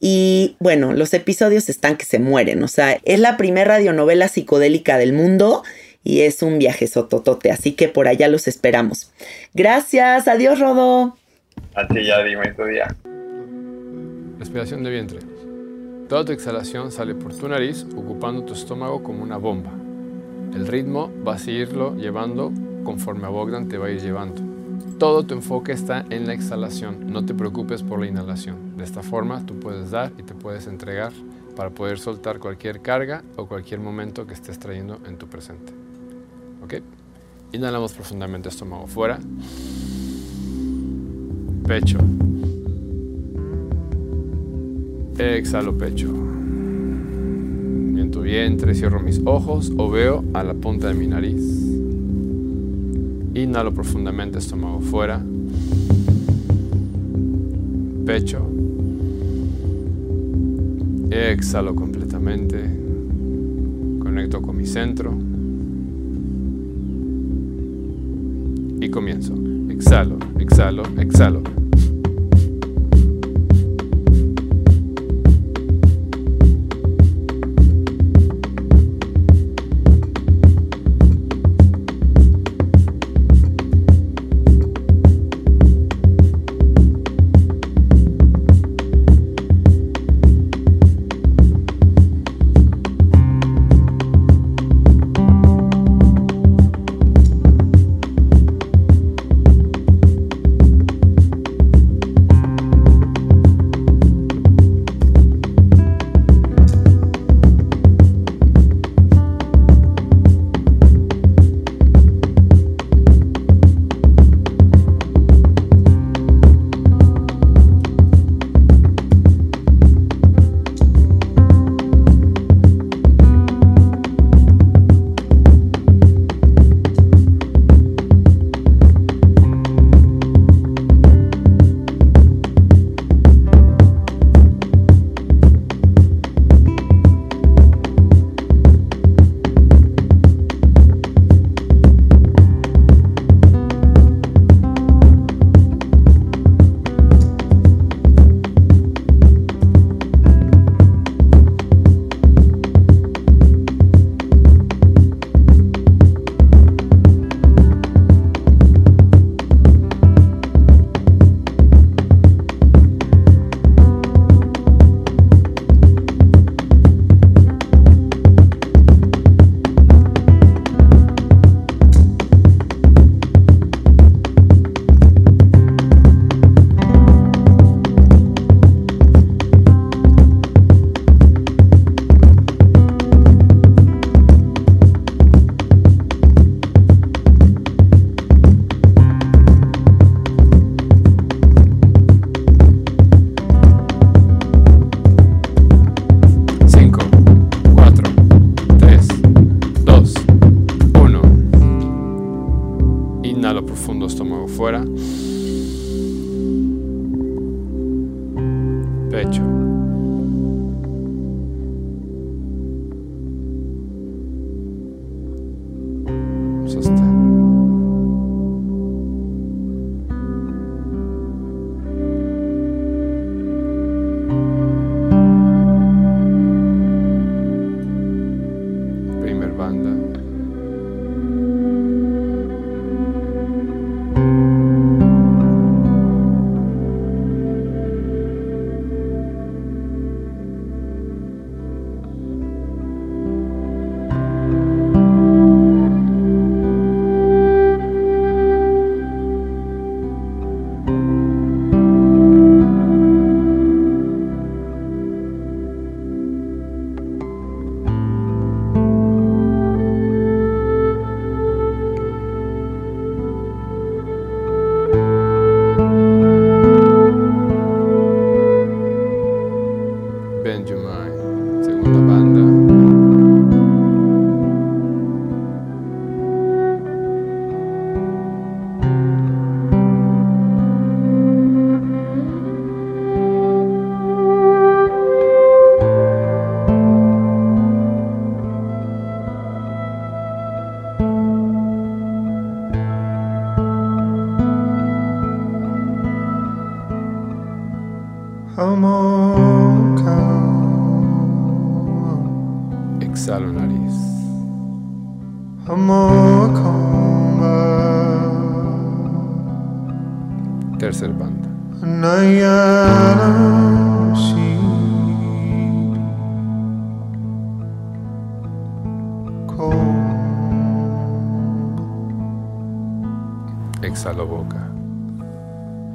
Y 0.00 0.56
bueno, 0.58 0.94
los 0.94 1.14
episodios 1.14 1.68
están 1.68 1.96
que 1.96 2.06
se 2.06 2.18
mueren, 2.18 2.62
o 2.64 2.68
sea, 2.68 2.98
es 3.04 3.20
la 3.20 3.36
primera 3.36 3.76
radionovela 3.76 4.28
psicodélica 4.28 4.98
del 4.98 5.12
mundo 5.12 5.62
y 6.02 6.22
es 6.22 6.42
un 6.42 6.58
viaje 6.58 6.86
sototote, 6.86 7.50
así 7.50 7.72
que 7.72 7.88
por 7.88 8.08
allá 8.08 8.28
los 8.28 8.48
esperamos. 8.48 9.10
Gracias, 9.54 10.28
adiós 10.28 10.58
Rodo. 10.58 11.16
A 11.74 11.86
ti 11.86 12.04
ya, 12.04 12.22
dime 12.22 12.52
tu 12.54 12.64
día. 12.64 12.94
Respiración 14.38 14.82
de 14.82 14.90
vientre. 14.90 15.18
Toda 16.08 16.24
tu 16.24 16.32
exhalación 16.32 16.90
sale 16.90 17.14
por 17.14 17.36
tu 17.36 17.48
nariz, 17.48 17.86
ocupando 17.96 18.42
tu 18.42 18.54
estómago 18.54 19.02
como 19.02 19.22
una 19.22 19.36
bomba. 19.36 19.70
El 20.54 20.66
ritmo 20.66 21.12
va 21.26 21.34
a 21.34 21.38
seguirlo 21.38 21.94
llevando 21.96 22.52
conforme 22.82 23.26
a 23.26 23.30
Bogdan 23.30 23.68
te 23.68 23.78
va 23.78 23.86
a 23.86 23.90
ir 23.90 24.00
llevando. 24.00 24.42
Todo 24.98 25.24
tu 25.24 25.34
enfoque 25.34 25.72
está 25.72 26.04
en 26.10 26.26
la 26.26 26.34
exhalación, 26.34 27.12
no 27.12 27.24
te 27.24 27.34
preocupes 27.34 27.82
por 27.82 28.00
la 28.00 28.06
inhalación. 28.06 28.76
De 28.76 28.84
esta 28.84 29.02
forma 29.02 29.44
tú 29.46 29.60
puedes 29.60 29.90
dar 29.90 30.12
y 30.18 30.22
te 30.22 30.34
puedes 30.34 30.66
entregar 30.66 31.12
para 31.56 31.70
poder 31.70 31.98
soltar 31.98 32.38
cualquier 32.38 32.80
carga 32.80 33.22
o 33.36 33.46
cualquier 33.46 33.80
momento 33.80 34.26
que 34.26 34.34
estés 34.34 34.58
trayendo 34.58 35.00
en 35.06 35.16
tu 35.16 35.28
presente. 35.28 35.72
¿Ok? 36.70 36.82
Inhalamos 37.52 37.92
profundamente 37.92 38.48
estómago 38.48 38.86
fuera. 38.86 39.18
Pecho. 41.66 41.98
Exhalo 45.18 45.76
pecho. 45.76 46.06
En 46.06 48.10
tu 48.12 48.20
vientre 48.20 48.74
cierro 48.74 49.00
mis 49.00 49.20
ojos 49.24 49.72
o 49.76 49.90
veo 49.90 50.22
a 50.32 50.44
la 50.44 50.54
punta 50.54 50.88
de 50.88 50.94
mi 50.94 51.08
nariz. 51.08 51.42
Inhalo 53.34 53.74
profundamente 53.74 54.38
estómago 54.38 54.80
fuera. 54.80 55.20
Pecho. 58.06 58.46
Exhalo 61.10 61.74
completamente. 61.74 62.62
Conecto 63.98 64.40
con 64.40 64.56
mi 64.56 64.66
centro. 64.66 65.29
Y 68.80 68.90
comienzo. 68.90 69.34
Exhalo, 69.68 70.18
exhalo, 70.38 70.82
exhalo. 70.98 71.59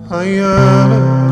Inhalo 0.07 1.24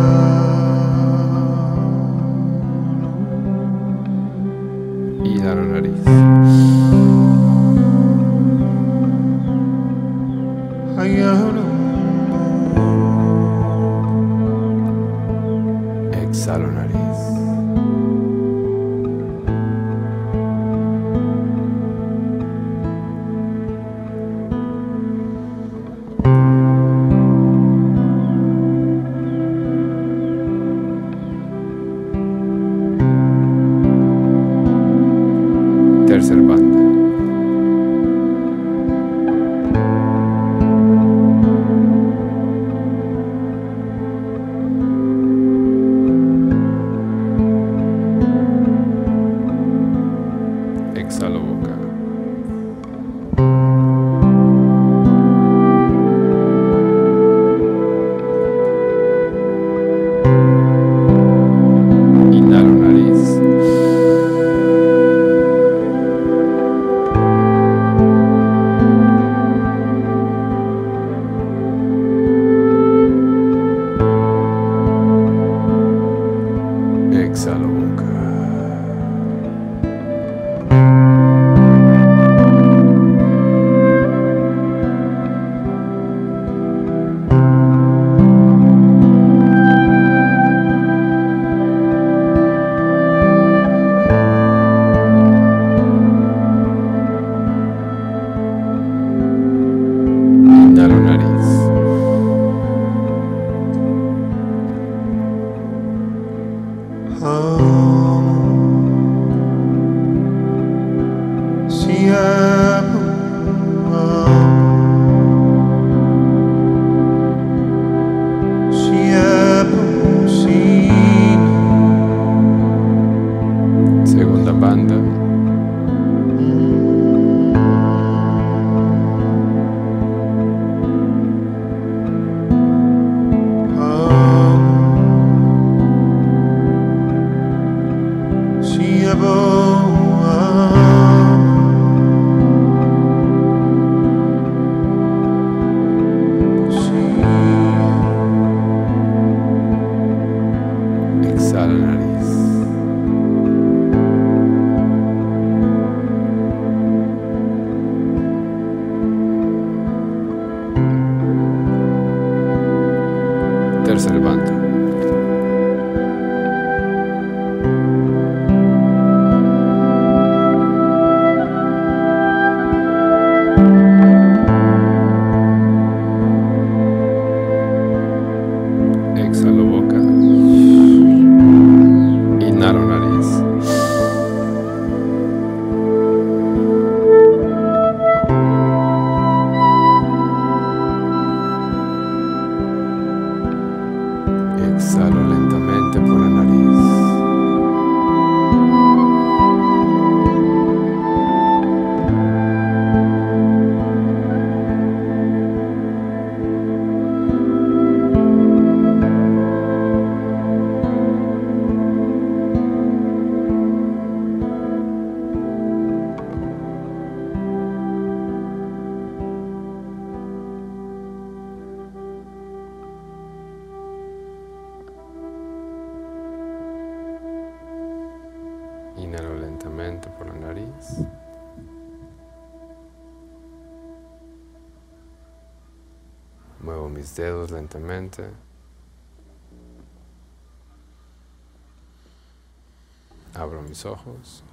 Ojos 243.86 244.44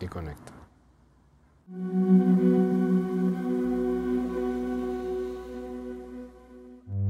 y 0.00 0.06
conecto. 0.06 0.52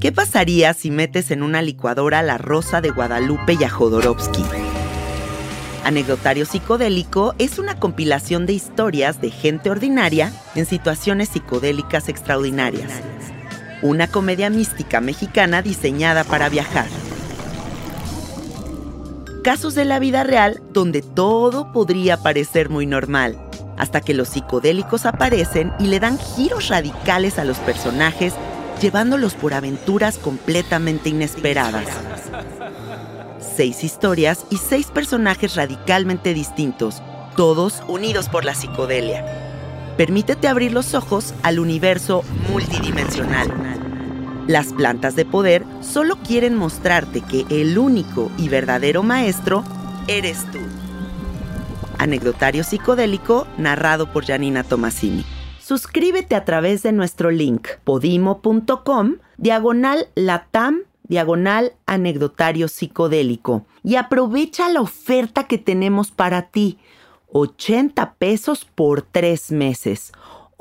¿Qué 0.01 0.13
pasaría 0.13 0.75
si 0.75 0.91
metes 0.91 1.31
en 1.31 1.43
una 1.43 1.63
licuadora 1.63 2.23
la 2.23 2.39
rosa 2.39 2.81
de 2.81 2.91
Guadalupe 2.91 3.57
y 3.59 3.65
a 3.65 3.71
Jodorowsky? 3.71 4.45
Anecdotario 5.85 6.45
Psicodélico 6.45 7.35
es 7.39 7.59
una 7.59 7.79
compilación 7.79 8.47
de 8.47 8.53
historias 8.53 9.21
de 9.21 9.31
gente 9.31 9.71
ordinaria 9.71 10.33
en 10.55 10.67
situaciones 10.67 11.29
psicodélicas 11.31 12.09
extraordinarias. 12.09 12.93
Una 13.83 14.07
comedia 14.07 14.49
mística 14.49 15.01
mexicana 15.01 15.61
diseñada 15.63 16.25
para 16.25 16.49
viajar. 16.49 16.87
Casos 19.43 19.75
de 19.75 19.85
la 19.85 19.99
vida 19.99 20.23
real 20.23 20.63
donde 20.73 21.03
todo 21.03 21.73
podría 21.73 22.17
parecer 22.17 22.71
muy 22.71 22.87
normal, 22.87 23.37
hasta 23.77 24.01
que 24.01 24.15
los 24.15 24.29
psicodélicos 24.29 25.05
aparecen 25.05 25.73
y 25.81 25.89
le 25.89 25.99
dan 25.99 26.17
giros 26.17 26.69
radicales 26.69 27.41
a 27.41 27.45
los 27.45 27.59
personajes 27.59 28.35
llevándolos 28.81 29.35
por 29.35 29.53
aventuras 29.53 30.17
completamente 30.17 31.09
inesperadas. 31.09 31.87
Seis 33.57 33.83
historias 33.83 34.47
y 34.49 34.59
seis 34.59 34.87
personajes 34.87 35.57
radicalmente 35.57 36.35
distintos, 36.35 37.03
todos 37.37 37.83
unidos 37.89 38.29
por 38.29 38.45
la 38.45 38.55
psicodelia. 38.55 39.27
Permítete 39.97 40.47
abrir 40.47 40.73
los 40.73 40.95
ojos 40.95 41.35
al 41.43 41.59
universo 41.59 42.23
multidimensional. 42.49 43.82
Las 44.49 44.73
plantas 44.73 45.15
de 45.15 45.25
poder 45.25 45.65
solo 45.81 46.17
quieren 46.17 46.57
mostrarte 46.57 47.21
que 47.21 47.47
el 47.49 47.79
único 47.79 48.31
y 48.37 48.49
verdadero 48.49 49.03
maestro 49.05 49.65
eres 50.09 50.45
tú. 50.51 50.59
Anecdotario 51.99 52.65
psicodélico 52.65 53.47
narrado 53.57 54.13
por 54.13 54.25
Janina 54.25 54.65
Tomasini. 54.65 55.25
Suscríbete 55.61 56.35
a 56.35 56.45
través 56.45 56.83
de 56.83 56.91
nuestro 56.91 57.31
link 57.31 57.69
podimo.com, 57.85 59.19
diagonal 59.37 60.09
latam, 60.17 60.81
diagonal 61.05 61.75
anecdotario 61.87 62.67
psicodélico. 62.67 63.65
Y 63.85 63.95
aprovecha 63.95 64.69
la 64.69 64.81
oferta 64.81 65.47
que 65.47 65.59
tenemos 65.59 66.11
para 66.11 66.51
ti. 66.51 66.79
80 67.33 68.15
pesos 68.15 68.65
por 68.65 69.03
tres 69.03 69.53
meses. 69.53 70.13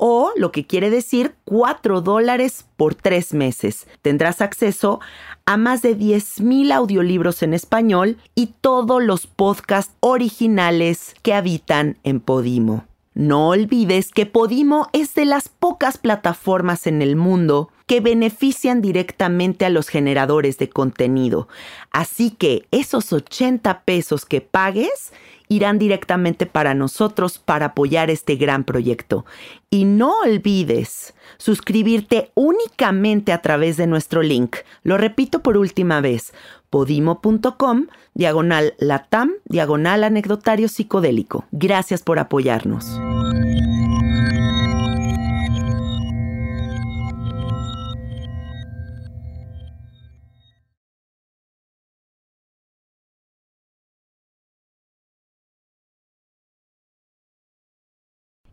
O 0.04 0.32
lo 0.34 0.50
que 0.50 0.66
quiere 0.66 0.90
decir 0.90 1.36
4 1.44 2.00
dólares 2.00 2.64
por 2.76 2.96
tres 2.96 3.32
meses. 3.34 3.86
Tendrás 4.02 4.40
acceso 4.40 4.98
a 5.46 5.56
más 5.56 5.80
de 5.80 5.96
10.000 5.96 6.72
audiolibros 6.72 7.44
en 7.44 7.54
español 7.54 8.16
y 8.34 8.48
todos 8.60 9.00
los 9.00 9.28
podcasts 9.28 9.94
originales 10.00 11.14
que 11.22 11.34
habitan 11.34 11.98
en 12.02 12.18
Podimo. 12.18 12.84
No 13.14 13.50
olvides 13.50 14.10
que 14.10 14.26
Podimo 14.26 14.88
es 14.92 15.14
de 15.14 15.24
las 15.24 15.48
pocas 15.48 15.98
plataformas 15.98 16.88
en 16.88 17.00
el 17.00 17.14
mundo 17.14 17.70
que 17.86 18.00
benefician 18.00 18.80
directamente 18.80 19.66
a 19.66 19.70
los 19.70 19.88
generadores 19.88 20.58
de 20.58 20.68
contenido. 20.68 21.46
Así 21.92 22.30
que 22.30 22.66
esos 22.72 23.12
80 23.12 23.82
pesos 23.82 24.24
que 24.24 24.40
pagues 24.40 25.12
irán 25.54 25.78
directamente 25.78 26.46
para 26.46 26.74
nosotros 26.74 27.38
para 27.38 27.66
apoyar 27.66 28.10
este 28.10 28.36
gran 28.36 28.64
proyecto. 28.64 29.24
Y 29.70 29.84
no 29.84 30.12
olvides 30.20 31.14
suscribirte 31.38 32.30
únicamente 32.34 33.32
a 33.32 33.42
través 33.42 33.76
de 33.76 33.86
nuestro 33.86 34.22
link. 34.22 34.56
Lo 34.82 34.98
repito 34.98 35.42
por 35.42 35.56
última 35.56 36.00
vez, 36.00 36.32
podimo.com, 36.70 37.86
diagonal 38.14 38.74
latam, 38.78 39.32
diagonal 39.44 40.04
anecdotario 40.04 40.68
psicodélico. 40.68 41.46
Gracias 41.52 42.02
por 42.02 42.18
apoyarnos. 42.18 42.86